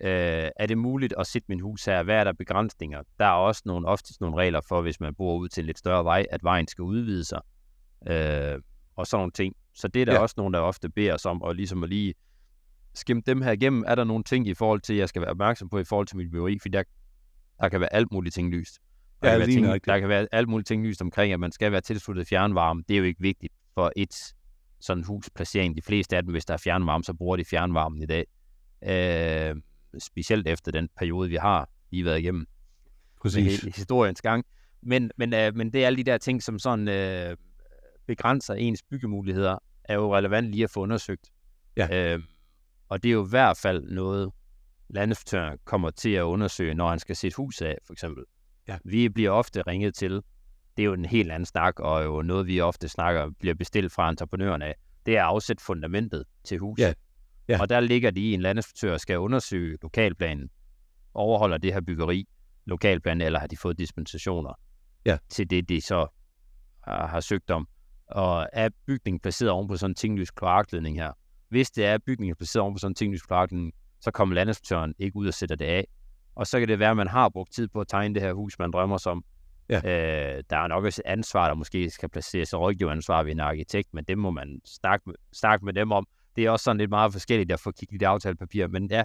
øh, 0.00 0.50
er 0.56 0.66
det 0.68 0.78
muligt 0.78 1.14
at 1.18 1.26
sætte 1.26 1.46
min 1.48 1.60
hus 1.60 1.84
her? 1.84 2.02
Hvad 2.02 2.16
er 2.16 2.24
der 2.24 2.32
begrænsninger? 2.32 3.02
Der 3.18 3.24
er 3.24 3.30
også 3.32 3.62
nogle, 3.64 3.88
oftest 3.88 4.20
nogle 4.20 4.36
regler 4.36 4.60
for, 4.68 4.82
hvis 4.82 5.00
man 5.00 5.14
bor 5.14 5.36
ud 5.36 5.48
til 5.48 5.60
en 5.60 5.66
lidt 5.66 5.78
større 5.78 6.04
vej, 6.04 6.26
at 6.30 6.44
vejen 6.44 6.68
skal 6.68 6.82
udvide 6.82 7.24
sig, 7.24 7.40
øh, 8.06 8.60
og 8.96 9.06
sådan 9.06 9.20
nogle 9.20 9.32
ting. 9.32 9.56
Så 9.74 9.88
det 9.88 10.02
er 10.02 10.06
der 10.06 10.12
ja. 10.12 10.18
også 10.18 10.34
nogen, 10.36 10.54
der 10.54 10.60
ofte 10.60 10.88
beder 10.88 11.14
os 11.14 11.26
om, 11.26 11.42
og 11.42 11.54
ligesom 11.54 11.82
at 11.82 11.88
lige 11.88 12.14
skimme 12.94 13.22
dem 13.26 13.42
her 13.42 13.52
igennem. 13.52 13.84
Er 13.86 13.94
der 13.94 14.04
nogle 14.04 14.24
ting 14.24 14.48
i 14.48 14.54
forhold 14.54 14.80
til, 14.80 14.96
jeg 14.96 15.08
skal 15.08 15.22
være 15.22 15.30
opmærksom 15.30 15.68
på 15.68 15.78
i 15.78 15.84
forhold 15.84 16.06
til 16.06 16.16
mit 16.16 16.30
byggeri? 16.30 16.58
For 16.58 16.68
der, 16.68 16.82
der 17.60 17.68
kan 17.68 17.80
være 17.80 17.92
alt 17.92 18.12
muligt 18.12 18.34
ting 18.34 18.50
lyst. 18.50 18.78
Der, 19.22 19.32
Ja, 19.32 19.38
kan 19.38 19.48
ting, 19.48 19.66
der 19.86 19.98
kan 19.98 20.08
være 20.08 20.28
alt 20.32 20.48
muligt 20.48 20.66
ting 20.66 20.86
lyst 20.86 21.02
omkring, 21.02 21.32
at 21.32 21.40
man 21.40 21.52
skal 21.52 21.72
være 21.72 21.80
tilsluttet 21.80 22.28
fjernvarme. 22.28 22.82
Det 22.88 22.94
er 22.94 22.98
jo 22.98 23.04
ikke 23.04 23.20
vigtigt 23.20 23.52
for 23.74 23.92
et 23.96 24.34
sådan 24.80 25.04
husplacering. 25.04 25.76
De 25.76 25.82
fleste 25.82 26.16
af 26.16 26.22
dem, 26.22 26.32
hvis 26.32 26.44
der 26.44 26.54
er 26.54 26.58
fjernvarme, 26.58 27.04
så 27.04 27.14
bruger 27.14 27.36
de 27.36 27.44
fjernvarmen 27.44 28.02
i 28.02 28.06
dag. 28.06 28.24
Øh, 28.86 29.56
specielt 29.98 30.48
efter 30.48 30.72
den 30.72 30.88
periode, 30.98 31.28
vi 31.28 31.36
har 31.36 31.68
lige 31.90 32.04
været 32.04 32.18
igennem 32.18 32.46
med 33.24 33.42
hele 33.42 33.72
historiens 33.76 34.22
gang. 34.22 34.44
Men, 34.82 35.10
men, 35.16 35.34
øh, 35.34 35.54
men 35.56 35.72
det 35.72 35.82
er 35.82 35.86
alle 35.86 35.96
de 35.96 36.04
der 36.04 36.18
ting, 36.18 36.42
som 36.42 36.58
sådan 36.58 36.88
øh, 36.88 37.36
begrænser 38.06 38.54
ens 38.54 38.82
byggemuligheder, 38.82 39.58
er 39.84 39.94
jo 39.94 40.16
relevant 40.16 40.50
lige 40.50 40.64
at 40.64 40.70
få 40.70 40.80
undersøgt. 40.80 41.30
Ja. 41.76 42.14
Øh, 42.14 42.22
og 42.92 43.02
det 43.02 43.08
er 43.08 43.12
jo 43.12 43.24
i 43.26 43.28
hvert 43.28 43.56
fald 43.56 43.82
noget, 43.82 44.32
landinspektøren 44.88 45.58
kommer 45.64 45.90
til 45.90 46.10
at 46.10 46.22
undersøge, 46.22 46.74
når 46.74 46.88
han 46.88 46.98
skal 46.98 47.16
et 47.24 47.34
hus 47.34 47.62
af, 47.62 47.78
for 47.86 47.92
eksempel. 47.92 48.24
Ja. 48.68 48.78
Vi 48.84 49.08
bliver 49.08 49.30
ofte 49.30 49.62
ringet 49.62 49.94
til, 49.94 50.12
det 50.76 50.82
er 50.82 50.84
jo 50.84 50.92
en 50.92 51.04
helt 51.04 51.32
anden 51.32 51.46
snak, 51.46 51.80
og 51.80 52.04
jo 52.04 52.22
noget, 52.22 52.46
vi 52.46 52.60
ofte 52.60 52.88
snakker, 52.88 53.30
bliver 53.40 53.54
bestilt 53.54 53.92
fra 53.92 54.08
entreprenøren 54.08 54.62
af, 54.62 54.74
det 55.06 55.16
er 55.16 55.22
at 55.22 55.26
afsætte 55.28 55.64
fundamentet 55.64 56.24
til 56.44 56.58
huset. 56.58 56.84
Ja. 56.84 56.92
Ja. 57.48 57.60
Og 57.60 57.68
der 57.68 57.80
ligger 57.80 58.10
de 58.10 58.20
i 58.20 58.34
en 58.34 58.40
landinspektør, 58.40 58.96
skal 58.96 59.18
undersøge 59.18 59.78
lokalplanen, 59.82 60.50
overholder 61.14 61.58
det 61.58 61.72
her 61.72 61.80
byggeri, 61.80 62.28
lokalplanen, 62.64 63.20
eller 63.20 63.38
har 63.38 63.46
de 63.46 63.56
fået 63.56 63.78
dispensationer 63.78 64.52
Ja. 65.04 65.18
til 65.28 65.50
det, 65.50 65.68
de 65.68 65.80
så 65.80 66.06
har, 66.84 67.06
har 67.06 67.20
søgt 67.20 67.50
om. 67.50 67.68
Og 68.06 68.48
er 68.52 68.68
bygningen 68.86 69.20
placeret 69.20 69.50
oven 69.50 69.68
på 69.68 69.76
sådan 69.76 69.90
en 69.90 69.94
tinglys 69.94 70.30
kloakledning 70.30 70.96
her? 70.96 71.12
Hvis 71.52 71.70
det 71.70 71.86
er, 71.86 71.94
at 71.94 72.02
bygningen 72.02 72.30
er 72.30 72.34
placeret 72.34 72.62
oven 72.62 72.74
på 72.74 72.78
sådan 72.78 72.90
en 72.90 72.94
tinglys 72.94 73.22
kloakledning, 73.22 73.72
så 74.00 74.10
kommer 74.10 74.34
landinspektøren 74.34 74.94
ikke 74.98 75.16
ud 75.16 75.26
og 75.26 75.34
sætter 75.34 75.56
det 75.56 75.64
af. 75.64 75.86
Og 76.34 76.46
så 76.46 76.58
kan 76.58 76.68
det 76.68 76.78
være, 76.78 76.90
at 76.90 76.96
man 76.96 77.08
har 77.08 77.28
brugt 77.28 77.52
tid 77.52 77.68
på 77.68 77.80
at 77.80 77.88
tegne 77.88 78.14
det 78.14 78.22
her 78.22 78.32
hus, 78.32 78.58
man 78.58 78.70
drømmer 78.70 78.98
sig 78.98 79.12
om. 79.12 79.24
Ja. 79.68 79.76
Øh, 79.76 80.44
der 80.50 80.56
er 80.56 80.68
nok 80.68 80.84
også 80.84 81.02
et 81.06 81.10
ansvar, 81.10 81.48
der 81.48 81.54
måske 81.54 81.90
skal 81.90 82.08
placeres, 82.08 82.52
og 82.52 82.60
rådgiveransvar 82.60 83.22
ved 83.22 83.32
en 83.32 83.40
arkitekt, 83.40 83.94
men 83.94 84.04
det 84.04 84.18
må 84.18 84.30
man 84.30 84.60
snakke 84.64 85.02
med, 85.06 85.14
snakke 85.32 85.64
med 85.64 85.72
dem 85.72 85.92
om. 85.92 86.06
Det 86.36 86.44
er 86.44 86.50
også 86.50 86.64
sådan 86.64 86.78
lidt 86.78 86.90
meget 86.90 87.12
forskelligt 87.12 87.52
at 87.52 87.60
få 87.60 87.70
kigget 87.70 87.94
i 87.94 87.98
det 87.98 88.06
aftalepapir, 88.06 88.66
men 88.66 88.90
ja. 88.90 89.02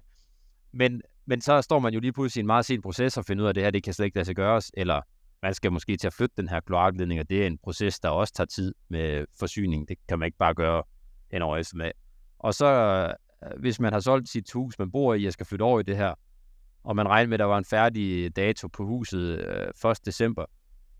Men, 0.71 1.01
men 1.25 1.41
så 1.41 1.61
står 1.61 1.79
man 1.79 1.93
jo 1.93 1.99
lige 1.99 2.13
pludselig 2.13 2.41
i 2.41 2.43
en 2.43 2.47
meget 2.47 2.65
sen 2.65 2.81
proces 2.81 3.17
og 3.17 3.25
finder 3.25 3.43
ud 3.43 3.45
af, 3.45 3.49
at 3.49 3.55
det 3.55 3.63
her 3.63 3.71
det 3.71 3.83
kan 3.83 3.93
slet 3.93 4.05
ikke 4.05 4.17
lade 4.17 4.25
sig 4.25 4.35
gøres, 4.35 4.71
eller 4.77 5.01
man 5.43 5.53
skal 5.53 5.71
måske 5.71 5.97
til 5.97 6.07
at 6.07 6.13
flytte 6.13 6.35
den 6.37 6.49
her 6.49 6.59
kloakledning, 6.59 7.19
og 7.19 7.29
det 7.29 7.43
er 7.43 7.47
en 7.47 7.57
proces, 7.57 7.99
der 7.99 8.09
også 8.09 8.33
tager 8.33 8.45
tid 8.45 8.73
med 8.89 9.25
forsyning. 9.39 9.87
Det 9.87 9.97
kan 10.09 10.19
man 10.19 10.25
ikke 10.25 10.37
bare 10.37 10.53
gøre 10.53 10.83
hen 11.31 11.41
over 11.41 11.57
eftermiddag. 11.57 11.93
Og 12.39 12.53
så, 12.53 12.65
øh, 13.43 13.59
hvis 13.59 13.79
man 13.79 13.93
har 13.93 13.99
solgt 13.99 14.29
sit 14.29 14.51
hus, 14.51 14.79
man 14.79 14.91
bor 14.91 15.13
i, 15.13 15.25
og 15.25 15.33
skal 15.33 15.45
flytte 15.45 15.63
over 15.63 15.79
i 15.79 15.83
det 15.83 15.97
her, 15.97 16.13
og 16.83 16.95
man 16.95 17.07
regner 17.07 17.27
med, 17.27 17.33
at 17.33 17.39
der 17.39 17.45
var 17.45 17.57
en 17.57 17.65
færdig 17.65 18.35
dato 18.35 18.67
på 18.67 18.85
huset 18.85 19.39
øh, 19.85 19.91
1. 19.91 20.05
december, 20.05 20.45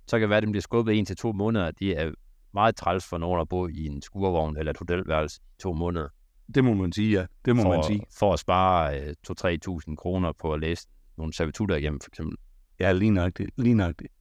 så 0.08 0.16
kan 0.16 0.22
det 0.22 0.30
være, 0.30 0.38
at 0.38 0.44
den 0.44 0.52
bliver 0.52 0.62
skubbet 0.62 1.00
en 1.00 1.06
til 1.06 1.18
to 1.18 1.32
måneder. 1.32 1.72
Det 1.72 2.02
er 2.02 2.12
meget 2.54 2.76
træls 2.76 3.06
for 3.10 3.18
nogen 3.18 3.42
at 3.42 3.50
bo 3.50 3.68
i 3.68 3.86
en 3.86 4.02
skurvogn 4.02 4.58
eller 4.58 4.72
et 4.72 4.78
hotelværelse 4.78 5.42
i 5.58 5.62
to 5.62 5.74
måneder. 5.74 6.08
Det 6.56 6.64
må 6.64 6.74
man 6.74 6.92
sige, 6.92 7.12
ja. 7.20 7.26
Det 7.46 7.56
må 7.56 7.62
for, 7.62 7.70
man 7.70 7.84
sige. 7.84 8.02
For 8.20 8.34
at 8.34 8.40
spare 8.40 9.02
øh, 9.02 9.16
2-3.000 9.32 9.96
kroner 9.96 10.32
på 10.42 10.54
at 10.54 10.60
læse 10.60 10.88
nogle 11.18 11.34
servitutter 11.34 11.76
igennem, 11.76 12.00
for 12.00 12.10
eksempel. 12.12 12.38
Ja, 12.80 12.92
lige 12.92 13.12
nøjagtigt. 13.12 13.50
Lige 13.58 13.76
nøjagtigt. 13.76 14.14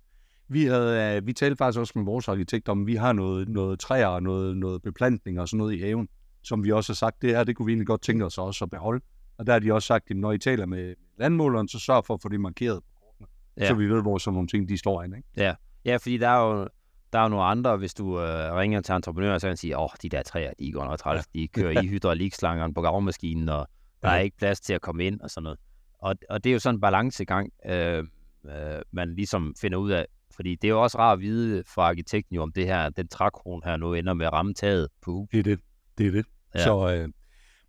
Vi, 0.49 0.65
havde, 0.65 1.17
øh, 1.17 1.27
vi 1.27 1.33
talte 1.33 1.57
faktisk 1.57 1.81
også 1.81 1.93
med 1.97 2.05
vores 2.05 2.29
arkitekt 2.29 2.69
om, 2.69 2.81
at 2.81 2.87
vi 2.87 2.95
har 2.95 3.13
noget, 3.13 3.49
noget 3.49 3.81
træer 3.81 4.07
og 4.07 4.23
noget, 4.23 4.57
noget 4.57 4.83
beplantning 4.83 5.41
og 5.41 5.49
sådan 5.49 5.59
noget 5.59 5.75
i 5.75 5.81
haven, 5.81 6.09
som 6.47 6.65
vi 6.65 6.73
også 6.73 6.93
har 6.93 6.95
sagt, 6.95 7.23
det 7.23 7.31
her, 7.31 7.45
det 7.45 7.57
kunne 7.57 7.67
vi 7.67 7.73
egentlig 7.73 7.87
godt 7.87 8.03
tænke 8.03 8.25
os 8.25 8.39
også 8.39 8.65
at 8.65 8.71
beholde. 8.71 9.05
Og 9.39 9.47
der 9.47 9.53
har 9.53 9.61
de 9.61 9.73
også 9.73 9.87
sagt, 9.87 10.11
at 10.11 10.17
når 10.17 10.33
I 10.33 10.39
taler 10.39 10.67
med 10.67 10.95
landmåleren, 11.19 11.69
så 11.69 11.79
sørg 11.79 12.05
for 12.05 12.15
at 12.15 12.23
få 12.23 12.29
det 12.29 12.41
markeret 12.41 12.83
på 12.83 12.91
kortene, 13.01 13.27
ja. 13.57 13.69
så 13.69 13.75
vi 13.75 13.87
ved, 13.87 14.03
hvor 14.03 14.19
sådan 14.19 14.35
nogle 14.35 14.49
ting, 14.49 14.69
de 14.69 14.79
står 14.79 15.03
inde. 15.03 15.17
Ikke? 15.17 15.29
Ja. 15.37 15.55
ja, 15.85 15.97
fordi 15.97 16.17
der 16.17 16.29
er 16.29 16.47
jo, 16.47 16.69
der 17.13 17.19
er 17.19 17.23
jo 17.23 17.29
nogle 17.29 17.45
andre, 17.45 17.77
hvis 17.77 17.95
du 17.95 18.21
øh, 18.21 18.55
ringer 18.55 18.81
til 18.81 18.95
entreprenører, 18.95 19.39
så 19.39 19.47
kan 19.47 19.57
sige, 19.57 19.79
åh, 19.79 19.83
oh, 19.83 19.89
de 20.03 20.09
der 20.09 20.23
træer, 20.23 20.53
de 20.59 20.73
går 20.73 20.85
nok 20.85 20.99
træls, 20.99 21.27
de 21.27 21.49
kører 21.49 21.83
i 21.83 21.87
hydraulikslangeren 21.87 22.75
på 22.75 22.83
gravmaskinen, 22.83 23.49
og 23.49 23.69
der 24.03 24.09
er 24.09 24.19
ikke 24.19 24.37
plads 24.37 24.61
til 24.61 24.73
at 24.73 24.81
komme 24.81 25.05
ind 25.05 25.21
og 25.21 25.31
sådan 25.31 25.43
noget. 25.43 25.59
Og, 25.99 26.15
og 26.31 26.45
det 26.45 26.51
er 26.51 26.55
jo 26.55 26.59
sådan 26.59 26.77
en 26.77 26.81
balancegang, 26.81 27.53
øh, 27.67 28.05
øh, 28.45 28.83
man 28.93 29.15
ligesom 29.15 29.55
finder 29.61 29.79
ud 29.79 29.91
af, 29.91 30.07
fordi 30.37 30.55
det 30.55 30.69
er 30.69 30.73
jo 30.73 30.83
også 30.83 30.99
rart 30.99 31.13
at 31.13 31.21
vide 31.21 31.65
fra 31.67 31.83
arkitekten 31.83 32.37
jo, 32.37 32.43
om 32.43 32.53
det 32.53 32.67
her, 32.67 32.91
den 32.91 33.09
trækron 33.09 33.63
her 33.65 33.77
nu 33.77 33.95
ender 33.95 34.15
med 34.15 34.27
at 34.27 34.33
ramme 34.33 34.55
taget 34.55 34.89
på 35.03 35.13
huset. 35.13 35.33
Det 35.33 35.39
er 35.39 35.43
det. 35.43 35.61
Det 35.99 36.07
er 36.07 36.11
det. 36.11 36.27
Ja. 36.57 36.65
Så 36.65 36.91
øh, 36.91 37.09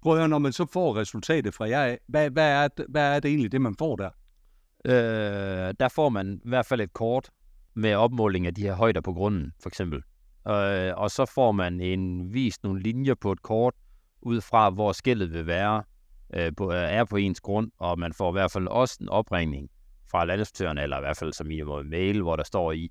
prøv 0.02 0.14
at 0.14 0.20
høre, 0.20 0.28
når 0.28 0.40
man 0.40 0.52
så 0.52 0.66
får 0.74 0.96
resultatet 0.98 1.54
fra 1.54 1.70
jer, 1.70 1.96
hvad, 2.08 2.30
hvad, 2.30 2.52
er, 2.52 2.68
det, 2.68 2.86
hvad 2.90 3.16
er 3.16 3.20
det 3.20 3.30
egentlig, 3.30 3.52
det 3.52 3.62
man 3.62 3.76
får 3.80 3.96
der? 3.96 4.10
Øh, 4.86 5.74
der 5.80 5.88
får 5.96 6.10
man 6.10 6.42
i 6.46 6.50
hvert 6.50 6.66
fald 6.66 6.82
et 6.82 6.94
kort 6.94 7.30
med 7.74 7.96
opmåling 7.96 8.48
af 8.48 8.56
de 8.56 8.62
her 8.62 8.74
højder 8.74 9.02
på 9.02 9.14
grunden, 9.14 9.54
for 9.62 9.70
eksempel. 9.70 10.02
Øh, 10.48 10.94
og 10.98 11.12
så 11.12 11.32
får 11.36 11.52
man 11.52 11.82
en 11.82 12.34
vist 12.34 12.64
nogle 12.64 12.82
linjer 12.82 13.16
på 13.22 13.32
et 13.32 13.42
kort, 13.42 13.74
ud 14.22 14.42
fra 14.42 14.70
hvor 14.70 14.92
skældet 14.92 15.34
vil 15.34 15.48
være, 15.48 15.84
øh, 16.34 16.52
på, 16.58 16.70
er 16.70 17.06
på 17.06 17.16
ens 17.16 17.42
grund, 17.42 17.72
og 17.78 18.00
man 18.00 18.14
får 18.14 18.32
i 18.32 18.36
hvert 18.36 18.52
fald 18.52 18.68
også 18.68 18.98
en 19.02 19.10
opringning 19.10 19.70
fra 20.12 20.26
landinspektøren, 20.26 20.78
eller 20.78 20.98
i 20.98 21.02
hvert 21.02 21.18
fald 21.18 21.34
som 21.34 21.48
minimum 21.48 21.80
en 21.80 21.90
mail, 21.90 22.22
hvor 22.22 22.36
der 22.36 22.44
står 22.44 22.72
i 22.72 22.90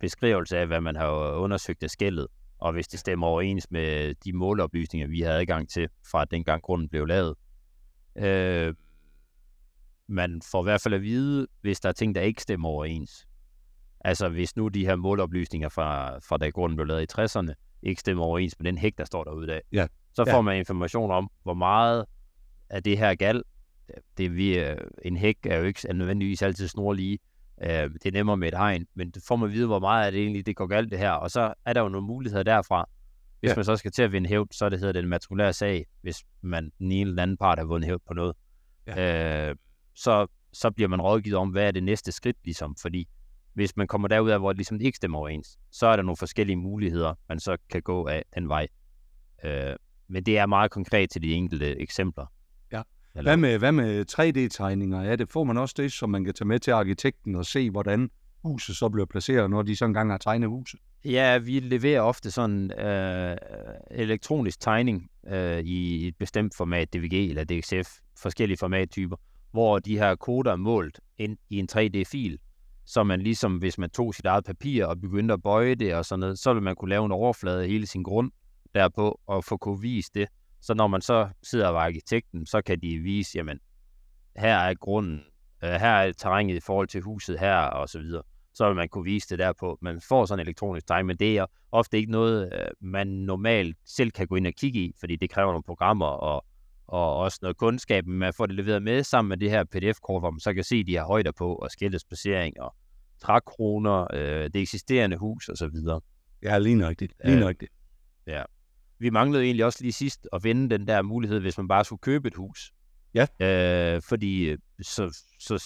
beskrivelse 0.00 0.58
af, 0.58 0.66
hvad 0.66 0.80
man 0.80 0.96
har 0.96 1.10
undersøgt 1.32 1.82
af 1.82 1.90
skældet, 1.90 2.26
og 2.60 2.72
hvis 2.72 2.88
det 2.88 3.00
stemmer 3.00 3.26
overens 3.26 3.70
med 3.70 4.14
de 4.14 4.32
måleoplysninger, 4.32 5.08
vi 5.08 5.20
havde 5.20 5.40
adgang 5.40 5.68
til, 5.68 5.88
fra 6.10 6.24
dengang 6.24 6.62
grunden 6.62 6.88
blev 6.88 7.06
lavet. 7.06 7.34
Øh, 8.16 8.74
man 10.06 10.42
får 10.50 10.62
i 10.62 10.64
hvert 10.64 10.80
fald 10.80 10.94
at 10.94 11.02
vide, 11.02 11.46
hvis 11.60 11.80
der 11.80 11.88
er 11.88 11.92
ting, 11.92 12.14
der 12.14 12.20
ikke 12.20 12.42
stemmer 12.42 12.68
overens. 12.68 13.26
Altså 14.00 14.28
hvis 14.28 14.56
nu 14.56 14.68
de 14.68 14.86
her 14.86 14.96
måleoplysninger 14.96 15.68
fra, 15.68 16.18
fra 16.18 16.36
da 16.36 16.48
grunden 16.48 16.76
blev 16.76 16.86
lavet 16.86 17.02
i 17.02 17.20
60'erne, 17.20 17.52
ikke 17.82 18.00
stemmer 18.00 18.24
overens 18.24 18.54
med 18.58 18.64
den 18.64 18.78
hæk, 18.78 18.98
der 18.98 19.04
står 19.04 19.24
derude 19.24 19.54
af, 19.54 19.62
ja. 19.72 19.86
så 20.12 20.24
får 20.24 20.36
ja. 20.36 20.40
man 20.40 20.56
information 20.56 21.10
om, 21.10 21.30
hvor 21.42 21.54
meget 21.54 22.04
af 22.70 22.82
det 22.82 22.98
her 22.98 23.14
gal. 23.14 23.42
Det, 24.18 24.36
vi, 24.36 24.58
øh, 24.58 24.76
en 25.04 25.16
hæk 25.16 25.36
er 25.46 25.58
jo 25.58 25.64
ikke 25.64 25.80
er 25.88 25.92
nødvendigvis 25.92 26.42
altid 26.42 26.68
snorlige. 26.68 27.18
Øh, 27.62 27.90
det 27.94 28.06
er 28.06 28.12
nemmere 28.12 28.36
med 28.36 28.48
et 28.48 28.58
hegn, 28.58 28.86
men 28.94 29.10
det 29.10 29.22
får 29.28 29.36
man 29.36 29.48
at 29.48 29.52
vide, 29.52 29.66
hvor 29.66 29.78
meget 29.78 30.06
af 30.06 30.12
det 30.12 30.20
egentlig 30.20 30.46
det 30.46 30.56
går 30.56 30.66
galt 30.66 30.90
det 30.90 30.98
her. 30.98 31.10
Og 31.10 31.30
så 31.30 31.54
er 31.64 31.72
der 31.72 31.80
jo 31.80 31.88
nogle 31.88 32.06
muligheder 32.06 32.42
derfra. 32.42 32.88
Hvis 33.40 33.50
ja. 33.50 33.56
man 33.56 33.64
så 33.64 33.76
skal 33.76 33.92
til 33.92 34.02
at 34.02 34.12
vinde 34.12 34.28
hævd, 34.28 34.48
så 34.52 34.68
det 34.68 34.78
hedder 34.78 34.92
det 34.92 35.02
en 35.02 35.08
matrikulær 35.08 35.52
sag, 35.52 35.86
hvis 36.02 36.24
man 36.42 36.70
den 36.78 36.92
ene 36.92 37.10
eller 37.10 37.22
anden 37.22 37.36
part 37.36 37.58
har 37.58 37.64
vundet 37.66 37.86
hævd 37.86 38.02
på 38.08 38.14
noget. 38.14 38.36
Ja. 38.86 39.48
Øh, 39.50 39.56
så, 39.94 40.26
så 40.52 40.70
bliver 40.70 40.88
man 40.88 41.00
rådgivet 41.00 41.38
om, 41.38 41.50
hvad 41.50 41.66
er 41.66 41.70
det 41.70 41.82
næste 41.82 42.12
skridt, 42.12 42.36
ligesom, 42.44 42.76
fordi 42.82 43.08
hvis 43.54 43.76
man 43.76 43.86
kommer 43.86 44.08
derud 44.08 44.30
af, 44.30 44.38
hvor 44.38 44.52
det 44.52 44.58
ligesom 44.58 44.80
ikke 44.80 44.96
stemmer 44.96 45.18
overens, 45.18 45.58
så 45.72 45.86
er 45.86 45.96
der 45.96 46.02
nogle 46.02 46.16
forskellige 46.16 46.56
muligheder, 46.56 47.14
man 47.28 47.40
så 47.40 47.56
kan 47.70 47.82
gå 47.82 48.06
af 48.06 48.24
den 48.34 48.48
vej. 48.48 48.66
Øh, 49.44 49.76
men 50.08 50.22
det 50.26 50.38
er 50.38 50.46
meget 50.46 50.70
konkret 50.70 51.10
til 51.10 51.22
de 51.22 51.32
enkelte 51.32 51.80
eksempler. 51.80 52.26
Ja. 53.14 53.22
Hvad 53.22 53.36
med, 53.36 53.58
hvad 53.58 53.72
med 53.72 54.04
3D-tegninger? 54.12 55.02
Ja, 55.02 55.16
det 55.16 55.28
får 55.28 55.44
man 55.44 55.58
også 55.58 55.74
det, 55.78 55.92
som 55.92 56.10
man 56.10 56.24
kan 56.24 56.34
tage 56.34 56.48
med 56.48 56.58
til 56.58 56.70
arkitekten 56.70 57.34
og 57.36 57.46
se, 57.46 57.70
hvordan 57.70 58.10
huset 58.42 58.76
så 58.76 58.88
bliver 58.88 59.06
placeret, 59.06 59.50
når 59.50 59.62
de 59.62 59.76
så 59.76 59.84
engang 59.84 60.10
har 60.10 60.18
tegnet 60.18 60.48
huset. 60.48 60.80
Ja, 61.04 61.38
vi 61.38 61.60
leverer 61.60 62.00
ofte 62.00 62.30
sådan 62.30 62.72
øh, 62.80 63.36
elektronisk 63.90 64.60
tegning 64.60 65.10
øh, 65.28 65.58
i 65.58 66.08
et 66.08 66.16
bestemt 66.18 66.56
format, 66.56 66.94
DVG 66.94 67.28
eller 67.28 67.44
DXF, 67.44 67.98
forskellige 68.18 68.58
formattyper, 68.58 69.16
hvor 69.52 69.78
de 69.78 69.98
her 69.98 70.14
koder 70.14 70.52
er 70.52 70.56
målt 70.56 71.00
ind 71.18 71.38
i 71.50 71.58
en 71.58 71.68
3D-fil, 71.72 72.38
så 72.86 73.02
man 73.02 73.20
ligesom, 73.20 73.56
hvis 73.56 73.78
man 73.78 73.90
tog 73.90 74.14
sit 74.14 74.24
eget 74.24 74.44
papir 74.44 74.84
og 74.86 75.00
begyndte 75.00 75.34
at 75.34 75.42
bøje 75.42 75.74
det 75.74 75.94
og 75.94 76.04
sådan 76.04 76.20
noget, 76.20 76.38
så 76.38 76.52
ville 76.52 76.64
man 76.64 76.76
kunne 76.76 76.88
lave 76.88 77.04
en 77.04 77.12
overflade 77.12 77.62
af 77.62 77.68
hele 77.68 77.86
sin 77.86 78.02
grund 78.02 78.30
derpå 78.74 79.20
og 79.26 79.44
få 79.44 79.56
kunne 79.56 79.80
vise 79.80 80.10
det. 80.14 80.28
Så 80.60 80.74
når 80.74 80.86
man 80.86 81.00
så 81.00 81.28
sidder 81.42 81.68
og 81.68 81.84
arkitekten, 81.84 82.46
så 82.46 82.62
kan 82.62 82.80
de 82.80 82.98
vise, 82.98 83.38
jamen, 83.38 83.58
her 84.36 84.56
er 84.56 84.74
grunden, 84.74 85.24
øh, 85.64 85.70
her 85.70 85.90
er 85.90 86.12
terrænet 86.12 86.56
i 86.56 86.60
forhold 86.60 86.88
til 86.88 87.00
huset 87.00 87.38
her, 87.38 87.56
og 87.56 87.88
så 87.88 87.98
videre. 87.98 88.22
Så 88.54 88.66
vil 88.66 88.76
man 88.76 88.88
kunne 88.88 89.04
vise 89.04 89.28
det 89.28 89.38
derpå. 89.38 89.78
Man 89.82 90.00
får 90.08 90.26
sådan 90.26 90.40
en 90.40 90.46
elektronisk 90.46 90.86
tegn, 90.86 91.06
men 91.06 91.16
det 91.16 91.38
er 91.38 91.46
ofte 91.72 91.96
ikke 91.96 92.12
noget, 92.12 92.52
øh, 92.52 92.66
man 92.80 93.06
normalt 93.06 93.76
selv 93.84 94.10
kan 94.10 94.26
gå 94.26 94.36
ind 94.36 94.46
og 94.46 94.52
kigge 94.52 94.80
i, 94.80 94.92
fordi 95.00 95.16
det 95.16 95.30
kræver 95.30 95.50
nogle 95.50 95.62
programmer 95.62 96.06
og, 96.06 96.44
og 96.86 97.16
også 97.16 97.38
noget 97.42 97.56
kundskab, 97.56 98.06
men 98.06 98.18
man 98.18 98.34
får 98.34 98.46
det 98.46 98.54
leveret 98.54 98.82
med 98.82 99.02
sammen 99.02 99.28
med 99.28 99.36
det 99.36 99.50
her 99.50 99.64
PDF-kort, 99.64 100.22
hvor 100.22 100.30
man 100.30 100.40
så 100.40 100.54
kan 100.54 100.64
se 100.64 100.84
de 100.84 100.92
her 100.92 101.04
højder 101.04 101.32
på, 101.32 101.54
og 101.54 101.70
skiltets 101.70 102.04
placering, 102.04 102.60
og 102.60 102.74
trækroner, 103.20 104.06
øh, 104.14 104.44
det 104.44 104.56
eksisterende 104.56 105.16
hus 105.16 105.48
og 105.48 105.56
så 105.56 105.68
videre. 105.68 106.00
Ja, 106.42 106.58
lige 106.58 106.74
nøjagtigt. 106.74 107.12
Lige 107.24 107.34
øh, 107.34 107.40
nøjagtigt. 107.40 107.72
Ja. 108.26 108.42
Vi 109.00 109.10
manglede 109.10 109.44
egentlig 109.44 109.64
også 109.64 109.78
lige 109.82 109.92
sidst 109.92 110.28
at 110.32 110.44
vende 110.44 110.78
den 110.78 110.86
der 110.86 111.02
mulighed, 111.02 111.40
hvis 111.40 111.58
man 111.58 111.68
bare 111.68 111.84
skulle 111.84 112.00
købe 112.00 112.28
et 112.28 112.34
hus. 112.34 112.72
Ja. 113.14 113.26
Øh, 113.40 114.02
fordi 114.02 114.42
øh, 114.44 114.58
så, 114.82 115.22
så 115.38 115.64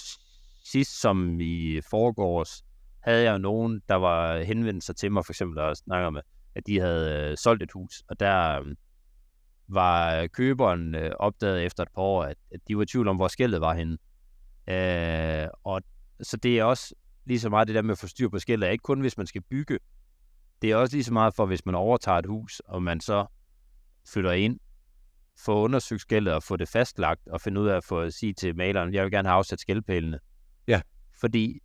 sidst 0.64 1.01
som 1.01 1.40
i 1.40 1.81
foregårs, 1.90 2.64
havde 3.01 3.23
jeg 3.23 3.38
nogen, 3.38 3.83
der 3.88 3.94
var 3.94 4.42
henvendt 4.42 4.85
sig 4.85 4.97
til 4.97 5.12
mig, 5.12 5.25
for 5.25 5.33
eksempel, 5.33 5.57
der 5.57 5.75
snakker 5.75 6.11
med, 6.11 6.20
at 6.55 6.66
de 6.66 6.81
havde 6.81 7.31
øh, 7.31 7.37
solgt 7.37 7.62
et 7.62 7.73
hus, 7.73 8.03
og 8.09 8.20
der 8.20 8.61
øh, 8.61 8.77
var 9.68 10.27
køberen 10.27 10.94
øh, 10.94 11.11
opdaget 11.18 11.64
efter 11.64 11.83
et 11.83 11.88
par 11.94 12.03
år, 12.03 12.23
at, 12.23 12.37
at 12.55 12.61
de 12.68 12.77
var 12.77 12.83
i 12.83 12.87
tvivl 12.87 13.09
om, 13.09 13.16
hvor 13.16 13.29
skældet 13.29 13.61
var 13.61 13.75
henne. 13.75 13.99
Øh, 14.68 15.49
og 15.64 15.83
så 16.23 16.37
det 16.37 16.59
er 16.59 16.64
også 16.64 16.94
lige 17.25 17.40
så 17.40 17.49
meget 17.49 17.68
det 17.68 17.75
der 17.75 17.83
med 17.83 17.92
at 17.92 17.99
få 17.99 18.07
styr 18.07 18.29
på 18.29 18.38
skældet, 18.38 18.73
ikke 18.73 18.83
kun 18.83 19.01
hvis 19.01 19.16
man 19.16 19.27
skal 19.27 19.42
bygge. 19.42 19.79
Det 20.64 20.72
er 20.72 20.77
også 20.77 20.96
lige 20.96 21.05
så 21.05 21.12
meget 21.12 21.35
for, 21.35 21.46
hvis 21.46 21.66
man 21.66 21.74
overtager 21.74 22.18
et 22.18 22.27
hus, 22.27 22.61
og 22.61 22.83
man 22.83 23.00
så 23.00 23.27
flytter 24.12 24.33
ind, 24.33 24.61
få 25.44 25.64
undersøgt 25.64 26.00
skældet 26.00 26.35
og 26.35 26.42
få 26.42 26.57
det 26.57 26.68
fastlagt, 26.68 27.29
og 27.29 27.40
finde 27.40 27.61
ud 27.61 27.66
af 27.66 27.77
at 27.77 27.85
få 27.85 28.00
at 28.00 28.14
sige 28.14 28.33
til 28.33 28.57
maleren, 28.57 28.94
jeg 28.94 29.05
vil 29.05 29.12
gerne 29.12 29.29
have 29.29 29.37
afsat 29.37 29.61
skældpælene. 29.61 30.18
Ja. 30.68 30.81
Fordi 31.20 31.61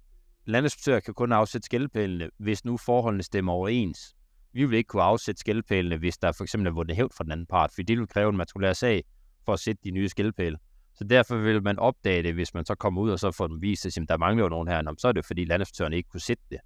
landinspektører 0.46 1.00
kan 1.00 1.14
kun 1.14 1.32
afsætte 1.32 1.66
skældpælene, 1.66 2.30
hvis 2.38 2.66
nu 2.66 2.78
forholdene 2.78 3.24
stemmer 3.24 3.54
overens. 3.54 4.16
Vi 4.54 4.66
vil 4.66 4.78
ikke 4.78 4.88
kunne 4.88 5.04
afsætte 5.04 5.40
skældpælene, 5.40 5.98
hvis 5.98 6.18
der 6.18 6.32
for 6.32 6.44
eksempel 6.44 6.68
er 6.68 6.72
vundet 6.72 6.96
hævd 6.96 7.12
fra 7.18 7.24
den 7.24 7.32
anden 7.32 7.48
part, 7.48 7.72
fordi 7.74 7.84
det 7.84 8.00
vil 8.00 8.08
kræve 8.08 8.30
en 8.30 8.38
matrikulær 8.38 8.74
sag 8.74 9.04
for 9.46 9.54
at 9.54 9.60
sætte 9.60 9.82
de 9.84 9.92
nye 9.92 10.10
skældpæle. 10.10 10.58
Så 10.94 11.04
derfor 11.04 11.38
vil 11.38 11.64
man 11.64 11.80
opdage 11.80 12.24
det, 12.24 12.34
hvis 12.34 12.54
man 12.54 12.66
så 12.66 12.76
kommer 12.76 13.02
ud 13.02 13.10
og 13.10 13.20
så 13.20 13.32
får 13.32 13.48
dem 13.48 13.62
vist, 13.62 13.86
at 13.86 14.10
der 14.10 14.18
mangler 14.18 14.44
jo 14.44 14.50
nogen 14.50 14.68
her, 14.68 14.94
så 14.98 15.08
er 15.08 15.12
det 15.12 15.26
fordi 15.26 15.46
landinspektøren 15.46 15.94
ikke 15.94 16.10
kunne 16.10 16.22
sætte 16.22 16.44
det. 16.52 16.60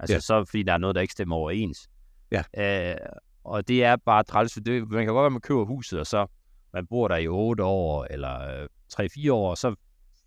Altså 0.00 0.14
ja. 0.14 0.20
så 0.20 0.44
fordi 0.44 0.62
der 0.62 0.72
er 0.72 0.78
noget, 0.78 0.94
der 0.94 1.00
ikke 1.00 1.12
stemmer 1.12 1.36
overens. 1.36 1.88
Ja. 2.32 2.42
Øh, 2.90 2.96
og 3.44 3.68
det 3.68 3.84
er 3.84 3.96
bare 3.96 4.22
træls. 4.22 4.52
Det, 4.52 4.90
man 4.90 5.04
kan 5.04 5.14
godt 5.14 5.22
være, 5.22 5.26
at 5.26 5.32
man 5.32 5.40
køber 5.40 5.64
huset, 5.64 6.00
og 6.00 6.06
så 6.06 6.26
man 6.74 6.86
bor 6.86 7.08
der 7.08 7.16
i 7.16 7.28
8 7.28 7.64
år, 7.64 8.06
eller 8.10 8.62
øh, 8.62 8.68
3-4 8.92 9.32
år, 9.32 9.50
og 9.50 9.58
så 9.58 9.74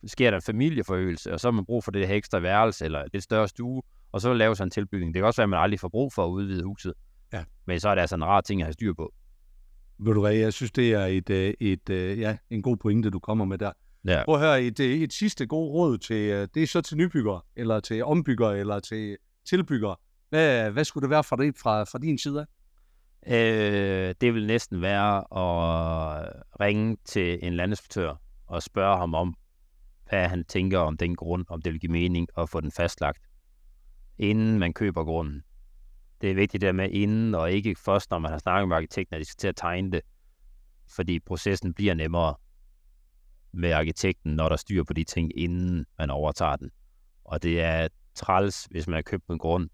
sker 0.07 0.29
der 0.29 0.37
en 0.37 0.41
familieforøgelse, 0.41 1.33
og 1.33 1.39
så 1.39 1.47
har 1.47 1.51
man 1.51 1.65
brug 1.65 1.83
for 1.83 1.91
det 1.91 2.07
her 2.07 2.15
ekstra 2.15 2.39
værelse, 2.39 2.85
eller 2.85 3.03
lidt 3.13 3.23
større 3.23 3.47
stue, 3.47 3.81
og 4.11 4.21
så 4.21 4.33
laver 4.33 4.53
sig 4.53 4.63
en 4.63 4.69
tilbygning. 4.69 5.13
Det 5.13 5.19
kan 5.19 5.27
også 5.27 5.41
være, 5.41 5.45
at 5.45 5.49
man 5.49 5.59
aldrig 5.59 5.79
får 5.79 5.87
brug 5.89 6.13
for 6.13 6.25
at 6.25 6.29
udvide 6.29 6.63
huset. 6.63 6.93
Ja. 7.33 7.43
Men 7.65 7.79
så 7.79 7.89
er 7.89 7.95
det 7.95 8.01
altså 8.01 8.15
en 8.15 8.25
rar 8.25 8.41
ting 8.41 8.61
at 8.61 8.65
have 8.65 8.73
styr 8.73 8.93
på. 8.93 9.13
Ved 9.99 10.13
du 10.13 10.21
hvad, 10.21 10.33
jeg 10.33 10.53
synes, 10.53 10.71
det 10.71 10.93
er 10.93 11.05
et, 11.05 11.29
øh, 11.29 11.53
et, 11.59 11.71
et, 11.71 11.89
øh, 11.89 12.19
ja, 12.19 12.37
en 12.49 12.61
god 12.61 12.77
pointe, 12.77 13.09
du 13.09 13.19
kommer 13.19 13.45
med 13.45 13.57
der. 13.57 13.71
Ja. 14.07 14.23
Prøv 14.25 14.35
at 14.35 14.41
høre, 14.41 14.63
et, 14.63 14.79
øh, 14.79 14.91
et 14.91 15.13
sidste 15.13 15.45
god 15.45 15.71
råd 15.71 15.97
til, 15.97 16.49
det 16.53 16.63
er 16.63 16.67
så 16.67 16.81
til 16.81 16.97
nybyggere, 16.97 17.41
eller 17.55 17.79
til 17.79 18.03
ombyggere, 18.03 18.59
eller 18.59 18.79
til 18.79 19.17
tilbygger. 19.45 19.95
Hvad, 20.29 20.71
hvad 20.71 20.85
skulle 20.85 21.01
det 21.01 21.09
være 21.09 21.23
fra, 21.23 21.35
det, 21.35 21.57
fra, 21.57 21.83
fra 21.83 21.99
din 21.99 22.17
side 22.17 22.39
af? 22.41 22.45
Øh, 23.27 24.15
det 24.21 24.33
vil 24.33 24.47
næsten 24.47 24.81
være 24.81 25.17
at 25.17 26.33
ringe 26.59 26.97
til 27.05 27.39
en 27.41 27.53
landinspektør 27.53 28.15
og 28.47 28.63
spørge 28.63 28.97
ham 28.97 29.13
om, 29.13 29.35
hvad 30.09 30.27
han 30.27 30.45
tænker 30.45 30.79
om 30.79 30.97
den 30.97 31.15
grund, 31.15 31.45
om 31.49 31.61
det 31.61 31.73
vil 31.73 31.79
give 31.79 31.91
mening 31.91 32.27
at 32.37 32.49
få 32.49 32.61
den 32.61 32.71
fastlagt, 32.71 33.21
inden 34.17 34.59
man 34.59 34.73
køber 34.73 35.03
grunden. 35.03 35.43
Det 36.21 36.31
er 36.31 36.35
vigtigt 36.35 36.61
der 36.61 36.71
med 36.71 36.89
inden, 36.89 37.35
og 37.35 37.51
ikke 37.51 37.75
først, 37.85 38.11
når 38.11 38.19
man 38.19 38.31
har 38.31 38.37
snakket 38.37 38.67
med 38.67 38.77
arkitekten, 38.77 39.15
at 39.15 39.19
de 39.19 39.25
skal 39.25 39.37
til 39.37 39.47
at 39.47 39.55
tegne 39.55 39.91
det, 39.91 40.01
fordi 40.95 41.19
processen 41.19 41.73
bliver 41.73 41.93
nemmere 41.93 42.35
med 43.51 43.71
arkitekten, 43.71 44.35
når 44.35 44.49
der 44.49 44.55
styr 44.55 44.83
på 44.83 44.93
de 44.93 45.03
ting, 45.03 45.37
inden 45.37 45.85
man 45.97 46.09
overtager 46.09 46.55
den. 46.55 46.71
Og 47.25 47.43
det 47.43 47.61
er 47.61 47.87
træls, 48.15 48.65
hvis 48.71 48.87
man 48.87 48.93
har 48.95 49.01
købt 49.01 49.27
en 49.29 49.37
grund, 49.37 49.69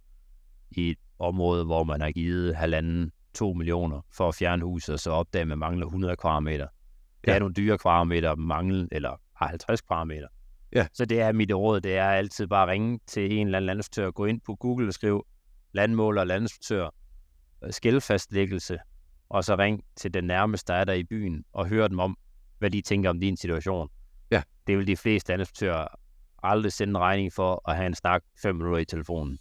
i 0.71 0.89
et 0.89 0.97
område, 1.19 1.65
hvor 1.65 1.83
man 1.83 2.01
har 2.01 2.11
givet 2.11 2.55
halvanden, 2.55 3.11
to 3.33 3.53
millioner 3.53 4.01
for 4.11 4.27
at 4.27 4.35
fjerne 4.35 4.63
huset, 4.63 4.93
og 4.93 4.99
så 4.99 5.11
opdage, 5.11 5.41
at 5.41 5.47
man 5.47 5.57
mangler 5.57 5.85
100 5.85 6.15
kvadratmeter. 6.15 6.67
Det 7.21 7.31
Ja. 7.31 7.35
er 7.35 7.39
nogle 7.39 7.53
dyre 7.53 7.77
kvadratmeter, 7.77 8.35
mangle, 8.35 8.87
eller 8.91 9.21
har 9.35 9.47
50 9.47 9.81
kvadratmeter. 9.81 10.27
Ja. 10.75 10.87
Så 10.93 11.05
det 11.05 11.21
er 11.21 11.31
mit 11.31 11.53
råd, 11.53 11.81
det 11.81 11.97
er 11.97 12.09
altid 12.09 12.47
bare 12.47 12.63
at 12.63 12.69
ringe 12.69 12.99
til 13.07 13.31
en 13.33 13.47
eller 13.47 13.57
anden 13.57 13.65
landinspektør, 13.65 14.11
gå 14.11 14.25
ind 14.25 14.41
på 14.45 14.55
Google 14.55 14.87
og 14.87 14.93
skriv 14.93 15.25
landmåler, 15.73 16.23
landinspektør, 16.23 16.89
skældfastlæggelse, 17.69 18.77
og 19.29 19.43
så 19.43 19.55
ring 19.55 19.83
til 19.95 20.13
den 20.13 20.23
nærmeste, 20.23 20.73
der 20.73 20.79
er 20.79 20.83
der 20.83 20.93
i 20.93 21.03
byen, 21.03 21.43
og 21.53 21.67
hør 21.67 21.87
dem 21.87 21.99
om, 21.99 22.17
hvad 22.59 22.69
de 22.71 22.81
tænker 22.81 23.09
om 23.09 23.19
din 23.19 23.37
situation. 23.37 23.89
Ja. 24.31 24.41
Det 24.67 24.77
vil 24.77 24.87
de 24.87 24.97
fleste 24.97 25.31
landinspektører 25.31 25.87
aldrig 26.43 26.73
sende 26.73 26.91
en 26.91 26.97
regning 26.97 27.33
for 27.33 27.69
at 27.69 27.75
have 27.75 27.87
en 27.87 27.95
snak 27.95 28.21
fem 28.41 28.55
minutter 28.55 28.79
i 28.79 28.85
telefonen. 28.85 29.37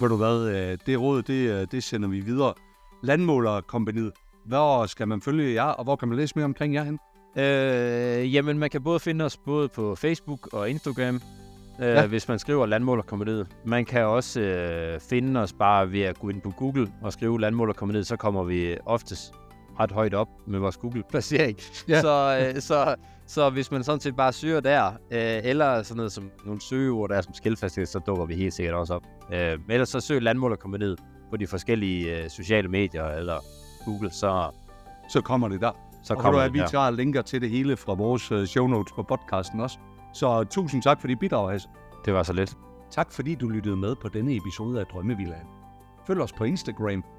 Ved 0.00 0.08
du 0.08 0.16
hvad, 0.16 0.48
øh, 0.48 0.78
det 0.86 1.00
råd, 1.00 1.22
det, 1.22 1.50
øh, 1.50 1.66
det 1.70 1.84
sender 1.84 2.08
vi 2.08 2.20
videre. 2.20 2.54
Landmålerkompaniet, 3.02 4.12
hvor 4.46 4.86
skal 4.86 5.08
man 5.08 5.20
følge 5.20 5.54
jer, 5.54 5.70
og 5.70 5.84
hvor 5.84 5.96
kan 5.96 6.08
man 6.08 6.16
læse 6.16 6.32
mere 6.36 6.44
omkring 6.44 6.74
jer 6.74 6.84
hen? 6.84 6.98
Øh, 7.36 8.34
jamen, 8.34 8.58
man 8.58 8.70
kan 8.70 8.82
både 8.82 9.00
finde 9.00 9.24
os 9.24 9.36
både 9.36 9.68
på 9.68 9.94
Facebook 9.94 10.48
og 10.52 10.70
Instagram, 10.70 11.20
øh, 11.80 11.86
ja. 11.86 12.06
hvis 12.06 12.28
man 12.28 12.38
skriver 12.38 12.66
Landmålerkompaniet. 12.66 13.46
Man 13.64 13.84
kan 13.84 14.04
også 14.04 14.40
øh, 14.40 15.00
finde 15.00 15.40
os 15.40 15.52
bare 15.52 15.92
ved 15.92 16.00
at 16.00 16.18
gå 16.18 16.28
ind 16.28 16.40
på 16.40 16.50
Google 16.50 16.92
og 17.02 17.12
skrive 17.12 17.40
Landmålerkompaniet, 17.40 18.06
så 18.06 18.16
kommer 18.16 18.44
vi 18.44 18.76
oftest 18.86 19.34
ret 19.80 19.92
højt 19.92 20.14
op 20.14 20.28
med 20.46 20.58
vores 20.58 20.76
Google-placering. 20.76 21.58
Ja. 21.88 22.00
Så, 22.00 22.38
øh, 22.54 22.60
så, 22.60 22.94
så 23.26 23.50
hvis 23.50 23.70
man 23.70 23.84
sådan 23.84 24.00
set 24.00 24.16
bare 24.16 24.32
søger 24.32 24.60
der, 24.60 24.86
øh, 25.10 25.40
eller 25.44 25.82
sådan 25.82 25.96
noget 25.96 26.12
som 26.12 26.30
nogle 26.44 26.60
søgeord, 26.60 27.08
der 27.08 27.16
er 27.16 27.20
som 27.20 27.34
skilfasthed, 27.34 27.86
så 27.86 27.98
dukker 27.98 28.24
vi 28.26 28.34
helt 28.34 28.54
sikkert 28.54 28.74
også 28.74 28.94
op. 28.94 29.02
Øh, 29.32 29.58
ellers 29.70 29.88
så 29.88 30.00
søg 30.00 30.22
Landmålerkompaniet 30.22 30.98
på 31.30 31.36
de 31.36 31.46
forskellige 31.46 32.22
øh, 32.22 32.30
sociale 32.30 32.68
medier 32.68 33.04
eller 33.06 33.36
Google, 33.84 34.10
så, 34.10 34.50
Så 35.10 35.20
kommer 35.20 35.48
det 35.48 35.60
der. 35.60 35.70
så 36.04 36.14
og 36.14 36.20
kommer 36.20 36.38
hvad, 36.40 36.46
det 36.48 36.54
vi 36.54 36.58
der. 36.58 36.66
tager 36.66 36.90
linker 36.90 37.22
til 37.22 37.40
det 37.40 37.50
hele 37.50 37.76
fra 37.76 37.94
vores 37.94 38.32
øh, 38.32 38.46
show 38.46 38.66
notes 38.66 38.92
på 38.92 39.02
podcasten 39.02 39.60
også. 39.60 39.78
Så 40.14 40.44
tusind 40.44 40.82
tak 40.82 41.00
for 41.00 41.08
dit 41.08 41.18
bidrag, 41.18 41.50
Hasse. 41.50 41.68
Det 42.04 42.14
var 42.14 42.22
så 42.22 42.32
lidt. 42.32 42.56
Tak 42.90 43.12
fordi 43.12 43.34
du 43.34 43.48
lyttede 43.48 43.76
med 43.76 43.94
på 44.02 44.08
denne 44.08 44.36
episode 44.36 44.80
af 44.80 44.86
Drømmevillaen. 44.86 45.46
Følg 46.06 46.20
os 46.20 46.32
på 46.32 46.44
Instagram, 46.44 47.04